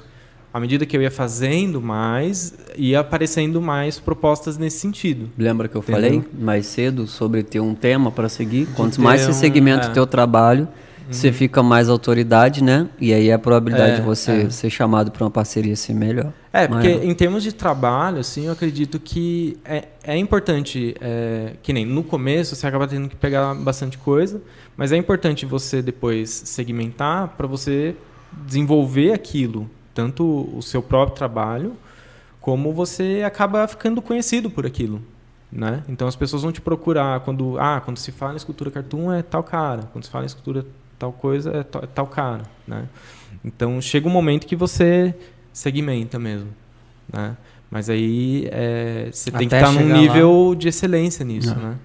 [0.55, 5.29] à medida que eu ia fazendo mais, ia aparecendo mais propostas nesse sentido.
[5.37, 6.01] Lembra que eu Entendeu?
[6.01, 8.65] falei mais cedo sobre ter um tema para seguir?
[8.73, 9.89] Quanto mais você um- segmenta é.
[9.89, 10.65] o teu trabalho,
[11.11, 12.87] você fica mais autoridade, né?
[13.01, 14.49] E aí a probabilidade É, de você é.
[14.49, 16.31] ser chamado para uma parceria ser melhor.
[16.53, 17.03] É, porque Maior.
[17.03, 22.01] em termos de trabalho, assim, eu acredito que é, é importante, é, que nem no
[22.01, 24.41] começo você acaba tendo que pegar bastante coisa,
[24.77, 27.93] mas é importante você depois segmentar para você
[28.47, 31.73] desenvolver aquilo, tanto o seu próprio trabalho,
[32.39, 35.01] como você acaba ficando conhecido por aquilo.
[35.51, 35.83] Né?
[35.87, 39.23] Então as pessoas vão te procurar quando, ah, quando se fala em escultura cartoon é
[39.23, 40.65] tal cara, quando se fala em escultura
[40.99, 42.43] tal coisa é tal, é tal cara.
[42.67, 42.87] Né?
[43.43, 45.15] Então chega um momento que você
[45.53, 46.49] segmenta mesmo,
[47.11, 47.37] né?
[47.71, 51.55] Mas aí é, você tem que Até estar num chegar nível de excelência nisso, É.
[51.55, 51.75] né?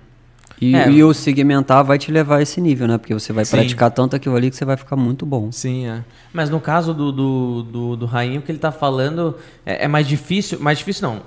[0.61, 0.91] E, É.
[0.91, 2.99] e o segmentar vai te levar a esse nível, né?
[2.99, 3.57] Porque você vai Sim.
[3.57, 5.51] praticar tanto aquilo ali que você vai ficar muito bom.
[5.51, 6.05] Sim, é.
[6.35, 9.89] Mas no caso do, do, do, do Rainho, o que ele tá falando é, é
[9.89, 10.59] mais difícil.
[10.61, 11.23] Mais difícil não.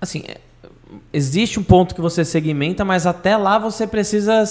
[0.00, 0.36] Assim, é-
[1.12, 4.44] existe um ponto que você segmenta, mas até lá você precisa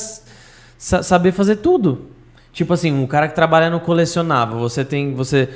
[0.77, 2.07] sa- saber fazer tudo.
[2.51, 5.13] Tipo assim, um cara que trabalha no colecionável, você tem.
[5.13, 5.49] Você.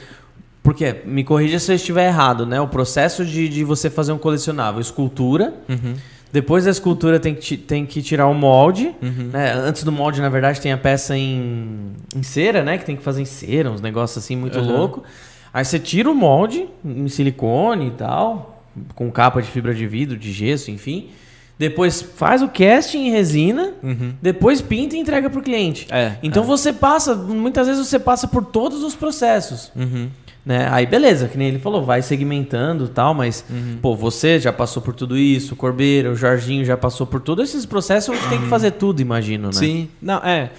[0.62, 2.60] Porque, me corrija se eu estiver errado, né?
[2.60, 5.54] O processo de, de você fazer um colecionável, escultura.
[5.70, 5.96] Uhum.
[6.32, 8.94] Depois da escultura tem que, tem que tirar o molde.
[9.02, 9.30] Uhum.
[9.32, 9.54] né?
[9.54, 12.78] Antes do molde, na verdade, tem a peça em, em cera, né?
[12.78, 14.72] Que tem que fazer em cera, uns negócios assim muito Aham.
[14.72, 15.04] louco.
[15.54, 18.62] Aí você tira o molde em silicone e tal,
[18.94, 21.10] com capa de fibra de vidro, de gesso, enfim.
[21.58, 24.14] Depois faz o casting em resina, Uhum.
[24.22, 25.88] depois pinta e entrega pro cliente.
[25.90, 26.18] É.
[26.22, 26.46] Então é.
[26.46, 29.72] você passa, muitas vezes você passa por todos os processos.
[29.76, 30.10] Uhum.
[30.48, 30.66] Né?
[30.72, 33.80] Aí beleza, que nem ele falou, vai segmentando e tal, mas Uhum.
[33.82, 37.50] pô, você já passou por tudo isso, o Corbeiro, o Jorginho já passou por todos
[37.50, 39.54] esses processos, gente tem que fazer tudo, imagino, né?
[39.54, 40.52] Sim, não, é.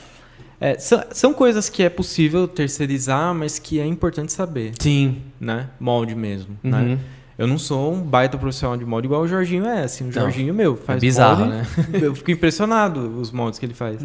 [0.60, 5.23] É, são, são coisas que é possível terceirizar, mas que é importante saber, Sim.
[5.40, 5.69] né?
[5.81, 6.70] Molde mesmo, Uhum.
[6.70, 6.98] né?
[7.39, 10.12] Eu não sou um baita profissional de molde igual o Jorginho é, assim, o Não.
[10.12, 11.66] Jorginho meu faz É bizarro, molde, né?
[12.02, 14.01] Eu fico impressionado os moldes que ele faz.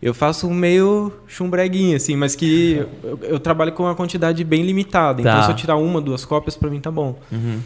[0.00, 4.62] Eu faço um meio chumbreguinho, assim, mas que eu, eu trabalho com uma quantidade bem
[4.62, 5.22] limitada.
[5.22, 5.28] Tá.
[5.30, 7.18] Então, se eu tirar uma, duas cópias, pra mim tá bom.
[7.32, 7.60] Uhum.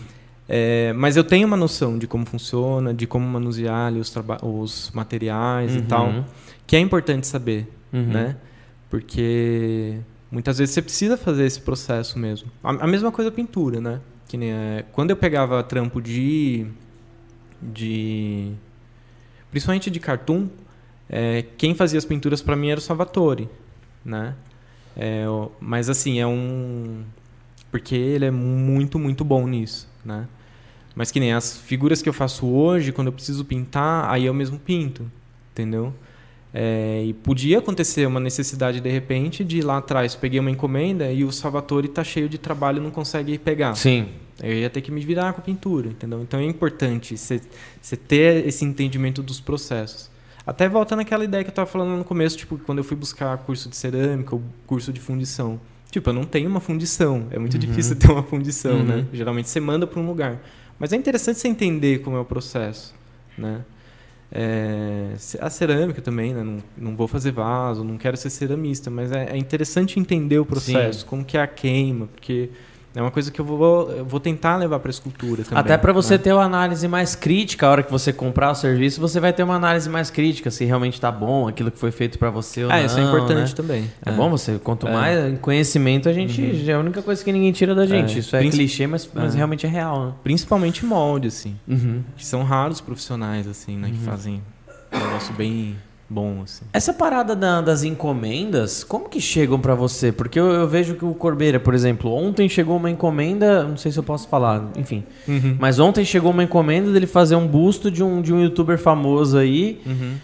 [0.48, 4.90] É, mas eu tenho uma noção de como funciona, de como manusear ali os, os
[4.94, 5.84] materiais e Uhum.
[5.84, 6.24] tal,
[6.66, 8.02] que é importante saber, Uhum.
[8.06, 8.36] né?
[8.90, 9.98] Porque
[10.30, 12.50] muitas vezes você precisa fazer esse processo mesmo.
[12.64, 14.00] A, a mesma coisa a pintura, né?
[14.28, 16.66] Que nem, é, quando eu pegava trampo de...
[17.60, 18.52] de
[19.50, 20.48] principalmente de cartoon,
[21.12, 23.46] é, quem fazia as pinturas para mim era o Salvatore,
[24.02, 24.34] né?
[24.96, 25.24] É,
[25.60, 27.02] mas assim, é um...
[27.70, 30.26] Porque ele é muito, muito bom nisso, né?
[30.94, 34.32] Mas que nem as figuras que eu faço hoje, quando eu preciso pintar, aí eu
[34.32, 35.10] mesmo pinto,
[35.52, 35.92] entendeu?
[36.54, 41.10] É, e podia acontecer uma necessidade, de repente, de ir lá atrás, peguei uma encomenda
[41.10, 43.74] e o Salvatore tá cheio de trabalho e não consegue pegar.
[43.74, 44.08] Sim.
[44.42, 46.20] Eu ia ter que me virar com a pintura, entendeu?
[46.20, 50.11] Então é importante você ter esse entendimento dos processos.
[50.46, 53.36] Até volta naquela ideia que eu estava falando no começo, tipo, quando eu fui buscar
[53.38, 55.60] curso de cerâmica ou curso de fundição.
[55.90, 57.26] Tipo, eu não tenho uma fundição.
[57.30, 58.84] É muito difícil ter uma fundição, Uhum.
[58.84, 59.06] né?
[59.12, 60.38] Geralmente você manda para um lugar.
[60.78, 62.94] Mas é interessante você entender como é o processo,
[63.38, 63.60] né?
[64.34, 66.42] É, a cerâmica também, né?
[66.42, 70.46] Não, não vou fazer vaso, não quero ser ceramista, mas é, é interessante entender o
[70.46, 72.48] processo, como que é a queima, porque
[72.94, 75.58] É uma coisa que eu vou, eu vou tentar levar para escultura também.
[75.58, 76.18] Até para você né?
[76.18, 79.42] ter uma análise mais crítica, a hora que você comprar o serviço, você vai ter
[79.42, 82.70] uma análise mais crítica, se realmente tá bom aquilo que foi feito para você ou
[82.70, 82.84] Ah, não.
[82.86, 83.54] isso é importante né?
[83.56, 83.90] também.
[84.04, 84.90] É, bom você, quanto É.
[84.90, 84.96] Uhum.
[84.96, 88.16] mais conhecimento a gente, já é a única coisa que ninguém tira da gente.
[88.16, 88.18] É.
[88.18, 89.36] Isso é clichê, mas, mas É.
[89.38, 90.12] realmente é real, né?
[90.22, 91.56] Principalmente molde, assim.
[91.66, 92.02] Uhum.
[92.16, 93.88] Que são raros profissionais, assim, né?
[93.90, 94.42] Que fazem
[94.92, 95.76] um negócio bem
[96.12, 96.64] bom, assim.
[96.72, 100.12] Essa parada da- das encomendas, como que chegam pra você?
[100.12, 103.90] Porque eu, eu vejo que o Corbeira, por exemplo, ontem chegou uma encomenda, não sei
[103.90, 105.02] se eu posso falar, enfim.
[105.58, 109.38] Mas ontem chegou uma encomenda dele fazer um busto de um, de um youtuber famoso
[109.38, 109.80] aí.
[109.86, 110.14] Uhum.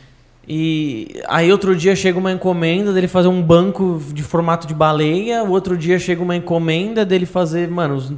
[0.51, 5.43] E aí outro dia chega uma encomenda dele fazer um banco de formato de baleia,
[5.45, 8.13] o outro dia chega uma encomenda dele fazer, mano, os,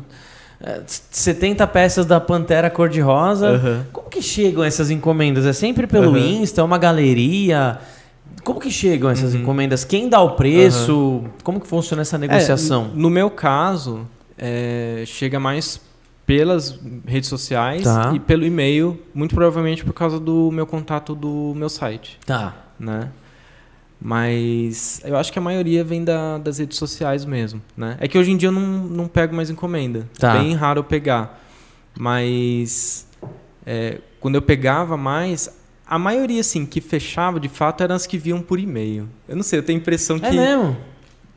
[0.87, 3.49] 70 peças da Pantera cor-de-rosa.
[3.51, 3.87] Aham.
[3.93, 5.47] Como que chegam essas encomendas?
[5.47, 6.19] É sempre pelo Aham.
[6.19, 7.78] Insta, é uma galeria?
[8.45, 9.41] Como que chegam essas Uhum.
[9.41, 9.85] encomendas?
[9.85, 11.24] Quem dá o preço?
[11.43, 12.91] Como que funciona essa negociação?
[12.95, 14.07] É, no meu caso,
[14.39, 15.81] é, chega mais
[16.27, 18.12] pelas redes sociais Tá.
[18.15, 22.55] e pelo e-mail, muito provavelmente por causa do meu contato do meu site, Tá.
[22.78, 23.09] né?
[24.01, 27.97] Mas eu acho que a maioria vem da- das redes sociais mesmo, né?
[28.01, 30.09] É que hoje em dia eu não, não pego mais encomenda.
[30.18, 30.32] Tá.
[30.32, 31.39] Bem raro eu pegar.
[31.98, 33.06] Mas
[33.66, 35.51] é, quando eu pegava mais,
[35.86, 39.09] a maioria, assim, que fechava de fato eram as que vinham por e-mail.
[39.28, 40.77] Eu não sei, eu tenho a impressão É que mesmo?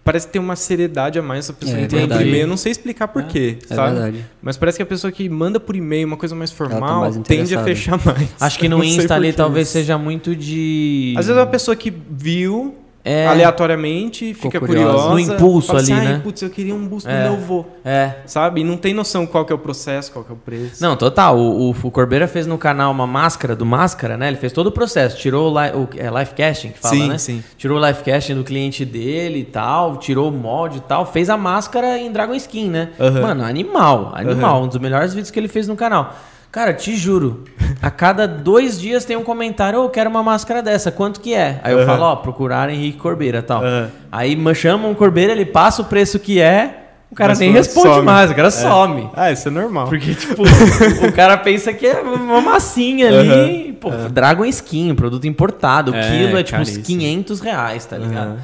[0.03, 2.41] Parece ter uma seriedade a mais essa pessoa É, que manda por e-mail.
[2.43, 3.93] Eu não sei explicar por quê, É sabe?
[3.93, 4.25] verdade.
[4.41, 7.17] Mas parece que a pessoa que manda por e-mail uma coisa mais tá formal mais
[7.19, 8.29] tende a fechar mais.
[8.39, 11.13] Acho que no Insta ali talvez seja muito de.
[11.17, 12.75] Às vezes é uma pessoa que viu
[13.05, 13.27] É.
[13.27, 14.91] aleatoriamente, Ficou fica curiosa.
[15.09, 15.09] curiosa.
[15.09, 17.23] No impulso fala assim, ali, "Ai, né?" Putz, eu queria um busto É.
[17.23, 17.65] meu avô.
[17.83, 18.13] É.
[18.25, 18.61] Sabe?
[18.61, 20.81] E não tem noção qual que é o processo, qual que é o preço.
[20.81, 21.37] Não, total.
[21.37, 24.27] O, o, o Corbeira fez no canal uma máscara do Máscara, né?
[24.27, 25.17] Ele fez todo o processo.
[25.17, 27.17] Tirou o, li, o é, live casting, que fala, Sim, né?
[27.17, 27.43] sim.
[27.57, 31.29] Tirou o live casting do cliente dele e tal, tirou o molde e tal, fez
[31.29, 32.89] a máscara em Dragon Skin, né?
[32.99, 33.21] Aham.
[33.21, 34.63] Mano, animal, animal.
[34.63, 36.15] Um dos melhores vídeos que ele fez no canal.
[36.53, 37.45] Cara, te juro,
[37.81, 41.33] a cada dois dias tem um comentário, ô, eu quero uma máscara dessa, quanto que
[41.33, 41.59] é?
[41.63, 41.85] Aí eu Aham.
[41.87, 43.63] falo, ó, procurar Henrique Corbeira tal.
[43.63, 43.89] Aham.
[44.11, 47.49] Aí ma- chamam o Corbeira, ele passa o preço que é, o cara Mas nem
[47.49, 47.57] some.
[47.57, 49.09] responde mais, o cara some.
[49.15, 49.87] Ah, isso é normal.
[49.87, 53.73] Porque, tipo, o cara pensa que é uma massinha ali.
[53.73, 55.91] Pô, Dragon Skin, produto importado.
[55.91, 56.85] O É, quilo é tipo uns caríssimo.
[56.85, 58.27] 500 reais, tá ligado?
[58.27, 58.37] Aham.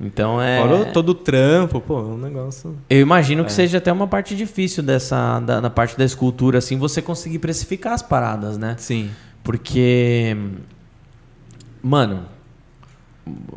[0.00, 0.58] Então é.
[0.62, 2.74] Fora todo o trampo, pô, é um negócio.
[2.88, 3.44] Eu imagino É.
[3.44, 5.38] que seja até uma parte difícil dessa.
[5.40, 8.76] Da, na parte da escultura, assim, você conseguir precificar as paradas, né?
[8.78, 9.10] Sim.
[9.44, 10.36] Porque.
[11.82, 12.22] Mano.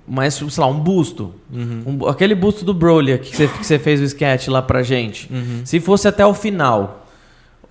[0.08, 1.34] Mas, sei lá, um busto.
[1.52, 1.98] Uhum.
[2.04, 5.32] Um aquele busto do Broly que você, que você fez o sketch lá pra gente.
[5.34, 5.62] Uhum.
[5.66, 7.00] Se fosse até o final.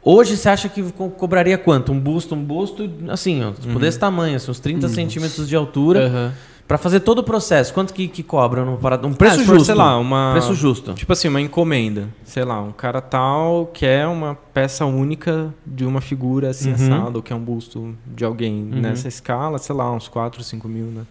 [0.04, 1.92] Hoje você acha que co- cobraria quanto?
[1.92, 3.78] Um busto, um busto, assim, ó, Uhum.
[3.78, 6.32] desse tamanho, assim, uns 30 centímetros de altura, Aham.
[6.72, 7.74] Pra fazer todo o processo.
[7.74, 9.06] Quanto que, que cobra no parado?
[9.06, 9.64] Um preço Ah, justo.
[9.66, 10.94] sei lá, uma- Preço justo.
[10.94, 12.08] Tipo assim, uma encomenda.
[12.24, 16.74] Sei lá, um cara tal quer uma peça única de uma figura assim Uhum.
[16.76, 18.80] assado, ou quer um busto de alguém Uhum.
[18.80, 21.02] nessa escala, sei lá, uns 4, 5 mil, né?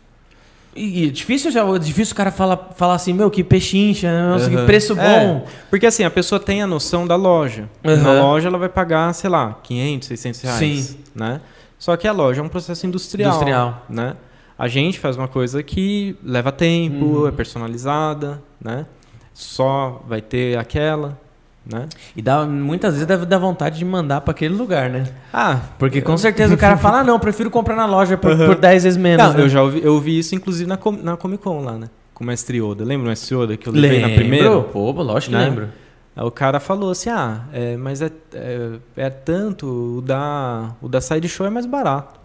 [0.76, 4.12] E, e é difícil, já, é difícil o cara falar, falar assim, meu, que pechincha,
[4.12, 4.30] né?
[4.32, 4.66] Nossa, que Aham.
[4.66, 5.02] preço bom.
[5.04, 7.70] É, porque assim, a pessoa tem a noção da loja.
[7.84, 10.58] Na loja ela vai pagar, sei lá, 500, 600 reais.
[10.60, 10.98] Sim.
[11.14, 11.40] Né?
[11.78, 13.30] Só que a loja é um processo industrial.
[13.34, 13.86] Industrial.
[13.88, 14.16] Né?
[14.62, 17.28] A gente faz uma coisa que leva tempo, Uhum.
[17.28, 18.86] é personalizada, né?
[19.34, 21.18] Só vai ter aquela,
[21.66, 21.88] né?
[22.16, 25.08] E dá, muitas vezes deve dar vontade de mandar pra aquele lugar, né?
[25.34, 28.56] Ah, Porque com certeza o cara fala, ah, não, prefiro comprar na loja por, por
[28.56, 29.26] 10 vezes menos.
[29.26, 29.42] não, né?
[29.42, 31.90] eu já ouvi, eu ouvi isso inclusive na, Com- na Comic Con lá, né?
[32.14, 32.84] Com o Mestre Yoda.
[32.86, 34.50] Lembra o Mestre Yoda que eu levei na primeira?
[34.50, 34.64] Lembro.
[34.70, 35.46] Pô, lógico que Né?
[35.46, 35.70] lembro.
[36.16, 40.88] Aí o cara falou assim, ah, é, mas é, é, é tanto, o da, o
[40.88, 42.20] da Sideshow é mais barato,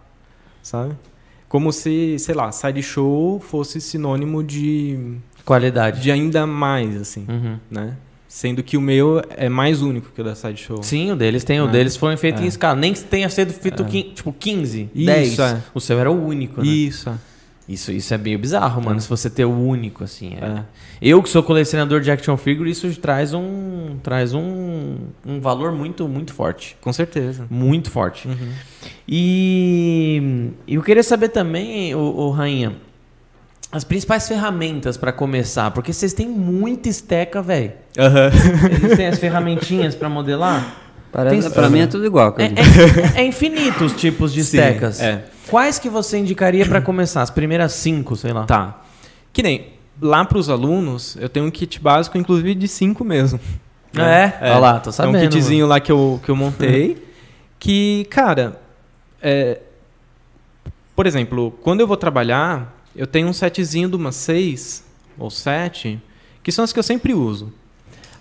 [0.61, 0.91] sabe?
[1.49, 5.15] Como se, sei lá, Sideshow fosse sinônimo de,
[5.45, 6.01] Qualidade.
[6.01, 7.57] de ainda mais, assim, Uhum.
[7.71, 7.95] né?
[8.27, 10.83] Sendo que o meu é mais único que o da Sideshow.
[10.83, 11.71] Sim, o deles tem, o É.
[11.71, 12.45] deles foram feitos É.
[12.45, 12.75] em escala.
[12.75, 15.39] Nem que tenha sido feito quin- tipo 15, Isso, 10.
[15.39, 15.63] é.
[15.73, 16.67] O seu era o único, né?
[16.67, 17.13] Isso, é.
[17.67, 20.37] Isso, isso é meio bizarro, mano, se você ter o único, assim.
[20.39, 20.45] é.
[20.45, 20.63] É.
[21.01, 24.95] Eu que sou colecionador de action figure, isso traz um, traz um,
[25.25, 26.77] um valor muito, muito forte.
[26.79, 27.45] com certeza.
[27.49, 28.27] Muito forte.
[28.27, 28.49] Uhum.
[29.07, 32.73] E eu queria saber também, o, Rainha,
[33.71, 37.73] as principais ferramentas pra começar, porque vocês têm muita esteca, velho.
[37.97, 38.29] Aham.
[38.81, 40.86] Eles têm as ferramentinhas pra modelar.
[41.17, 42.35] Parece, Tem- pra mim é tudo igual.
[42.37, 42.43] É,
[43.17, 44.99] é- é infinito os tipos de Sim, estecas.
[45.01, 45.25] é.
[45.49, 47.23] Quais que você indicaria pra começar?
[47.23, 48.43] As primeiras cinco, sei lá.
[48.43, 48.81] Tá.
[49.33, 49.69] Que nem,
[49.99, 53.39] lá para os alunos, eu tenho um kit básico, inclusive de 5 mesmo.
[53.95, 54.37] Ah, é?
[54.41, 57.03] Olha lá, tô sabendo, É um kitzinho lá que eu, que eu montei.
[57.57, 58.61] que, cara,
[59.19, 59.59] é,
[60.95, 64.83] por exemplo, quando eu vou trabalhar, eu tenho um setzinho de umas 6
[65.17, 65.99] ou 7,
[66.43, 67.51] que são as que eu sempre uso.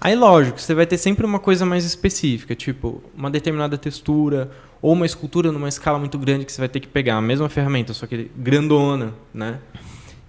[0.01, 4.51] Aí, lógico, você vai ter sempre uma coisa mais específica, tipo uma determinada textura
[4.83, 7.49] ou uma escultura numa escala muito grande que você vai ter que pegar a mesma
[7.49, 9.59] ferramenta, só que grandona, né?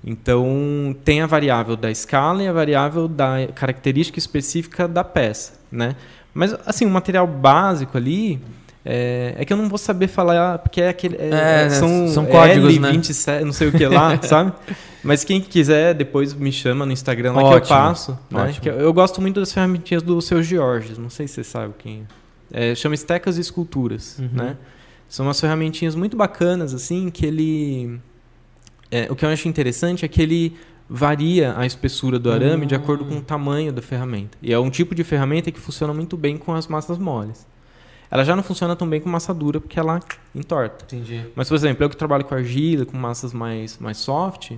[0.04, 5.96] Então, tem a variável da escala e a variável da característica específica da peça, né?
[6.34, 8.40] Mas, assim, o material básico ali
[8.90, 12.26] é, é que eu não vou saber falar, porque é aquele, é, É, são, são
[12.26, 12.94] códigos, né?
[12.94, 14.54] L27, não sei o que lá, sabe?
[15.04, 18.20] Mas quem quiser, depois me chama no Instagram lá que eu Ótimo, passo.
[18.32, 18.44] Né?
[18.44, 18.62] ótimo.
[18.62, 21.74] Que eu, eu gosto muito das ferramentinhas do seu Jorge, não sei se você sabe
[21.78, 22.08] quem
[22.50, 22.72] é.
[22.72, 24.30] é chama Estecas e Esculturas, Uhum.
[24.32, 24.56] né?
[25.10, 28.00] São umas ferramentinhas muito bacanas, assim, que ele...
[28.90, 30.56] é, o que eu acho interessante é que ele
[30.90, 34.38] varia a espessura do arame de acordo com o tamanho da ferramenta.
[34.42, 37.46] E é um tipo de ferramenta que funciona muito bem com as massas moles.
[38.10, 40.00] Ela já não funciona tão bem com massa dura, porque ela
[40.34, 40.86] entorta.
[40.86, 41.26] Entendi.
[41.36, 44.54] Mas, por exemplo, eu que trabalho com argila, com massas mais, mais soft,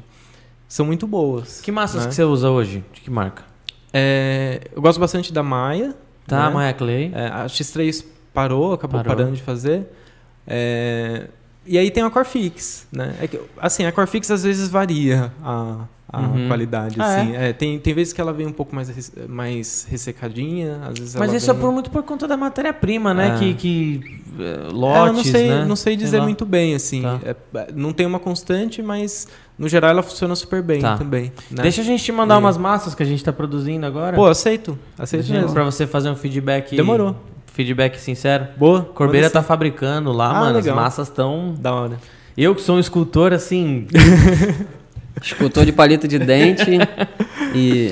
[0.67, 1.61] são muito boas.
[1.61, 2.09] Que massas né?
[2.09, 2.83] que você usa hoje?
[2.93, 3.43] De que marca?
[3.91, 5.95] É, eu gosto bastante da Maia.
[6.27, 6.53] Tá, né?
[6.53, 7.11] Maia Clay.
[7.13, 9.15] É, a X3 parou, acabou Parou.
[9.15, 9.87] parando de fazer.
[10.45, 11.27] É,
[11.69, 13.15] e aí tem a Corfix, né?
[13.21, 16.47] É que, assim, a Corfix às vezes varia a, a Uhum.
[16.47, 17.35] qualidade, Ah, assim.
[17.35, 21.31] É, tem, tem vezes que ela vem um pouco mais, mais ressecadinha, às vezes Mas
[21.33, 21.61] isso é vem...
[21.61, 23.35] por, muito por conta da matéria-prima, né?
[23.35, 23.39] É.
[23.39, 25.65] Que, que eh, É, eu lotes, não sei, né?
[25.65, 26.23] não sei dizer lá.
[26.23, 27.03] muito bem, assim.
[27.03, 27.19] Tá.
[27.23, 27.35] É,
[27.75, 29.27] não tem uma constante, mas
[29.57, 30.97] no geral ela funciona super bem Tá.
[30.97, 31.31] também.
[31.51, 31.61] né?
[31.63, 34.15] Deixa a gente te mandar umas massas que a gente tá produzindo agora.
[34.15, 34.79] Pô, aceito.
[34.97, 35.53] Aceito Gente, mesmo.
[35.53, 36.75] pra você fazer um feedback.
[36.75, 37.15] Demorou.
[37.59, 38.47] Feedback sincero.
[38.55, 38.83] Boa.
[38.83, 40.55] Corbeira tá fabricando lá, Ah, mano.
[40.55, 40.77] legal.
[40.77, 41.55] As massas tão.
[41.57, 41.61] sim.
[41.61, 41.97] Da hora.
[42.37, 43.85] Eu que sou um escultor, assim.
[45.21, 46.63] Escultor de palito de dente
[47.53, 47.91] e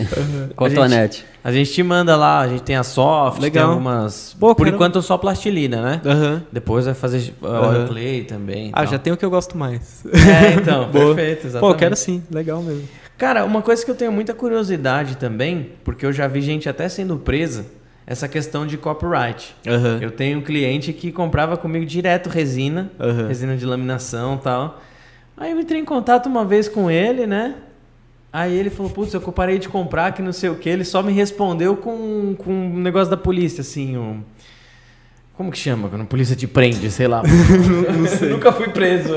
[0.56, 1.26] cotonete.
[1.44, 3.66] A gente te manda lá, a gente tem a soft, Legal.
[3.66, 4.34] tem algumas.
[4.40, 6.02] Pô, por quero- enquanto só plastilina, né?
[6.06, 6.44] Aham.
[6.50, 8.70] Depois vai fazer uh, oil clay também.
[8.72, 8.92] Ah, tal.
[8.94, 10.06] já tem o que eu gosto mais.
[10.06, 11.14] É, então, Boa.
[11.14, 11.74] perfeito, Pô, exatamente.
[11.74, 12.24] eu quero sim.
[12.32, 12.88] Legal mesmo.
[13.18, 16.88] Cara, uma coisa que eu tenho muita curiosidade também, porque eu já vi gente até
[16.88, 17.66] sendo presa,
[18.08, 19.54] essa questão de copyright.
[19.68, 20.00] Aham.
[20.02, 23.28] Eu tenho um cliente que comprava comigo direto resina, Aham.
[23.28, 24.82] resina de laminação e tal.
[25.36, 27.56] Aí eu entrei em contato uma vez com ele, né?
[28.32, 30.70] Aí ele falou, putz, eu parei de comprar, que não sei o que.
[30.70, 34.22] Ele só me respondeu com, com um negócio da polícia, assim, um...
[35.36, 35.88] Como que chama?
[35.90, 37.22] Quando a polícia te prende, sei lá.
[37.94, 38.30] não, sei.
[38.30, 39.16] Nunca fui preso.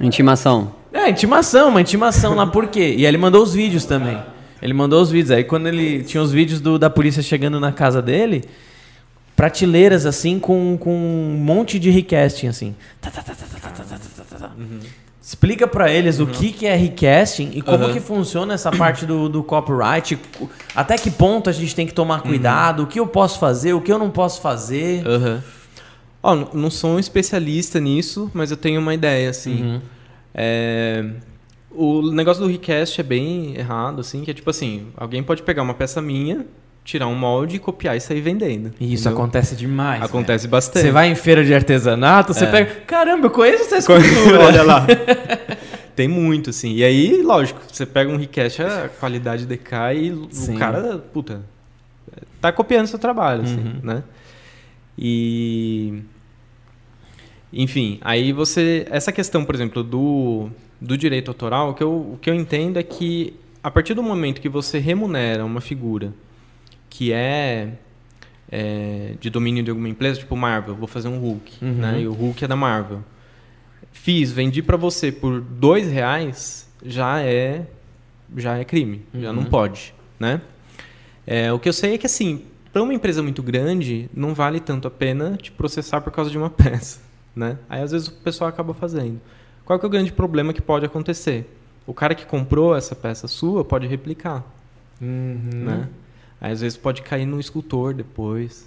[0.00, 0.72] Intimação.
[0.92, 2.94] É, intimação, uma intimação lá, por quê?
[2.96, 4.20] E aí ele mandou os vídeos também.
[4.60, 5.30] Ele mandou os vídeos.
[5.30, 6.02] Aí quando ele.
[6.02, 8.44] Tinha os vídeos do, da polícia chegando na casa dele.
[9.36, 12.74] Prateleiras assim com, com um monte de requesting, assim.
[13.00, 13.34] Tá, tá, tá.
[13.34, 14.50] tá, tá, tá
[15.28, 16.24] Explica para eles uhum.
[16.24, 17.92] o que, que é requesting e como uhum.
[17.92, 20.18] que funciona essa parte do, do copyright,
[20.74, 22.28] até que ponto a gente tem que tomar uhum.
[22.28, 25.04] cuidado, o que eu posso fazer, o que eu não posso fazer.
[26.22, 29.62] Oh, não sou um especialista nisso, mas eu tenho uma ideia, assim.
[29.62, 29.80] Uhum.
[30.34, 31.04] É...
[31.80, 35.62] O negócio do recast é bem errado, assim, que é tipo assim, alguém pode pegar
[35.62, 36.44] uma peça minha,
[36.84, 38.72] tirar um molde, e copiar e sair vendendo.
[38.80, 39.12] Isso entendeu?
[39.12, 40.02] acontece demais.
[40.02, 40.82] Acontece bastante.
[40.86, 42.50] Você vai em feira de artesanato, você É.
[42.50, 42.74] pega.
[42.86, 44.40] Caramba, eu conheço essa escultura.
[44.46, 44.86] Olha lá.
[45.94, 46.74] Tem muito, assim.
[46.74, 50.54] E aí, lógico, você pega um request, a qualidade decai e Sim.
[50.56, 51.42] o cara, puta,
[52.40, 53.80] tá copiando seu trabalho, assim, Uhum.
[53.82, 54.02] né?
[54.98, 56.02] E.
[57.52, 58.86] Enfim, aí você.
[58.90, 60.48] Essa questão, por exemplo, do,
[60.80, 64.02] do direito autoral, o que, eu, o que eu entendo é que a partir do
[64.02, 66.12] momento que você remunera uma figura
[66.88, 67.72] que é,
[68.50, 71.72] é, de domínio de alguma empresa, tipo Marvel, vou fazer um Hulk, Uhum.
[71.74, 72.00] né?
[72.00, 73.02] E o Hulk é da Marvel.
[73.92, 77.66] Fiz, vendi pra você por dois reais, já é
[78.36, 79.48] já é crime, já não Uhum.
[79.48, 80.40] pode, né?
[81.26, 84.60] É, o que eu sei é que assim, para uma empresa muito grande, não vale
[84.60, 87.00] tanto a pena te processar por causa de uma peça,
[87.34, 87.58] né?
[87.68, 89.20] Aí às vezes o pessoal acaba fazendo.
[89.68, 91.46] Qual que é o grande problema que pode acontecer?
[91.86, 94.42] O cara que comprou essa peça sua pode replicar,
[94.98, 95.38] Uhum.
[95.52, 95.88] né?
[96.40, 98.66] Aí às vezes pode cair no escultor depois.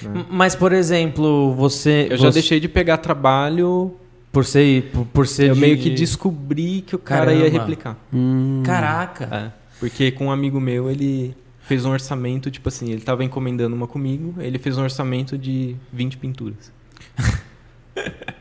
[0.00, 0.24] né?
[0.30, 2.06] Mas, por exemplo, você.
[2.08, 3.96] Eu já você- deixei de pegar trabalho,
[4.30, 4.90] Por ser.
[4.92, 7.58] Por, por ser eu de- meio que descobri que o cara ia Caramba.
[7.58, 7.96] replicar.
[8.12, 9.24] Hum, Caraca.
[9.32, 13.74] É, porque com um amigo meu, ele fez um orçamento, tipo assim, ele tava encomendando
[13.74, 16.70] uma comigo, ele fez um orçamento de 20 pinturas.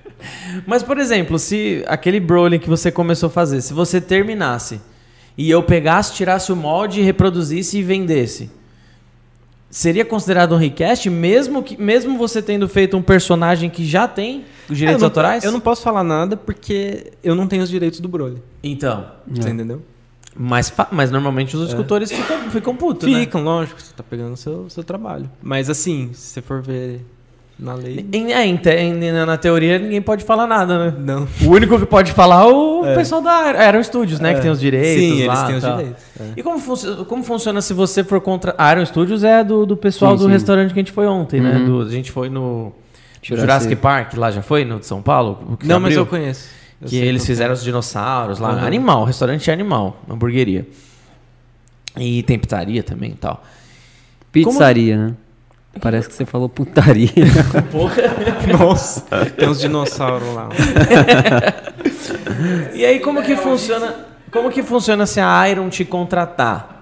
[0.66, 4.82] Mas, por exemplo, se aquele Broly que você começou a fazer, se você terminasse
[5.38, 8.50] e eu pegasse, tirasse o molde, reproduzisse e vendesse,
[9.70, 14.46] seria considerado um recast, mesmo, que, mesmo você tendo feito um personagem que já tem
[14.70, 15.44] os direitos É, eu não, autorais?
[15.44, 18.42] Eu não posso falar nada porque eu não tenho os direitos do Broly.
[18.64, 19.06] Então.
[19.28, 19.82] Você entendeu?
[20.40, 23.22] Mas, mas normalmente os escultores ficam, ficam putos, né?
[23.22, 25.30] Ficam, lógico, você tá pegando o seu, seu trabalho.
[25.42, 27.02] Mas assim, se você for ver
[27.60, 28.06] na lei.
[28.14, 30.94] Em- é, em te- em- na teoria ninguém pode falar nada, né?
[31.00, 31.28] Não.
[31.44, 32.96] O único que pode falar é o É.
[32.96, 34.32] pessoal da Aero Studios, né?
[34.32, 34.34] É.
[34.36, 35.04] Que tem os direitos.
[35.18, 35.78] Sim, lá, eles têm os tal.
[35.78, 36.04] direitos.
[36.20, 36.24] é.
[36.38, 38.54] E como, como funciona se você for contra.
[38.58, 40.32] A Aero Studios é do, do pessoal Sim, do sim.
[40.34, 41.56] restaurante que a gente foi ontem, né?
[41.58, 41.66] Uhum.
[41.66, 42.72] Do- a gente foi no
[43.24, 43.42] Jurassic.
[43.42, 45.40] Jurassic Park, lá já foi, no de São Paulo?
[45.54, 46.02] o que Não, mas abriu?
[46.02, 46.50] eu conheço.
[46.80, 48.52] Eu que sei eles qual fizeram os dinossauros lá.
[48.54, 48.66] Uhum.
[48.66, 50.68] Animal, restaurante é animal, hamburgueria.
[51.98, 53.44] E tem pizzaria também e tal.
[54.32, 55.14] Pizzaria, né?
[55.80, 57.10] Parece que você falou putaria.
[58.50, 58.54] é.
[58.58, 59.02] Nossa,
[59.38, 60.50] tem uns dinossauros lá.
[62.74, 63.96] E aí como que funciona?
[64.32, 66.76] Como que funciona se a Iron te contratar?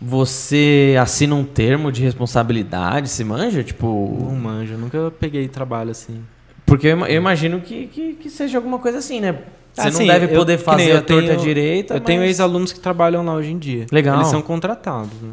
[0.00, 3.62] Você assina um termo de responsabilidade, se manja?
[3.62, 6.22] Tipo, Não manjo, eu nunca peguei trabalho assim.
[6.66, 9.36] porque eu, eu imagino que, que, que seja alguma coisa assim, né?
[9.72, 11.94] Você Assim, não deve eu- poder fazer eu a torta tenho- direita.
[11.94, 13.86] eu tenho mas ex-alunos que trabalham lá hoje em dia.
[13.90, 14.16] Legal.
[14.16, 15.30] Eles são contratados, né?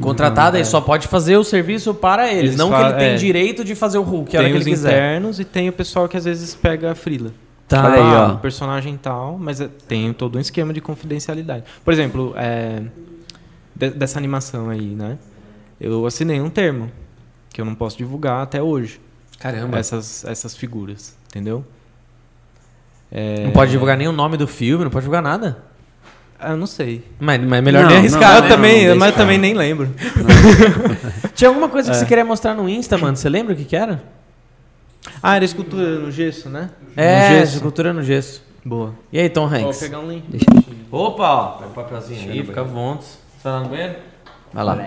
[0.00, 3.14] Contratado e só pode fazer o serviço para eles, Eles não que ele tem é.
[3.16, 4.90] direito de fazer o Hulk, a hora tem que os ele quiser.
[4.90, 7.32] internos e tem o pessoal que às vezes pega a frila.
[7.66, 7.84] Tá.
[7.86, 8.26] Olha aí, ó.
[8.32, 11.64] Ah, personagem tal, mas é- tem todo um esquema de confidencialidade.
[11.82, 12.82] Por exemplo, é,
[13.74, 15.16] de- dessa animação aí, né?
[15.80, 16.90] Eu assinei um termo
[17.50, 19.00] que eu não posso divulgar até hoje.
[19.38, 19.78] Caramba.
[19.78, 21.64] Essas, essas figuras, entendeu?
[23.10, 25.58] É, Não pode divulgar nem o nome do filme, não pode divulgar nada.
[26.42, 27.04] Ah, Eu não sei.
[27.20, 28.36] Mas, mas melhor Não, nem não, arriscar.
[28.36, 29.90] eu não, também, deixa mas pra também nem lembro.
[31.34, 31.92] Tinha alguma coisa É.
[31.92, 33.16] que você queria mostrar no Insta, mano?
[33.16, 34.02] Você lembra o que que era?
[35.22, 36.70] Ah, era escultura no gesso, né?
[36.96, 37.56] É, no gesso.
[37.56, 38.42] escultura no gesso.
[38.64, 38.92] Boa.
[39.12, 39.78] E aí, Tom Vou Hanks?
[39.80, 40.24] pegar um link.
[40.90, 41.46] Opa, ó.
[41.58, 43.06] Pega o papelzinho aí, fica à vontade.
[43.40, 43.94] Você lá no banheiro?
[44.52, 44.78] Vai lá.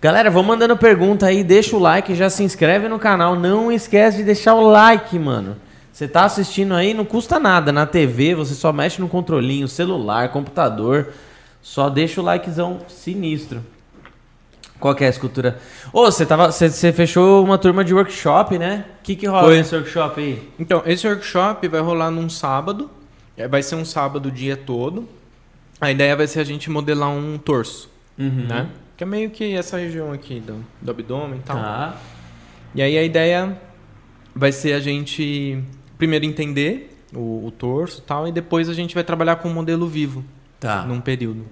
[0.00, 3.34] Galera, vão mandando pergunta aí, deixa o like, já se inscreve no canal.
[3.36, 5.56] Não esquece de deixar o like, mano.
[6.00, 7.70] Você tá assistindo aí, não custa nada.
[7.70, 11.12] Na TV, você só mexe no controlinho, celular, computador.
[11.60, 13.62] Só deixa o likezão sinistro.
[14.78, 15.60] Qual que é a escultura?
[15.92, 16.50] Ô, você tava.
[16.50, 18.86] Você, você fechou uma turma de workshop, né?
[18.98, 19.58] O que, que rola Foi.
[19.58, 20.48] nesse workshop aí?
[20.58, 22.90] Então, esse workshop vai rolar num sábado.
[23.36, 25.06] É, Vai ser um sábado o dia todo.
[25.78, 28.46] A ideia vai ser a gente modelar um torso, Uhum.
[28.48, 28.70] né?
[28.96, 31.58] Que é meio que essa região aqui do, do abdômen e tal.
[31.58, 31.96] Tá.
[32.74, 33.54] E aí a ideia
[34.34, 35.62] vai ser a gente
[36.00, 39.54] primeiro entender o, o torso e tal, e depois a gente vai trabalhar com o
[39.54, 40.24] modelo vivo
[40.58, 40.82] Tá.
[40.84, 41.44] num período.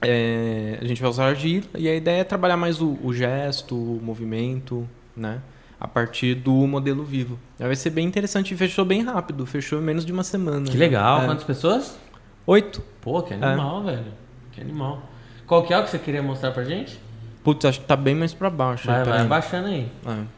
[0.00, 3.74] É, a gente vai usar argila e a ideia é trabalhar mais o, o gesto,
[3.74, 4.86] o movimento,
[5.16, 5.40] né?
[5.80, 7.38] A partir do modelo vivo.
[7.58, 10.66] Vai ser bem interessante e fechou bem rápido, fechou em menos de uma semana.
[10.70, 11.22] Que legal.
[11.22, 11.26] É.
[11.26, 11.98] Quantas pessoas?
[12.46, 12.82] Oito.
[13.00, 14.04] Pô, que animal, velho.
[14.52, 15.02] Que animal.
[15.46, 16.98] Qual que é o que você queria mostrar pra gente?
[17.44, 18.86] Putz, acho que tá bem mais pra baixo.
[18.86, 19.26] Vai, aí, vai peraí.
[19.26, 19.88] abaixando aí.
[20.06, 20.35] É.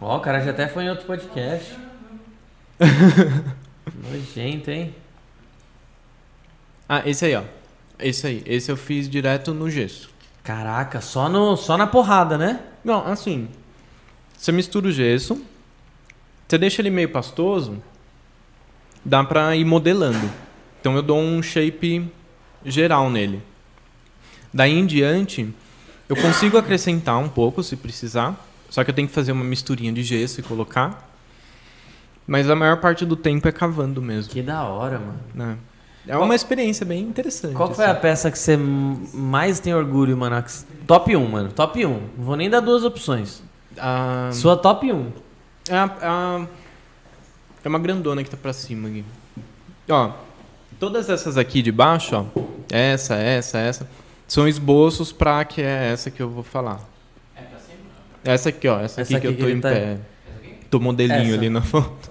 [0.00, 1.76] Ó, o cara já até foi em outro podcast.
[4.10, 4.94] Nojento, hein?
[6.88, 7.42] Ah, esse aí, ó.
[7.98, 8.42] Esse aí.
[8.46, 10.10] Esse eu fiz direto no gesso.
[10.42, 12.60] Caraca, só, no, só na porrada, né?
[12.84, 13.48] Não, assim.
[14.36, 15.42] Você mistura o gesso,
[16.46, 17.82] você deixa ele meio pastoso,
[19.02, 20.30] dá pra ir modelando.
[20.80, 22.12] Então eu dou um shape
[22.64, 23.42] geral nele.
[24.52, 25.52] Daí em diante,
[26.08, 28.38] eu consigo acrescentar um pouco se precisar,
[28.74, 31.08] só que eu tenho que fazer uma misturinha de gesso e colocar.
[32.26, 34.32] Mas a maior parte do tempo é cavando mesmo.
[34.32, 35.20] Que da hora, mano.
[35.32, 35.56] né?
[36.08, 37.54] É uma experiência bem interessante.
[37.54, 38.00] Qual foi a assim.
[38.00, 40.34] peça que você mais tem orgulho, mano?
[40.34, 40.44] A
[40.88, 41.52] Top 1, mano.
[41.52, 41.88] Top 1.
[41.88, 43.44] Não vou nem dar duas opções.
[43.78, 45.12] A- Sua top 1.
[45.70, 46.46] É, a- a-
[47.64, 49.04] é uma grandona que tá pra cima aqui.
[49.88, 50.10] Ó,
[50.80, 52.40] todas essas aqui de baixo, ó,
[52.72, 53.88] essa, essa, essa,
[54.26, 56.80] são esboços pra que é essa que eu vou falar.
[58.24, 59.98] Essa aqui, ó, essa, Essa aqui, aqui que eu tô em tá- pé.
[60.70, 61.34] Tô modelinho Essa.
[61.34, 62.10] ali na foto.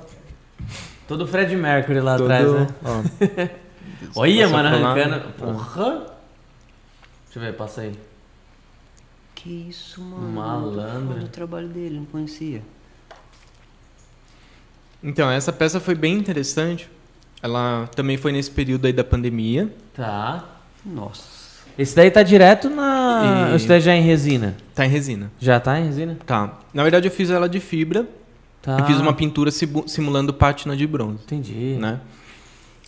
[1.08, 2.68] Todo Fred Mercury lá Todo- atrás, né?
[2.86, 3.52] ó.
[4.22, 5.16] Olha, mano, arrancando.
[5.16, 5.32] Ah.
[5.38, 5.92] Porra!
[7.26, 7.94] Deixa eu ver, passa aí.
[9.36, 10.30] Que isso, mano?
[10.30, 11.24] Malandro.
[11.26, 12.62] O trabalho dele, não conhecia.
[15.04, 16.90] Então, essa peça foi bem interessante.
[17.42, 19.74] Ela também foi nesse período aí da pandemia.
[19.94, 20.46] Tá.
[20.86, 21.33] Nossa.
[21.78, 23.50] Esse daí tá direto na.
[23.52, 24.56] E- Esse daí já é em resina.
[24.76, 25.32] Tá em resina.
[25.40, 26.18] Já tá em resina?
[26.26, 26.60] Tá.
[26.74, 28.08] Na verdade, eu fiz ela de fibra
[28.62, 28.78] Tá.
[28.80, 31.24] e fiz uma pintura simu- simulando pátina de bronze.
[31.24, 31.76] Entendi.
[31.80, 32.00] né?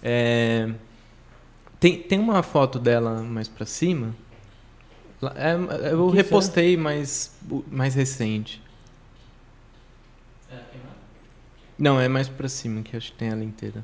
[0.03, 0.70] É,
[1.80, 4.16] tem, tem uma foto dela mais pra cima.
[5.20, 5.56] Lá- é,
[5.91, 7.34] eu Que repostei mais,
[7.72, 8.62] mais recente.
[11.78, 13.84] Não, é mais pra cima, que acho que tem ela inteira.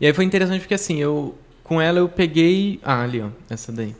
[0.00, 2.78] E aí foi interessante porque assim, eu com ela eu peguei.
[2.84, 3.96] Ah, ali, ó, essa daí.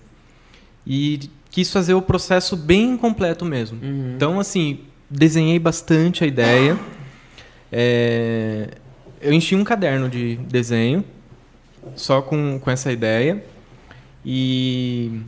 [0.87, 1.19] E
[1.51, 3.81] quis fazer o processo bem completo mesmo.
[3.83, 4.13] Uhum.
[4.15, 4.81] Então, assim,
[5.11, 6.79] desenhei bastante a ideia.
[7.73, 8.69] É,
[9.21, 11.05] eu enchi um caderno de desenho,
[11.97, 13.43] só com, com essa ideia.
[14.25, 15.21] E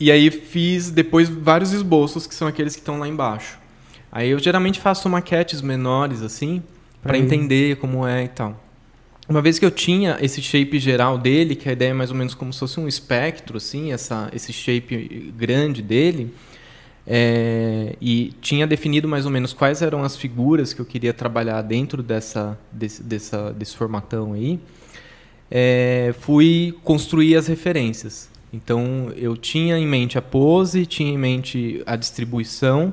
[0.00, 3.58] E aí fiz depois vários esboços, que são aqueles que estão lá embaixo.
[4.10, 6.62] Aí eu geralmente faço maquetes menores, assim,
[7.02, 8.63] para entender como é e tal.
[9.28, 12.16] Uma vez que eu tinha esse shape geral dele, que a ideia é mais ou
[12.16, 16.34] menos como se fosse um espectro, assim, essa, esse shape grande dele,
[17.06, 21.62] é, e tinha definido mais ou menos quais eram as figuras que eu queria trabalhar
[21.62, 24.60] dentro dessa, desse, dessa, desse formatão aí,
[25.50, 28.28] é, fui construir as referências.
[28.52, 32.92] Então eu tinha em mente a pose, tinha em mente a distribuição,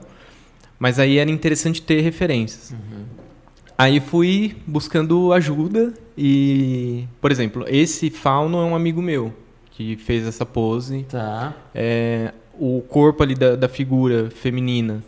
[0.79, 2.73] mas aí era interessante ter referências.
[3.81, 9.33] Aí fui buscando ajuda e, por exemplo, esse fauno é um amigo meu
[9.71, 11.03] que fez essa pose.
[11.09, 11.53] Tá.
[11.73, 15.01] É, o corpo ali da, da figura feminina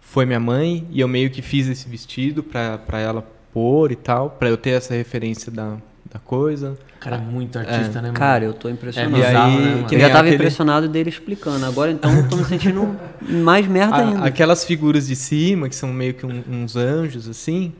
[0.00, 3.96] foi minha mãe e eu meio que fiz esse vestido pra pra ela pôr e
[3.96, 5.76] tal, pra eu ter essa referência da,
[6.12, 6.78] da coisa.
[7.00, 8.14] Cara, muito artista, né, mano?
[8.14, 9.16] Cara, eu tô impressionado.
[9.16, 9.86] É E bizarro, aí, né, mano?
[9.88, 11.66] que eu já tava aquele- impressionado dele explicando.
[11.66, 14.24] Agora então eu tô me sentindo mais merda A- ainda.
[14.24, 17.72] aquelas figuras de cima, que são meio que um- uns anjos, assim,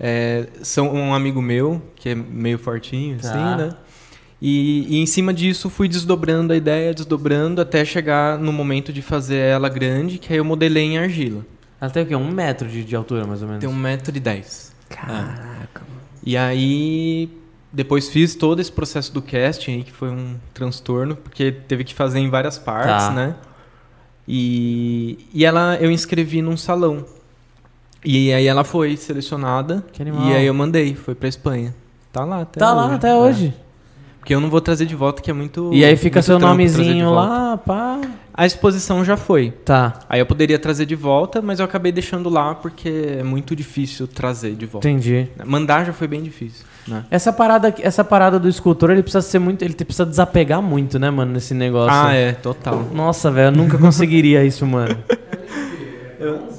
[0.00, 3.28] é, são um amigo meu, que é meio fortinho, Tá.
[3.28, 3.76] assim, né?
[4.40, 9.00] E, e em cima disso fui desdobrando a ideia, desdobrando, até chegar no momento de
[9.00, 11.44] fazer ela grande, que aí eu modelei em argila.
[11.80, 12.14] Ela tem o quê?
[12.16, 13.60] Um metro de, de altura, mais ou menos.
[13.64, 14.72] Tem 1,10m.
[14.88, 15.82] Caraca.
[16.24, 17.30] E aí,
[17.72, 21.94] depois fiz todo esse processo do casting aí, que foi um transtorno, porque teve que
[21.94, 23.10] fazer em várias partes, Tá.
[23.12, 23.34] né?
[24.28, 27.04] E, e ela, eu inscrevi num salão.
[28.04, 29.84] E aí ela foi selecionada.
[29.92, 30.26] Que animal.
[30.28, 31.74] E aí eu mandei, foi pra Espanha.
[32.12, 32.76] Tá lá até Tá hoje.
[32.88, 33.14] lá até É.
[33.14, 33.54] hoje.
[34.18, 35.70] Porque eu não vou trazer de volta, que é muito.
[35.72, 38.00] E aí fica seu nomezinho lá, pá.
[38.34, 39.52] A exposição já foi.
[39.64, 43.54] Tá, Aí eu poderia trazer de volta, mas eu acabei deixando lá porque é muito
[43.54, 44.88] difícil trazer de volta.
[44.88, 45.28] entendi.
[45.44, 47.04] Mandar já foi bem difícil, né?
[47.10, 49.62] Essa parada, essa parada do escultor, ele precisa ser muito.
[49.62, 51.96] Ele precisa desapegar muito, né, mano, nesse negócio.
[51.96, 52.82] Ah, é, total.
[52.92, 54.98] Nossa, velho, eu nunca conseguiria isso, mano.
[56.18, 56.55] É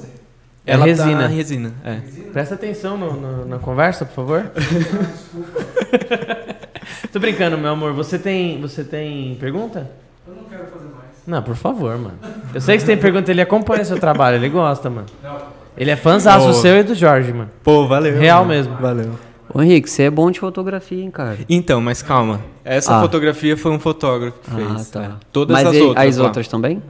[0.72, 1.22] Ela resina.
[1.22, 1.96] Tá resina, é.
[2.32, 4.50] Presta atenção no- no- na conversa, por favor.
[7.12, 7.92] Tô brincando, meu amor.
[7.94, 9.90] Você tem, você tem pergunta?
[10.26, 11.08] Eu não quero fazer mais.
[11.26, 12.18] Não, por favor, mano.
[12.54, 15.06] Eu sei que você tem pergunta, ele acompanha seu trabalho, ele gosta, mano.
[15.22, 15.36] Não.
[15.76, 17.50] Ele é fãzaço seu e do Jorge, mano.
[17.62, 18.18] Pô, valeu.
[18.18, 18.54] Real mano.
[18.54, 18.74] mesmo.
[18.76, 19.10] Valeu.
[19.54, 21.38] Ô Henrique, você é bom de fotografia, hein, cara?
[21.48, 22.40] Então, mas calma.
[22.64, 23.00] Essa Ah.
[23.00, 24.90] fotografia foi um fotógrafo que Ah, fez.
[24.90, 25.04] tá.
[25.04, 25.10] é.
[25.32, 26.06] Todas Mas as e- outras.
[26.08, 26.24] as lá.
[26.24, 26.82] outras também?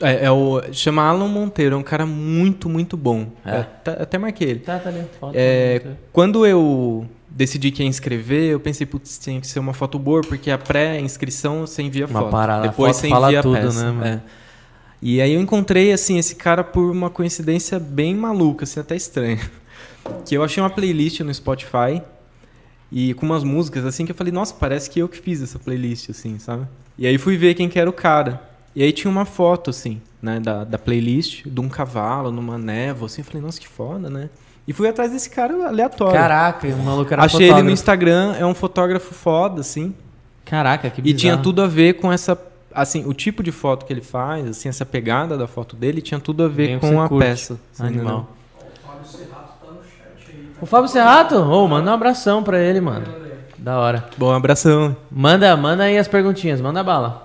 [0.00, 3.26] É, é o, chama Alan Monteiro, é um cara muito, muito bom.
[3.44, 3.58] É.
[3.58, 4.58] Até, até marquei ele.
[4.60, 5.04] Tá, tá ali.
[5.20, 9.72] Foto, É, quando eu decidi que ia inscrever, eu pensei, putz, tinha que ser uma
[9.72, 12.30] foto boa, porque a pré-inscrição você envia Uma foto.
[12.30, 13.92] parada, Depois foto você envia tudo, a peça.
[13.92, 14.20] né?
[14.24, 14.44] É.
[15.02, 19.38] E aí eu encontrei, assim, esse cara por uma coincidência bem maluca, assim, até estranha.
[20.26, 22.02] Que eu achei uma playlist no Spotify
[22.92, 25.58] e com umas músicas, assim, que eu falei, nossa, parece que eu que fiz essa
[25.58, 26.66] playlist, assim, sabe?
[26.98, 28.40] E aí fui ver quem que era o cara.
[28.74, 33.06] E aí tinha uma foto, assim, né, da, da playlist, de um cavalo, numa névoa,
[33.06, 34.28] assim, eu falei, nossa, que foda, né?
[34.66, 36.14] E fui atrás desse cara aleatório.
[36.14, 37.64] Caraca, o maluco era Achei ele fotógrafo.
[37.66, 39.94] no Instagram, é um fotógrafo foda, assim.
[40.44, 41.18] Caraca, que E bizarro.
[41.20, 42.36] tinha tudo a ver com essa.
[42.74, 46.18] Assim, o tipo de foto que ele faz, assim, essa pegada da foto dele tinha
[46.18, 47.24] tudo a ver Bem o com a curte.
[47.24, 47.60] peça.
[47.72, 48.28] assim, Animal.
[48.84, 50.48] Fábio Serrato tá no chat aí.
[50.60, 51.36] O Fábio Serrato?
[51.36, 53.06] Ô, manda um abração pra ele, mano.
[53.58, 54.06] Da hora.
[54.18, 54.96] Bom, abração.
[55.10, 57.23] Manda, manda aí as perguntinhas, manda bala.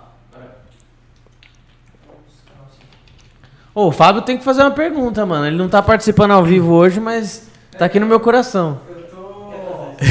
[3.80, 5.48] Ô, o Fábio tem que fazer uma pergunta, mano.
[5.48, 7.48] Ele não tá participando ao vivo hoje, mas
[7.78, 8.78] tá aqui no meu coração.
[8.90, 10.06] Eu tô.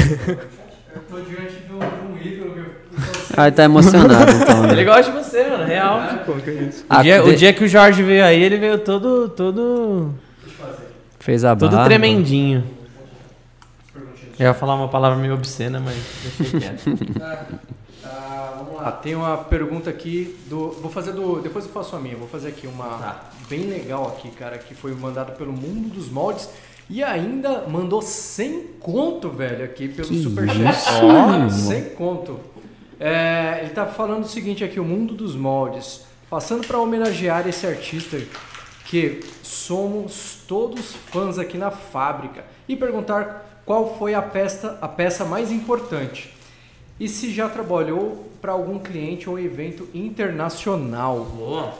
[0.95, 2.65] eu tô diante de um, ídolo que eu.
[3.37, 4.63] Ah, tá emocionado então.
[4.63, 4.71] né?
[4.71, 5.99] Ele gosta de você, mano, real.
[6.27, 10.15] O Ah, dia, de- o dia que o Jorge veio aí, ele veio todo, todo,
[11.19, 11.85] Fez a todo barba.
[11.85, 12.63] tremendinho.
[14.39, 15.95] Eu ia falar uma palavra meio obscena, mas
[16.39, 16.89] deixei quieto.
[18.11, 20.71] Ah, vamos lá, tem uma pergunta aqui do.
[20.71, 21.39] Vou fazer do.
[21.41, 22.17] Depois eu faço a minha.
[22.17, 23.23] Vou fazer aqui uma Tá.
[23.47, 26.49] bem legal aqui, cara, que foi mandada pelo Mundo dos Moldes.
[26.89, 30.75] E ainda mandou 100 conto, velho, aqui pelo Que Superchat.
[31.51, 32.39] 100 conto.
[32.99, 36.01] É, ele tá falando o seguinte aqui, o Mundo dos Moldes.
[36.29, 38.19] Passando para homenagear esse artista
[38.85, 45.23] que somos todos fãs aqui na fábrica e perguntar qual foi a peça, a peça
[45.23, 46.33] mais importante
[46.99, 51.25] e se já trabalhou para algum cliente ou evento internacional.
[51.25, 51.73] Boa.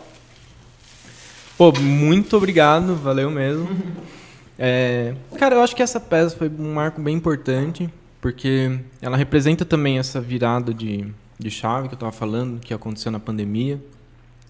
[1.57, 3.67] Pô, muito obrigado, valeu mesmo.
[4.61, 7.89] É, cara, eu acho que essa peça foi um marco bem importante,
[8.19, 11.07] porque ela representa também essa virada de,
[11.39, 13.81] de chave que eu tava falando, que aconteceu na pandemia.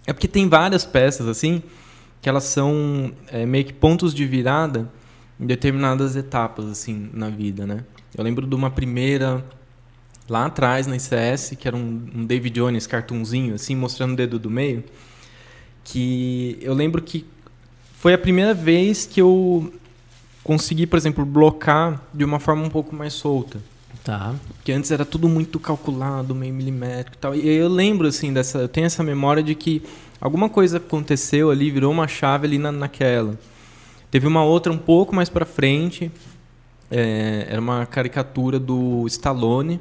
[0.07, 1.61] É porque tem várias peças, assim,
[2.23, 4.91] que elas são é, meio que pontos de virada
[5.39, 7.85] em determinadas etapas, assim, na vida, né?
[8.17, 9.45] Eu lembro de uma primeira
[10.30, 14.38] lá atrás na ICS, que era um, um David Jones cartunzinho, assim, mostrando o dedo
[14.39, 14.84] do meio,
[15.84, 17.26] que eu lembro que
[17.93, 19.73] foi a primeira vez que eu
[20.43, 23.60] consegui, por exemplo, blocar de uma forma um pouco mais solta.
[24.03, 24.34] Tá.
[24.56, 27.35] Porque antes era tudo muito calculado, meio milimétrico e tal.
[27.35, 28.60] E eu lembro, assim, dessa.
[28.60, 29.84] Eu tenho essa memória de que
[30.22, 33.38] alguma coisa aconteceu ali, virou uma chave ali na, naquela.
[34.10, 36.11] Teve uma outra um pouco mais pra frente.
[36.89, 39.80] é, era uma caricatura do Stallone.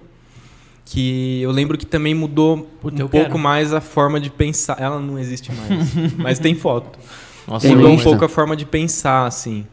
[0.91, 3.39] Que eu lembro que também mudou Puta, um pouco quero.
[3.39, 4.81] mais a forma de pensar.
[4.81, 6.99] Ela não existe mais, mas tem foto.
[7.47, 9.67] Nossa, Mudou um pouco a forma de pensar, assim.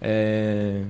[0.00, 0.82] É,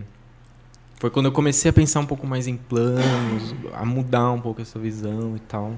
[0.99, 4.61] Foi quando eu comecei a pensar um pouco mais em planos, a mudar um pouco
[4.61, 5.75] essa visão e tal.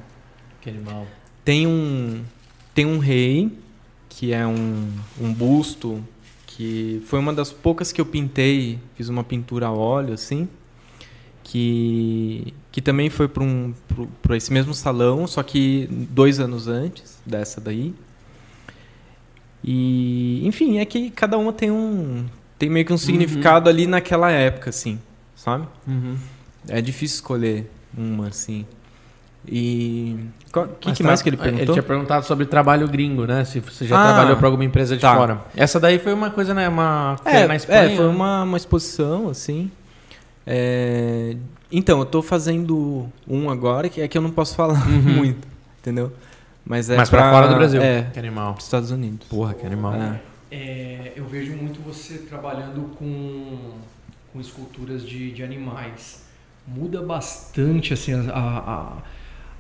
[0.62, 1.06] Que animal.
[1.44, 2.22] Tem um,
[2.74, 3.52] tem um rei,
[4.08, 4.88] que é um,
[5.20, 6.02] um busto,
[6.46, 10.48] que foi uma das poucas que eu pintei, fiz uma pintura a óleo, assim,
[11.42, 13.74] que, que também foi para um,
[14.30, 17.94] esse mesmo salão, só que dois anos antes dessa daí.
[19.62, 22.24] E, enfim, é que cada uma tem um,
[22.58, 24.98] tem meio que um significado ali naquela época, assim,
[25.36, 25.66] sabe?
[25.86, 26.16] Uhum.
[26.68, 28.64] É difícil escolher uma, assim.
[29.48, 30.16] E.
[30.54, 31.74] O que, que tá- mais que ele Ele perguntou?
[31.74, 33.44] tinha perguntado sobre trabalho gringo, né?
[33.44, 35.14] Se você já Ah, trabalhou para alguma empresa de tá.
[35.16, 35.40] fora.
[35.56, 36.68] Essa daí foi uma coisa, né?
[36.68, 37.92] Uma É, na Espanha.
[37.92, 39.70] é, foi uma, uma exposição, assim.
[40.46, 41.36] É,
[41.70, 45.46] Então, eu tô fazendo um agora, que é que eu não posso falar muito,
[45.80, 46.12] entendeu?
[46.64, 47.80] Mas é Mas pra fora do Brasil.
[47.82, 48.52] É, Que animal.
[48.54, 49.26] pros Estados Unidos.
[49.28, 49.94] Porra, que animal.
[49.94, 50.20] É.
[50.52, 53.72] É, eu vejo muito você trabalhando com,
[54.32, 56.22] com esculturas de, de animais.
[56.66, 58.92] Muda bastante assim, a, a-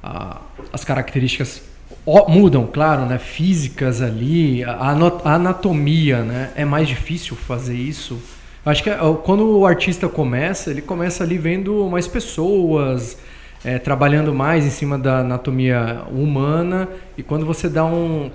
[0.02, 0.40] a-
[0.72, 1.62] as características.
[2.06, 3.18] ó, mudam, claro, né?
[3.18, 4.90] Físicas ali, a
[5.24, 6.52] anatomia, né?
[6.56, 8.20] É mais difícil fazer isso.
[8.64, 8.90] Acho que
[9.24, 13.18] quando o artista começa, ele começa ali vendo mais pessoas,
[13.64, 16.88] é, trabalhando mais em cima da anatomia humana.
[17.16, 18.30] E quando você dá um,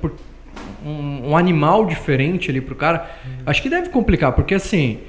[0.85, 3.09] um, um animal diferente ali pro cara,
[3.45, 4.99] acho que deve complicar, porque assim,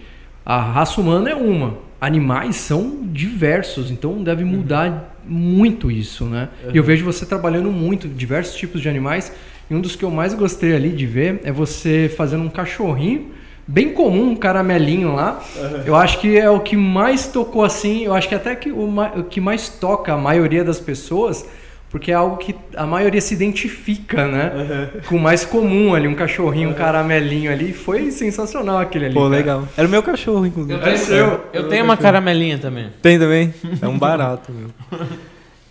[0.44, 6.51] a raça humana é uma, animais são diversos, então deve mudar muito isso, né?
[6.72, 9.32] E eu vejo você trabalhando muito, diversos tipos de animais,
[9.68, 13.32] e um dos que eu mais gostei ali de ver é você fazendo um cachorrinho,
[13.66, 15.43] bem comum, um caramelinho lá.
[15.84, 18.88] Eu acho que é o que mais tocou assim, eu acho que até que o,
[19.18, 21.47] o que mais toca a maioria das pessoas,
[21.90, 24.90] porque é algo que a maioria se identifica, né?
[25.09, 27.72] Com o mais comum ali, um cachorrinho, um caramelinho ali.
[27.72, 29.14] Foi sensacional aquele ali.
[29.14, 29.36] Pô, cara.
[29.36, 29.68] legal.
[29.76, 30.74] Era o meu cachorro, inclusive.
[30.74, 31.44] Eu tenho, seu.
[31.52, 32.88] eu tenho uma caramelinha também.
[33.01, 33.55] Tem também?
[33.80, 34.70] É um barato, meu.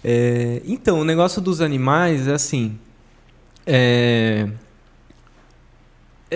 [0.04, 2.78] É, então, o negócio dos animais é assim.
[3.66, 4.65] é, é,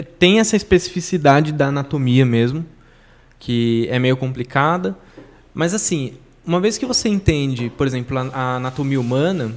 [0.02, 2.66] tem essa especificidade da anatomia mesmo,
[3.38, 4.98] que é meio complicada.
[5.54, 6.14] Mas assim,
[6.46, 9.54] uma vez que você entende, por exemplo, a, a anatomia humana,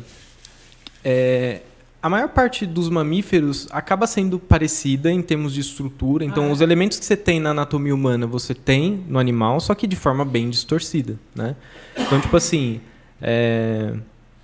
[1.04, 1.62] é,
[2.02, 6.24] a maior parte dos mamíferos acaba sendo parecida em termos de estrutura.
[6.24, 9.86] Então, os elementos que você tem na anatomia humana, você tem no animal, só que
[9.86, 11.54] de forma bem distorcida, né?
[11.96, 12.80] Então, tipo assim,
[13.20, 13.94] é,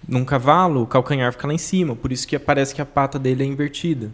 [0.06, 3.18] num cavalo, o calcanhar fica lá em cima, por isso que parece que a pata
[3.18, 4.12] dele é invertida.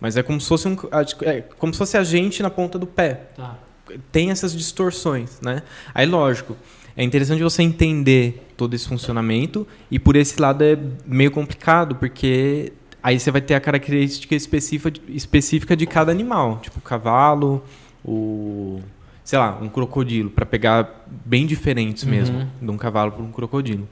[0.00, 0.76] Mas é como se fosse, um,
[1.22, 3.56] é como se fosse a gente na ponta do pé Tá.
[4.12, 5.62] tem essas distorções, né?
[5.94, 6.56] Aí, lógico,
[6.96, 12.72] é interessante você entender todo esse funcionamento e por esse lado é meio complicado, porque
[13.02, 17.62] aí você vai ter a característica específica de, específica de cada animal, tipo o cavalo,
[18.04, 18.80] o
[19.24, 22.46] sei lá, um crocodilo, para pegar bem diferentes mesmo, Uhum.
[22.62, 23.88] de um cavalo para um crocodilo.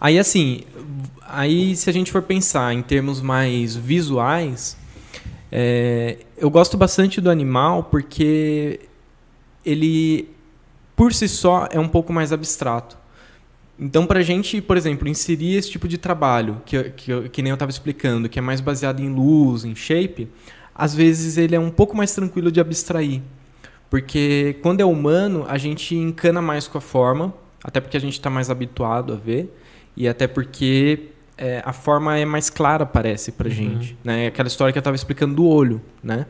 [0.00, 0.62] Aí assim,
[1.22, 4.76] aí se a gente for pensar em termos mais visuais,
[5.50, 8.80] é, eu gosto bastante do animal porque
[9.64, 10.28] ele,
[10.94, 12.96] por si só, é um pouco mais abstrato.
[13.78, 17.50] Então, para a gente, por exemplo, inserir esse tipo de trabalho, que, que, que nem
[17.50, 20.28] eu estava explicando, que é mais baseado em luz, em shape,
[20.74, 23.20] às vezes ele é um pouco mais tranquilo de abstrair.
[23.90, 28.14] Porque quando é humano, a gente encana mais com a forma, até porque a gente
[28.14, 29.54] está mais habituado a ver,
[29.96, 31.08] e até porque
[31.38, 33.96] é, a forma é mais clara, parece, pra gente.
[34.04, 34.26] Né?
[34.26, 35.80] Aquela história que eu estava explicando do olho.
[36.02, 36.26] Né?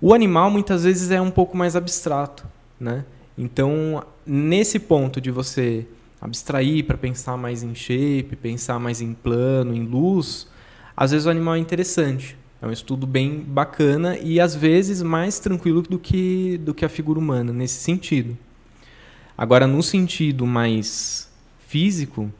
[0.00, 2.46] O animal, muitas vezes, é um pouco mais abstrato.
[2.78, 3.04] Né?
[3.36, 5.86] Então, nesse ponto de você
[6.20, 10.48] abstrair para pensar mais em shape, pensar mais em plano, em luz,
[10.96, 12.36] às vezes o animal é interessante.
[12.62, 16.88] É um estudo bem bacana e às vezes mais tranquilo do que, do que a
[16.88, 18.38] figura humana, nesse sentido.
[19.36, 21.30] Agora, no sentido mais
[21.66, 22.32] físico,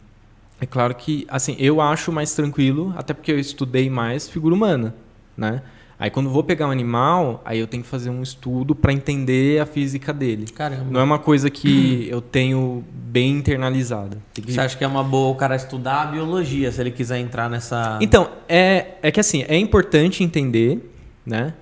[0.60, 4.94] é claro que, assim, eu acho mais tranquilo, até porque eu estudei mais figura humana,
[5.36, 5.62] né?
[5.98, 9.60] Aí quando vou pegar um animal, aí eu tenho que fazer um estudo para entender
[9.60, 10.46] a física dele.
[10.46, 10.86] Caramba.
[10.90, 14.18] Não é uma coisa que eu tenho bem internalizada.
[14.34, 17.18] Que- Você acha que é uma boa o cara estudar a biologia, se ele quiser
[17.18, 17.98] entrar nessa...
[18.02, 20.92] Então, é, é que assim, é importante entender,
[21.24, 21.54] né?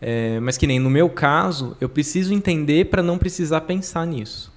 [0.00, 4.50] É, mas que nem no meu caso, eu preciso entender para não precisar pensar nisso.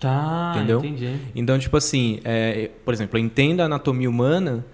[0.00, 0.78] Tá, Entendeu?
[0.78, 1.14] entendi.
[1.36, 4.64] Então, tipo assim, é, por exemplo, eu entendo a anatomia humana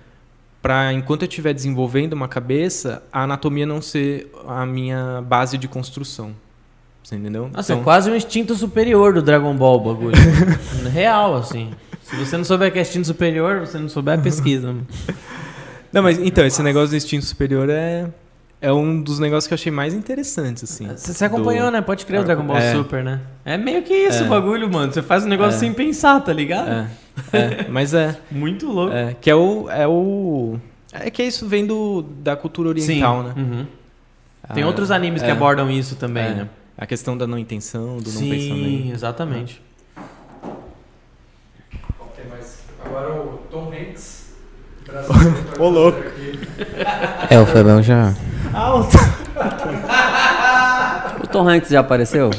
[0.63, 5.67] para enquanto eu estiver desenvolvendo uma cabeça, a anatomia não ser a minha base de
[5.67, 6.33] construção.
[7.03, 7.51] Você entendeu?
[7.53, 10.17] Nossa, Então- é quase um instinto superior do Dragon Ball o bagulho.
[10.93, 11.71] Real, assim.
[12.03, 14.75] Se você não souber que é instinto superior, você não souber, pesquisa.
[15.93, 18.09] Não, mas então, esse negócio do instinto superior é,
[18.61, 20.87] é um dos negócios que eu achei mais interessantes, assim.
[20.89, 21.81] Você, acompanhou, do- né?
[21.83, 22.73] Pode crer o Dragon Ball É.
[22.73, 23.21] Super, né?
[23.45, 24.93] É meio que isso o bagulho, mano.
[24.93, 25.61] Você faz um negócio É.
[25.61, 26.69] sem pensar, tá ligado?
[26.69, 26.89] É,
[27.39, 28.17] é, mas é.
[28.31, 28.93] Muito louco.
[28.95, 30.59] É, que é o, é o.
[30.93, 33.29] É que isso vem do, da cultura oriental, Sim.
[33.29, 33.35] né?
[33.37, 33.67] Uhum.
[34.55, 35.33] Tem Ah, outros animes que é.
[35.33, 36.49] abordam isso também, É, né?
[36.79, 38.95] A questão da não intenção, do não Sim, pensamento.
[38.95, 39.63] exatamente.
[42.01, 44.27] Ok, mas agora o Tom Hanks.
[45.59, 45.99] Ô, louco.
[47.31, 48.15] É, o Fabão já.
[51.23, 52.31] O Tom Hanks já apareceu?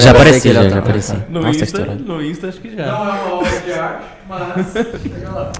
[0.00, 1.14] Já apareci, é já, já apareci.
[1.28, 2.86] No, Nossa, Insta, no Insta acho que já.
[2.86, 4.72] Não é uma obra de arte, mas.
[4.72, 5.52] Chega lá.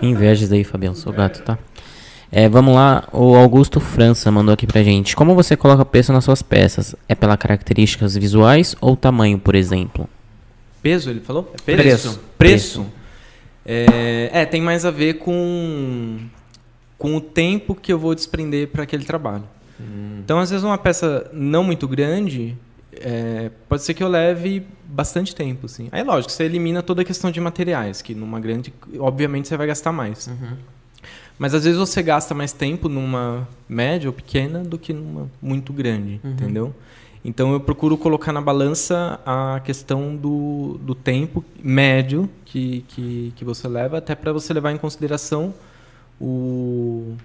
[0.00, 1.58] Invejas aí, Fabião, sou gato, tá?
[2.30, 5.14] É, vamos lá, o Augusto França mandou aqui pra gente.
[5.14, 6.94] Como você coloca peso nas suas peças?
[7.08, 10.08] É pela características visuais ou tamanho, por exemplo?
[10.82, 11.52] Peso, ele falou?
[11.54, 12.20] É Preço.
[12.38, 12.86] Preço.
[13.66, 16.18] É, é, tem mais a ver com,
[17.02, 19.42] com o tempo que eu vou desprender para aquele trabalho.
[20.20, 22.56] Então, às vezes, uma peça não muito grande,
[22.92, 25.66] é, pode ser que eu leve bastante tempo.
[25.66, 25.88] Assim.
[25.90, 29.66] Aí, lógico, você elimina toda a questão de materiais, que numa grande, obviamente, você vai
[29.66, 30.30] gastar mais.
[31.36, 35.72] Mas às vezes você gasta mais tempo numa média ou pequena do que numa muito
[35.72, 36.72] grande, entendeu?
[37.24, 43.44] Então eu procuro colocar na balança a questão do, do tempo médio que, que, que
[43.44, 45.52] você leva, até para você levar em consideração
[46.22, 47.16] o,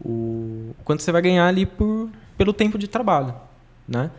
[0.00, 2.08] o quanto você vai ganhar ali por,
[2.38, 3.34] pelo tempo de trabalho,
[3.86, 4.10] né?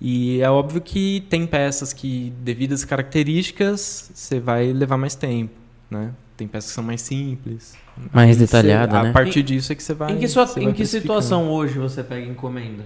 [0.00, 5.54] E é óbvio que tem peças que, devido às características, você vai levar mais tempo,
[5.90, 6.10] né?
[6.36, 7.74] Tem peças que são mais simples.
[8.12, 9.08] Mais Aí você- detalhada, né?
[9.08, 10.12] A partir disso é que você vai.
[10.12, 12.84] em que, sua- em vai que situação hoje você pega encomenda?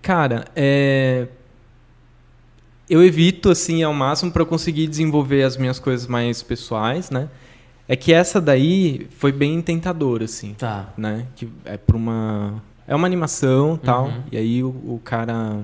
[0.00, 1.28] Cara, é...
[2.88, 7.28] eu evito assim ao máximo para eu conseguir desenvolver as minhas coisas mais pessoais, né?
[7.88, 10.88] É que essa daí foi bem tentadora, assim, Tá.
[10.96, 11.26] né?
[11.36, 14.06] Que é para uma é uma animação, tal.
[14.06, 14.22] Uhum.
[14.32, 15.60] E aí o, o cara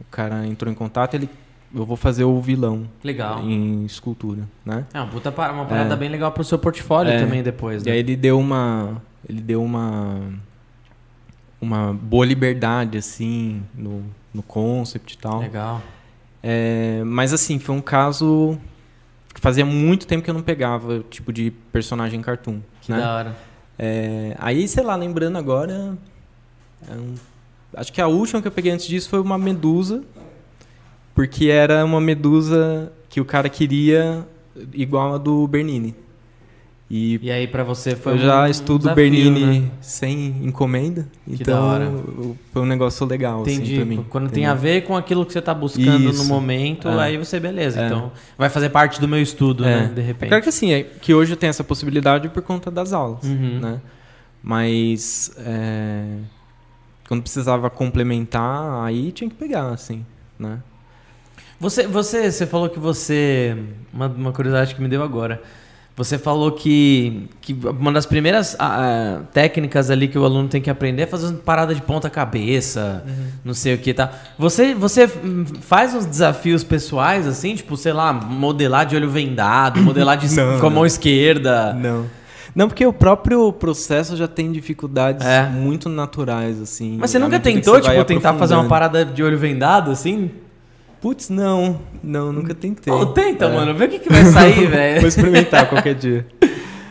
[0.00, 1.28] o cara entrou em contato, ele
[1.72, 3.40] eu vou fazer o vilão Legal.
[3.44, 4.84] em escultura, né?
[4.92, 7.18] É uma, puta, uma parada bem legal pro seu portfólio É.
[7.20, 7.92] também depois, E né?
[7.92, 9.00] aí ele deu uma.
[9.28, 10.18] Ele deu uma.
[11.60, 14.02] Uma boa liberdade, assim, no,
[14.32, 15.40] no concept e tal.
[15.40, 15.82] Legal.
[16.42, 18.58] É, mas assim, foi um caso
[19.34, 22.60] fazia muito tempo que eu não pegava tipo de personagem cartoon.
[22.80, 22.98] Que né?
[22.98, 23.36] da hora.
[23.78, 25.96] É, aí, sei lá, lembrando agora.
[26.88, 27.14] é um-
[27.74, 30.02] acho que a última que eu peguei antes disso foi uma medusa.
[31.14, 34.26] Porque era uma medusa que o cara queria
[34.72, 35.94] igual a do Bernini.
[36.92, 39.70] E E aí pra você foi eu um já estudo desafio, Bernini né?
[39.80, 42.02] sem encomenda, Que então
[42.52, 43.76] foi um negócio legal Entendi.
[43.76, 44.04] assim mim.
[44.10, 46.24] Quando tem a ver com aquilo que você tá buscando no Isso.
[46.26, 47.00] momento, É.
[47.00, 47.80] aí você, beleza.
[47.80, 47.86] É.
[47.86, 49.82] Então, vai fazer parte do meu estudo, É.
[49.82, 49.92] né?
[49.94, 50.28] De É repente.
[50.30, 53.60] claro que assim, é que hoje eu tenho essa possibilidade por conta das aulas, Uhum.
[53.60, 53.80] né?
[54.42, 56.06] Mas é,
[57.06, 60.04] quando precisava complementar, aí tinha que pegar, assim,
[60.38, 60.58] né?
[61.60, 63.54] Você, você, você falou que você.
[63.92, 65.42] Uma, uma curiosidade que me deu agora.
[66.00, 70.70] Você falou que, que uma das primeiras ah, técnicas ali que o aluno tem que
[70.70, 73.04] aprender é fazer uma parada de ponta cabeça,
[73.44, 74.10] não sei o que tá.
[74.38, 75.06] Você, você
[75.60, 80.58] faz uns desafios pessoais assim, tipo, sei lá, modelar de olho vendado, modelar de, Não,
[80.58, 81.74] com a mão esquerda.
[81.74, 82.06] Não.
[82.54, 85.50] Não, porque o próprio processo já tem dificuldades É.
[85.50, 86.96] muito naturais, assim.
[86.98, 90.30] Mas você nunca tentou, você tipo, tentar fazer uma parada de olho vendado, assim?
[91.00, 91.80] Putz, não.
[92.02, 92.92] Não, nunca tentei.
[92.92, 93.48] Pô, tenta, É.
[93.54, 93.74] mano.
[93.74, 95.00] Vê o que, que vai sair, velho.
[95.00, 96.26] Vou experimentar qualquer dia.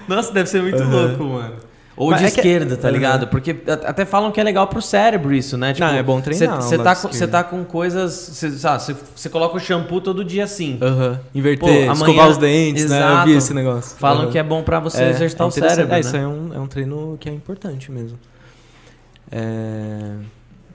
[0.07, 0.90] Nossa, deve ser muito Aham.
[1.07, 1.56] louco, mano.
[1.95, 2.95] Ou Mas de é que- esquerda, tá Aham.
[2.95, 3.27] ligado?
[3.27, 5.76] Porque até falam que é legal pro cérebro isso, né?
[5.77, 8.41] Não, é bom treinar Você o tá, com- tá com coisas.
[9.15, 10.77] Você coloca o shampoo todo dia assim.
[10.81, 11.19] Aham.
[11.36, 12.98] Inverter, Pô, amanhã- escovar os dentes, né?
[12.99, 13.27] Eu Exato.
[13.27, 13.98] vi esse negócio.
[13.98, 14.31] Falam Aham.
[14.31, 15.76] que é bom pra você exercitar o interessante.
[15.76, 15.91] cérebro.
[15.94, 15.99] É, né?
[15.99, 18.18] isso é um, é um treino que é importante mesmo.
[19.30, 20.14] É...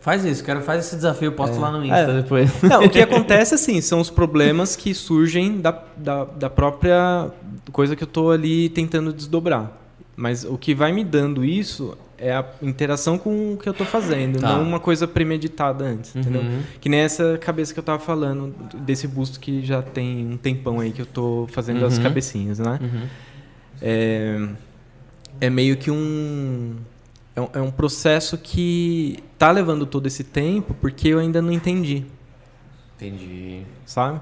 [0.05, 1.61] Faz isso, quero fazer esse desafio, posto É.
[1.61, 2.23] lá no Insta É.
[2.23, 2.51] depois.
[2.63, 7.31] Não, o que acontece, assim, são os problemas que surgem da, da, da própria
[7.73, 9.73] coisa que eu tô ali tentando desdobrar.
[10.15, 13.85] Mas o que vai me dando isso é a interação com o que eu tô
[13.87, 14.51] fazendo, Tá.
[14.51, 16.43] não uma coisa premeditada antes, entendeu?
[16.43, 16.61] Uhum.
[16.83, 20.81] Que nem essa cabeça que eu tava falando, desse busto que já tem um tempão
[20.81, 22.03] aí que eu tô fazendo as Uhum.
[22.03, 22.79] cabecinhas, né?
[22.81, 23.03] Uhum.
[23.83, 24.49] É,
[25.41, 26.77] é meio que um
[27.37, 27.49] é, um.
[27.55, 32.05] é um processo que tá levando todo esse tempo porque eu ainda não entendi,
[32.97, 33.63] Entendi.
[33.85, 34.21] sabe?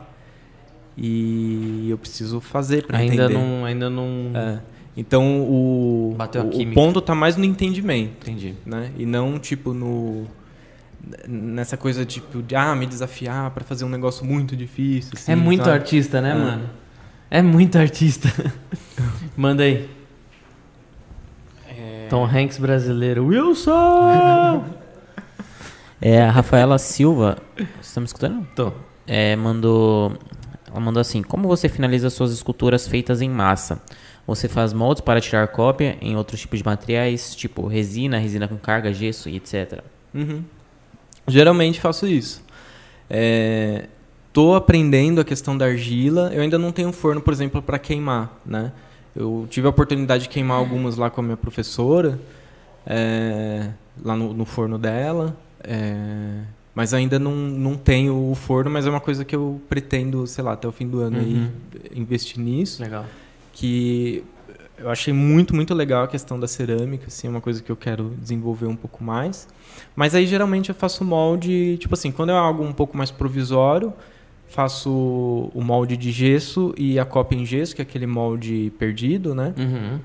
[0.96, 3.34] E eu preciso fazer para Ainda entender.
[3.34, 4.30] não, ainda não.
[4.34, 4.60] É.
[4.96, 8.54] Então o, o- ponto tá mais no entendimento, Entendi.
[8.66, 8.90] né?
[8.98, 10.26] E não tipo no
[11.26, 15.12] nessa coisa tipo de ah, me desafiar para fazer um negócio muito difícil.
[15.14, 15.72] assim, é muito sabe?
[15.78, 16.34] artista, né, É.
[16.34, 16.70] mano?
[17.30, 18.28] É muito artista.
[19.36, 19.88] Manda aí.
[22.12, 23.24] Tom Hanks brasileiro.
[23.24, 24.64] Wilson!
[26.04, 27.38] É, a Rafaela Silva,
[27.80, 28.44] você tá me escutando?
[28.56, 28.72] Tô.
[29.06, 30.12] É, mandou.
[30.68, 33.80] Ela mandou assim: Como você finaliza suas esculturas feitas em massa?
[34.26, 38.56] Você faz moldes para tirar cópia em outros tipos de materiais, tipo resina, resina com
[38.56, 39.78] carga, gesso e etc.
[40.12, 40.42] Uhum.
[41.28, 42.44] Geralmente faço isso.
[43.08, 43.86] É,
[44.32, 46.32] tô aprendendo a questão da argila.
[46.34, 48.72] Eu ainda não tenho forno, por exemplo, para queimar, né?
[49.14, 52.18] Eu tive a oportunidade de queimar algumas lá com a minha professora,
[52.86, 53.70] é,
[54.02, 55.36] lá no, no forno dela.
[55.62, 56.40] é,
[56.74, 60.42] mas ainda não, não tenho o forno, mas é uma coisa que eu pretendo, sei
[60.42, 61.50] lá, até o fim do ano aí, Uhum.
[61.94, 63.04] investir nisso Legal.
[63.52, 64.24] que
[64.78, 67.76] eu achei muito, muito legal a questão da cerâmica, assim, é uma coisa que eu
[67.76, 69.46] quero desenvolver um pouco mais.
[69.94, 73.92] Mas aí geralmente eu faço molde, tipo assim, quando é algo um pouco mais provisório,
[74.52, 79.34] faço o molde de gesso e a cópia em gesso, que é aquele molde perdido,
[79.34, 79.54] né?
[79.56, 79.98] Uhum.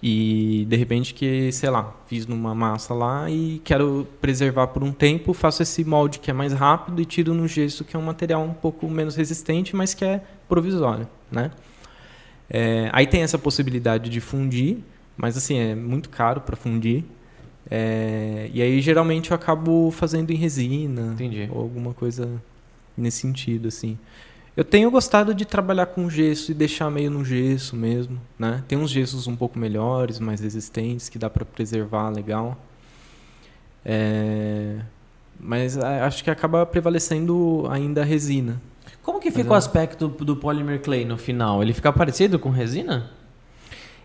[0.00, 4.92] E de repente que, sei lá, fiz numa massa lá e quero preservar por um
[4.92, 8.02] tempo, faço esse molde que é mais rápido e tiro no gesso, que é um
[8.02, 11.50] material um pouco menos resistente, mas que é provisório, né?
[12.48, 14.78] É, aí tem essa possibilidade de fundir,
[15.16, 17.04] mas assim, é muito caro para fundir.
[17.68, 21.48] É, e aí geralmente eu acabo fazendo em resina Entendi.
[21.52, 22.40] ou alguma coisa
[22.98, 23.98] nesse sentido, assim.
[24.56, 28.64] Eu tenho gostado de trabalhar com gesso e deixar meio no gesso mesmo, né?
[28.66, 32.58] Tem uns gessos um pouco melhores, mais resistentes, que dá para preservar legal.
[33.84, 34.80] É,
[35.38, 38.60] Mas é, acho que acaba prevalecendo ainda a resina.
[39.02, 41.62] Como que fica é- o aspecto do polymer clay no final?
[41.62, 43.10] Ele fica parecido com resina?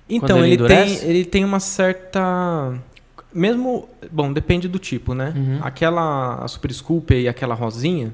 [0.08, 2.74] Então, ele ele, tem, ele tem uma certa.
[3.34, 3.90] Mesmo.
[4.12, 5.34] Bom, depende do tipo, né?
[5.36, 5.60] Uhum.
[5.64, 8.14] Aquela a Super Sculpey e aquela rosinha,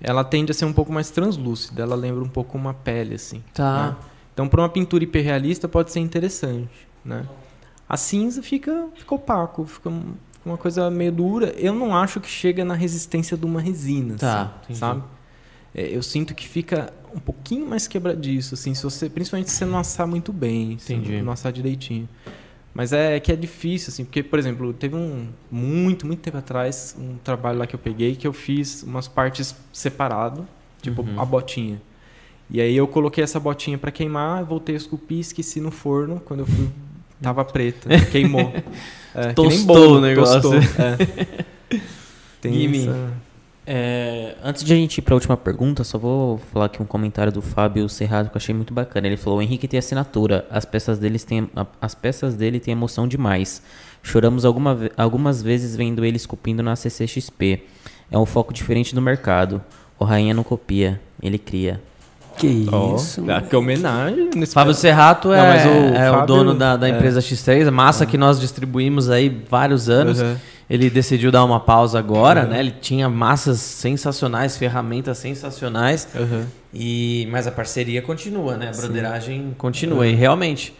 [0.00, 1.82] ela tende a ser um pouco mais translúcida.
[1.82, 3.42] Ela lembra um pouco uma pele, assim.
[3.54, 3.86] Tá.
[3.90, 3.96] né?
[4.32, 6.70] Então, para uma pintura hiperrealista, pode ser interessante,
[7.04, 7.26] né?
[7.88, 11.52] A cinza fica, fica opaco, fica um- fica uma coisa meio dura.
[11.58, 15.02] Eu não acho que chega na resistência de uma resina, Tá, assim, sabe?
[15.74, 19.64] É, eu sinto que fica um pouquinho mais quebradiço, assim, se você, principalmente se você
[19.64, 21.20] não assar muito bem, se Entendi.
[21.20, 22.08] não assar direitinho.
[22.72, 26.94] Mas é que é difícil, assim, porque, por exemplo, teve um muito, muito tempo atrás,
[26.98, 30.46] um trabalho lá que eu peguei que eu fiz umas partes separado,
[30.80, 31.20] tipo Uhum.
[31.20, 31.82] a botinha.
[32.48, 36.40] E aí eu coloquei essa botinha para queimar, voltei a esculpir, esqueci no forno, quando
[36.40, 36.68] eu fui
[37.20, 38.52] tava preta, queimou.
[39.12, 40.40] É, que Tostou bolo, o negócio.
[40.40, 41.42] tostou, é.
[42.40, 42.52] Tem
[42.84, 43.10] essa-
[43.66, 46.86] É, antes de a gente ir para a última pergunta, só vou falar aqui um
[46.86, 49.06] comentário do Fábio Serrado que eu achei muito bacana.
[49.06, 52.72] Ele falou: o Henrique tem assinatura, as peças, deles têm, a- as peças dele têm
[52.72, 53.62] emoção demais.
[54.02, 57.64] Choramos alguma, algumas vezes vendo ele esculpindo na CCXP.
[58.10, 59.62] É um foco diferente do mercado.
[59.98, 61.80] O Rainha não copia, ele cria.
[62.38, 62.46] Que
[62.96, 63.22] isso?
[63.30, 64.30] ah, que homenagem.
[64.34, 64.72] nesse Fábio.
[64.72, 66.92] Serrato é, Não, o é o Fábio- dono da, da é.
[66.92, 70.20] empresa X3, massa que nós distribuímos aí vários anos.
[70.22, 70.36] Uhum.
[70.70, 72.60] Ele decidiu dar uma pausa agora, né?
[72.60, 76.06] Ele tinha massas sensacionais, ferramentas sensacionais.
[76.14, 76.44] Uhum.
[76.72, 78.68] E, mas a parceria continua, né?
[78.72, 80.06] A broderagem continua.
[80.06, 80.72] E realmente,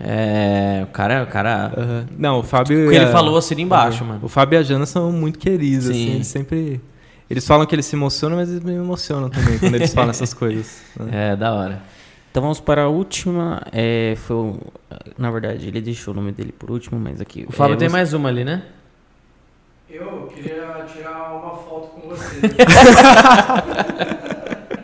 [0.00, 2.06] é, o cara, o cara Uhum.
[2.18, 2.86] Não, o Fábio.
[2.86, 4.08] o que ele a- falou assina embaixo, Uhum.
[4.08, 4.20] mano.
[4.24, 5.92] O Fábio e a Jana são muito queridos, Sim.
[5.92, 6.80] assim, eles sempre.
[7.28, 10.34] Eles falam que eles se emocionam, mas eles me emocionam também quando eles falam essas
[10.34, 10.82] coisas.
[10.98, 11.30] né?
[11.32, 11.80] É, da hora.
[12.32, 13.62] Então vamos para a última.
[13.72, 14.54] É, foi,
[15.16, 17.44] na verdade, ele deixou o nome dele por último, mas aqui.
[17.48, 18.62] O Fábio é, tem você- mais uma ali, né?
[19.90, 22.40] Eu queria tirar uma foto com você.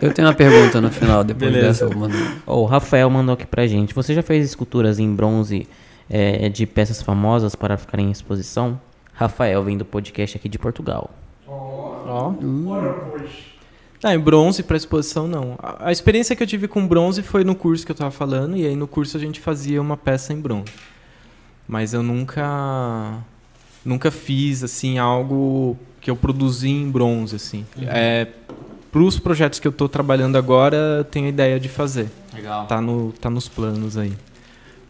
[0.03, 1.87] Eu tenho uma pergunta no final, depois Beleza.
[1.87, 2.15] dessa eu mando.
[2.47, 3.95] Ó, o Rafael mandou aqui pra gente.
[3.95, 5.67] Você já fez esculturas em bronze
[6.11, 8.79] é, de peças famosas para ficarem em exposição?
[9.15, 11.11] Rafael vem do podcast aqui de Portugal.
[11.49, 12.35] Ó.
[14.05, 15.57] Ah, em bronze para exposição não.
[15.59, 18.55] A, a experiência que eu tive com bronze foi no curso que eu tava falando,
[18.57, 20.71] e aí no curso a gente fazia uma peça em bronze.
[21.67, 23.25] Mas eu nunca
[23.87, 27.65] nunca fiz assim algo que eu produzi em bronze assim.
[27.81, 28.27] É,
[28.91, 32.09] para os projetos que eu tô trabalhando agora, tenho a ideia de fazer.
[32.35, 32.67] Legal.
[32.67, 34.13] Tá no tá nos planos aí.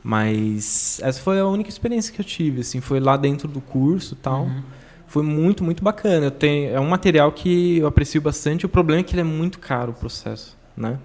[0.02, 4.14] Mas essa foi a única experiência que eu tive, assim, foi lá dentro do curso
[4.14, 4.44] e tal.
[4.44, 4.62] Uhum.
[5.08, 6.26] Foi muito, muito bacana.
[6.26, 8.64] Eu tenho, é um material que eu aprecio bastante.
[8.64, 10.98] O problema é que ele é muito caro o processo, né?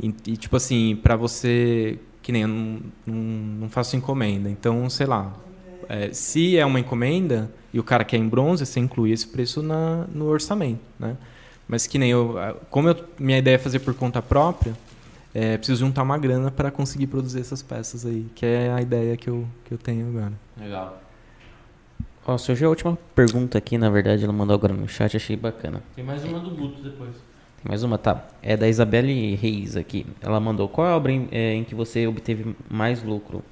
[0.00, 3.16] E, e, tipo assim, para você que nem eu não, não,
[3.60, 5.32] não faço encomenda, então sei lá,
[5.88, 9.62] é, se é uma encomenda e o cara quer em bronze, você inclui esse preço
[9.62, 11.16] na, no orçamento, né?
[11.66, 12.36] Mas que nem eu,
[12.70, 14.74] como eu, minha ideia é fazer por conta própria,
[15.34, 19.16] é, preciso juntar uma grana para conseguir produzir essas peças aí, que é a ideia
[19.16, 20.32] que eu, que eu tenho agora.
[20.58, 21.00] Legal.
[22.26, 25.82] Ó, surgiu a última pergunta aqui, na verdade, ela mandou agora no chat, achei bacana.
[25.96, 27.10] Tem mais uma do Guto depois.
[27.10, 28.28] Tem mais uma, tá?
[28.42, 30.06] É da Isabelle Reis aqui.
[30.20, 33.42] Ela mandou, qual é a obra em, é, em que você obteve mais lucro?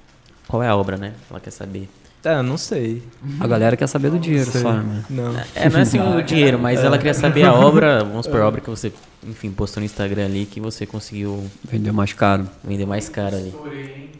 [0.47, 1.13] Qual é a obra, né?
[1.29, 1.89] Ela quer saber.
[2.23, 3.01] Ah, não sei.
[3.39, 4.61] A galera quer saber do dinheiro Sei.
[4.61, 5.03] só, né?
[5.09, 5.35] Não.
[5.55, 8.47] É, não é assim o dinheiro, mas ela queria saber a obra, vamos por a
[8.47, 8.93] obra que você,
[9.27, 12.47] enfim, postou no Instagram ali, que você conseguiu Vendeu mais caro.
[12.63, 13.51] vender mais caro ali.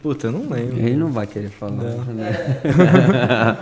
[0.02, 0.78] Puta, eu não lembro.
[0.78, 1.70] Ele não vai querer falar.
[1.70, 2.04] Não.
[2.06, 2.32] né?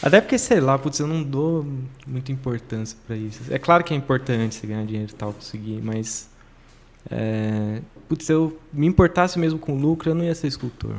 [0.00, 1.66] Até porque, sei lá, putz, eu não dou
[2.06, 3.40] muita importância pra isso.
[3.50, 6.28] É claro que é importante você ganhar dinheiro e tal, conseguir, mas.
[7.10, 10.94] É, putz, se eu me importasse mesmo com lucro, eu não ia ser escultor.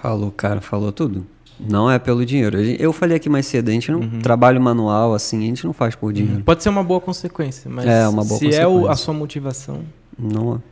[0.00, 1.26] Falou, cara, falou tudo.
[1.58, 2.58] Não é pelo dinheiro.
[2.58, 4.20] Eu falei aqui mais cedo, a gente não Uhum.
[4.20, 6.42] trabalho manual assim, a gente não faz por dinheiro.
[6.42, 9.82] Pode ser uma boa consequência, mas É, uma boa se é o- a sua motivação,
[10.18, 10.62] Não.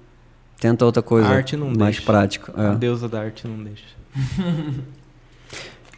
[0.60, 2.02] Tenta outra coisa A arte não mais deixa.
[2.02, 2.52] prática.
[2.56, 2.66] é.
[2.68, 3.84] a deusa da arte não deixa.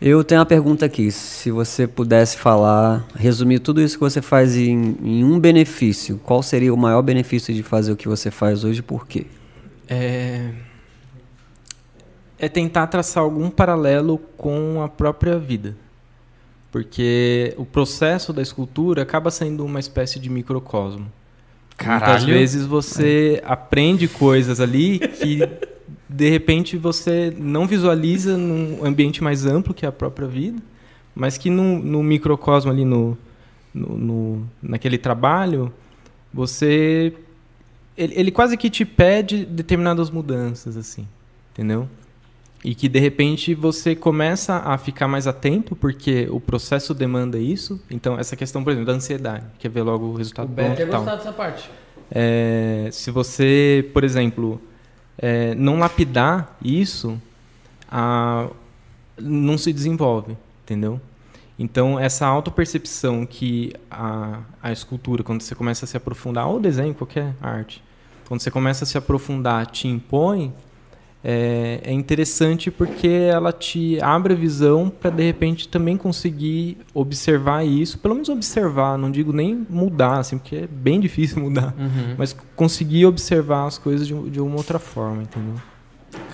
[0.00, 1.10] Eu tenho uma pergunta aqui.
[1.12, 6.42] Se você pudesse falar, resumir tudo isso que você faz em, em um benefício, qual
[6.42, 9.26] seria o maior benefício de fazer o que você faz hoje e por quê?
[9.86, 10.50] É,
[12.40, 15.76] é tentar traçar algum paralelo com a própria vida.
[16.72, 21.06] Porque o processo da escultura acaba sendo uma espécie de microcosmo.
[21.82, 22.26] Muitas Caralho.
[22.26, 25.40] vezes você aprende coisas ali que
[26.08, 30.60] de repente você não visualiza num ambiente mais amplo que é a própria vida,
[31.14, 33.16] mas que no, no microcosmo ali no,
[33.72, 35.72] no, no- naquele trabalho
[36.32, 37.14] você
[37.96, 41.06] ele, ele quase que te pede determinadas mudanças assim,
[41.52, 41.88] entendeu?
[42.62, 47.80] E que de repente você começa a ficar mais atento porque o processo demanda isso.
[47.90, 50.78] Então essa questão, por exemplo, da ansiedade, quer ver logo o O resultado Beto pronto
[50.80, 51.00] ia e tal.
[51.00, 51.70] gostar dessa parte.
[52.10, 54.60] É, se você, por exemplo,
[55.16, 57.18] é, não lapidar isso,
[57.90, 58.48] a-
[59.18, 61.00] não se desenvolve, entendeu?
[61.58, 66.60] Então, essa autopercepção que a, a escultura, quando você começa a se aprofundar, ou o
[66.60, 67.82] desenho, qualquer arte,
[68.26, 70.54] quando você começa a se aprofundar, te impõe,
[71.22, 77.64] é, é interessante porque ela te abre a visão para, de repente, também conseguir observar
[77.66, 82.14] isso, pelo menos observar, não digo nem mudar, assim, porque é bem difícil mudar, Uhum.
[82.16, 85.54] mas conseguir observar as coisas de, de uma outra forma, entendeu?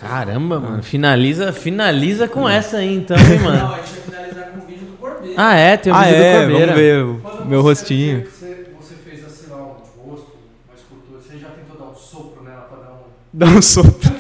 [0.01, 0.83] Caramba, mano.
[0.83, 3.73] Finaliza, finaliza com essa aí, então, hein, mano.
[3.75, 5.35] a gente vai finalizar com o vídeo do Cordeiro.
[5.37, 6.75] Ah, é, tem o vídeo do Corbeira.
[6.75, 8.21] ver o Quando meu você rostinho.
[8.21, 10.33] fez- Você, você fez assim, ó, um rosto,
[10.69, 12.99] uma escultura, você já tentou dar um sopro nela pra dar um.
[13.33, 14.16] Dá um sopro.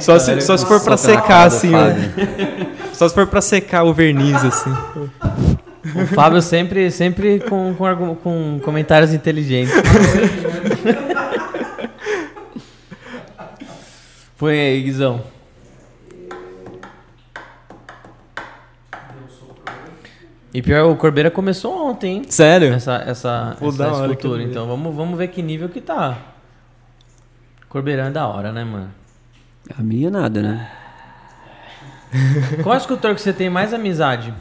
[0.00, 1.78] Só se, só se for na secar, assim, ó.
[1.78, 2.10] Fábio.
[2.92, 4.70] Só se for pra secar o verniz, assim.
[5.94, 9.72] O Fábio sempre, sempre com, com, com comentários inteligentes.
[14.36, 15.22] Põe aí, Guizão.
[20.52, 22.22] E pior, o Corbeira começou ontem, hein?
[22.28, 22.72] Sério?
[22.74, 24.42] Essa, essa, Pô, essa escultura.
[24.42, 26.18] Então vamos, vamos ver que nível que tá.
[27.70, 28.92] Corbeirão é da hora, né, mano?
[29.78, 30.76] A minha nada, né?
[32.64, 34.34] Qual é o escultor que você tem mais amizade?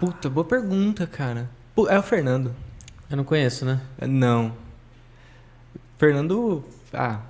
[0.00, 1.50] Puta, boa pergunta, cara.
[1.90, 2.54] É o Fernando.
[3.10, 3.78] Eu não conheço, né?
[3.98, 4.56] É, Não.
[5.98, 6.64] Fernando.
[6.94, 7.20] Ah,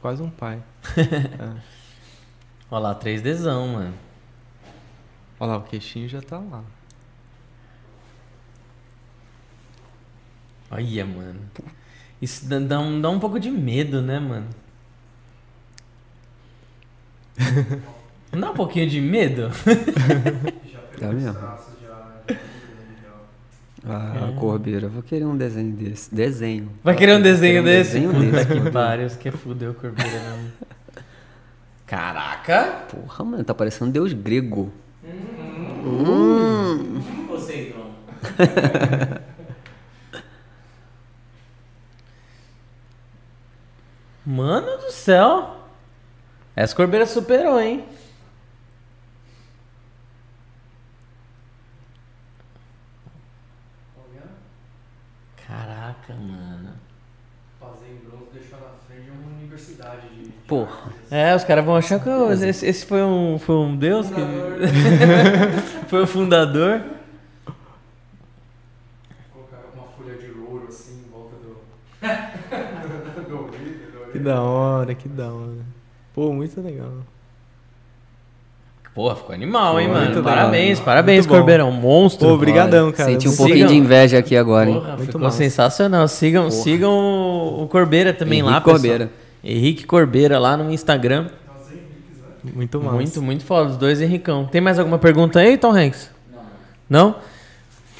[0.00, 0.62] quase um pai.
[2.70, 3.94] Olha lá, 3Dzão, mano.
[5.40, 6.62] Olha lá, o queixinho já tá lá.
[10.70, 11.40] Olha, mano.
[12.24, 14.46] Isso dá, dá um, dá um pouco de medo, né, mano?
[18.32, 19.50] Não dá um pouquinho de medo?
[20.98, 21.36] Tá mesmo?
[23.84, 26.14] Ah, Corbeira, vou querer um desenho desse.
[26.14, 26.70] Desenho.
[26.84, 27.92] Vai querer um desenho querer um desse?
[27.94, 29.34] desenho Puta desse, que pariu, você quer
[29.70, 30.52] o Corbeira mesmo.
[31.84, 32.84] Caraca!
[32.88, 34.72] Porra, mano, tá parecendo deus grego.
[37.28, 39.24] Você, então.
[44.24, 45.56] Mano do céu!
[46.56, 47.84] Essa Corbeira superou, hein?
[56.12, 56.74] mano.
[57.58, 60.08] Fazer em bronze deixar na frente de uma universidade.
[60.08, 60.30] De...
[60.46, 60.92] Porra.
[61.10, 64.20] É, os caras vão achar que ô, esse, esse foi, um, foi um deus que...
[65.88, 66.82] foi o fundador.
[69.32, 71.56] Colocar uma folha de ouro assim em volta do.
[73.28, 73.92] do ouvido.
[73.92, 75.66] do Que da hora, que da hora.
[76.14, 76.92] Pô, muito legal.
[78.94, 80.04] Pô, ficou animal, hein, mano?
[80.04, 80.34] muito legal.
[80.36, 81.36] Parabéns, parabéns, Muito bom.
[81.38, 81.72] Corbeirão.
[81.72, 82.28] Monstro.
[82.28, 83.10] Obrigadão, cara.
[83.10, 83.46] Senti um Sigam.
[83.46, 84.76] pouquinho de inveja aqui agora, hein?
[84.76, 85.38] Porra, Muito ficou massa.
[85.38, 86.06] sensacional.
[86.06, 88.76] Sigam, sigam o, Corbeira também lá, Henrique pessoal.
[88.80, 89.10] Corbeira.
[89.42, 91.26] Henrique Corbeira lá no Instagram.
[92.44, 92.94] Muito massa.
[92.94, 93.70] Muito, muito foda.
[93.70, 94.46] Os dois Henricão.
[94.46, 96.08] Tem mais alguma pergunta aí, Tom Hanks?
[96.88, 97.08] Não.
[97.08, 97.16] Não?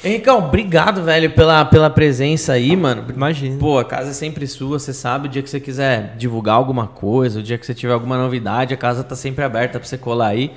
[0.05, 3.05] Henricão, obrigado, velho, pela, pela presença aí, mano.
[3.09, 3.57] Imagina.
[3.57, 5.27] Pô, a casa é sempre sua, você sabe.
[5.27, 8.73] O dia que você quiser divulgar alguma coisa, o dia que você tiver alguma novidade,
[8.73, 10.51] a casa tá sempre aberta pra você colar aí.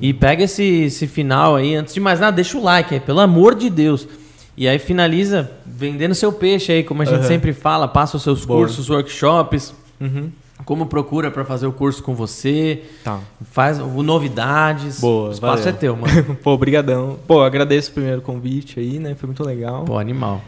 [0.00, 1.74] E pega esse, esse final aí.
[1.74, 4.08] Antes de mais nada, deixa o like aí, pelo amor de Deus.
[4.56, 7.28] E aí finaliza vendendo seu peixe aí, como a gente Aham.
[7.28, 7.86] sempre fala.
[7.86, 8.60] Passa os seus Boa.
[8.60, 9.74] cursos, workshops.
[10.00, 10.30] Uhum.
[10.64, 12.84] Como procura pra fazer o curso com você.
[13.02, 13.20] Tá.
[13.50, 15.00] Faz novidades.
[15.00, 15.68] Boa, o espaço valeu.
[15.68, 16.36] é teu, mano.
[16.42, 17.18] Pô, brigadão.
[17.26, 19.14] Pô, agradeço primeiro o convite aí, né?
[19.14, 19.84] Foi muito legal.
[19.84, 20.40] Pô, animal.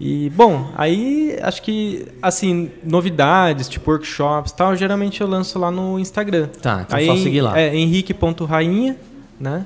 [0.00, 5.70] E, bom, aí acho que, assim, novidades, tipo workshops e tal, geralmente eu lanço lá
[5.70, 6.48] no Instagram.
[6.60, 7.56] Tá, então aí, só seguir lá.
[7.58, 8.96] É, henrique.rainha,
[9.38, 9.64] né?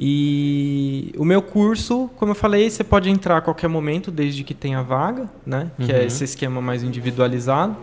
[0.00, 4.54] E o meu curso, como eu falei, você pode entrar a qualquer momento, desde que
[4.54, 5.70] tenha vaga, né?
[5.80, 6.06] Que é Uhum.
[6.06, 7.76] esse esquema mais individualizado.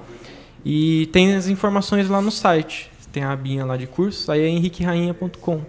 [0.66, 2.90] E tem as informações lá no site.
[3.14, 5.62] Tem a abinha lá de cursos, aí é henriquerainha.com.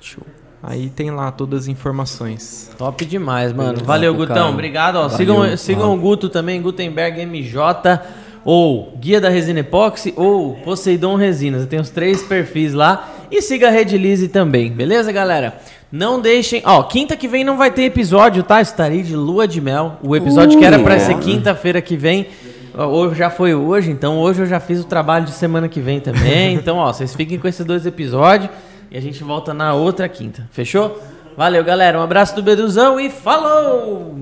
[0.00, 0.22] Show.
[0.62, 2.70] Aí tem lá todas as informações.
[2.78, 3.84] Top demais, mano.
[3.84, 4.34] Valeu, Gutão.
[4.34, 4.48] cara.
[4.48, 4.96] Obrigado.
[4.96, 5.16] Ó, Valeu.
[5.16, 8.00] sigam sigam o Guto também, Gutenberg MJ,
[8.44, 11.62] ou Guia da Resina Epóxi, ou Poseidon Resinas.
[11.62, 13.12] Eu tenho os três perfis lá.
[13.30, 15.58] E siga a Redilize também, beleza, galera?
[15.90, 16.62] Não deixem.
[16.64, 18.60] Ó, quinta que vem não vai ter episódio, tá?
[18.60, 19.98] Estarei de lua de mel.
[20.02, 22.26] O episódio que era pra ser quinta-feira que vem.
[22.76, 25.98] Hoje já foi hoje, então hoje eu já fiz o trabalho de semana que vem
[25.98, 26.54] também.
[26.66, 28.50] Então, ó, vocês fiquem com esses dois episódios
[28.90, 30.46] e a gente volta na outra quinta.
[30.50, 31.00] Fechou?
[31.36, 31.98] Valeu, galera.
[31.98, 34.18] Um abraço do Beduzão e falou!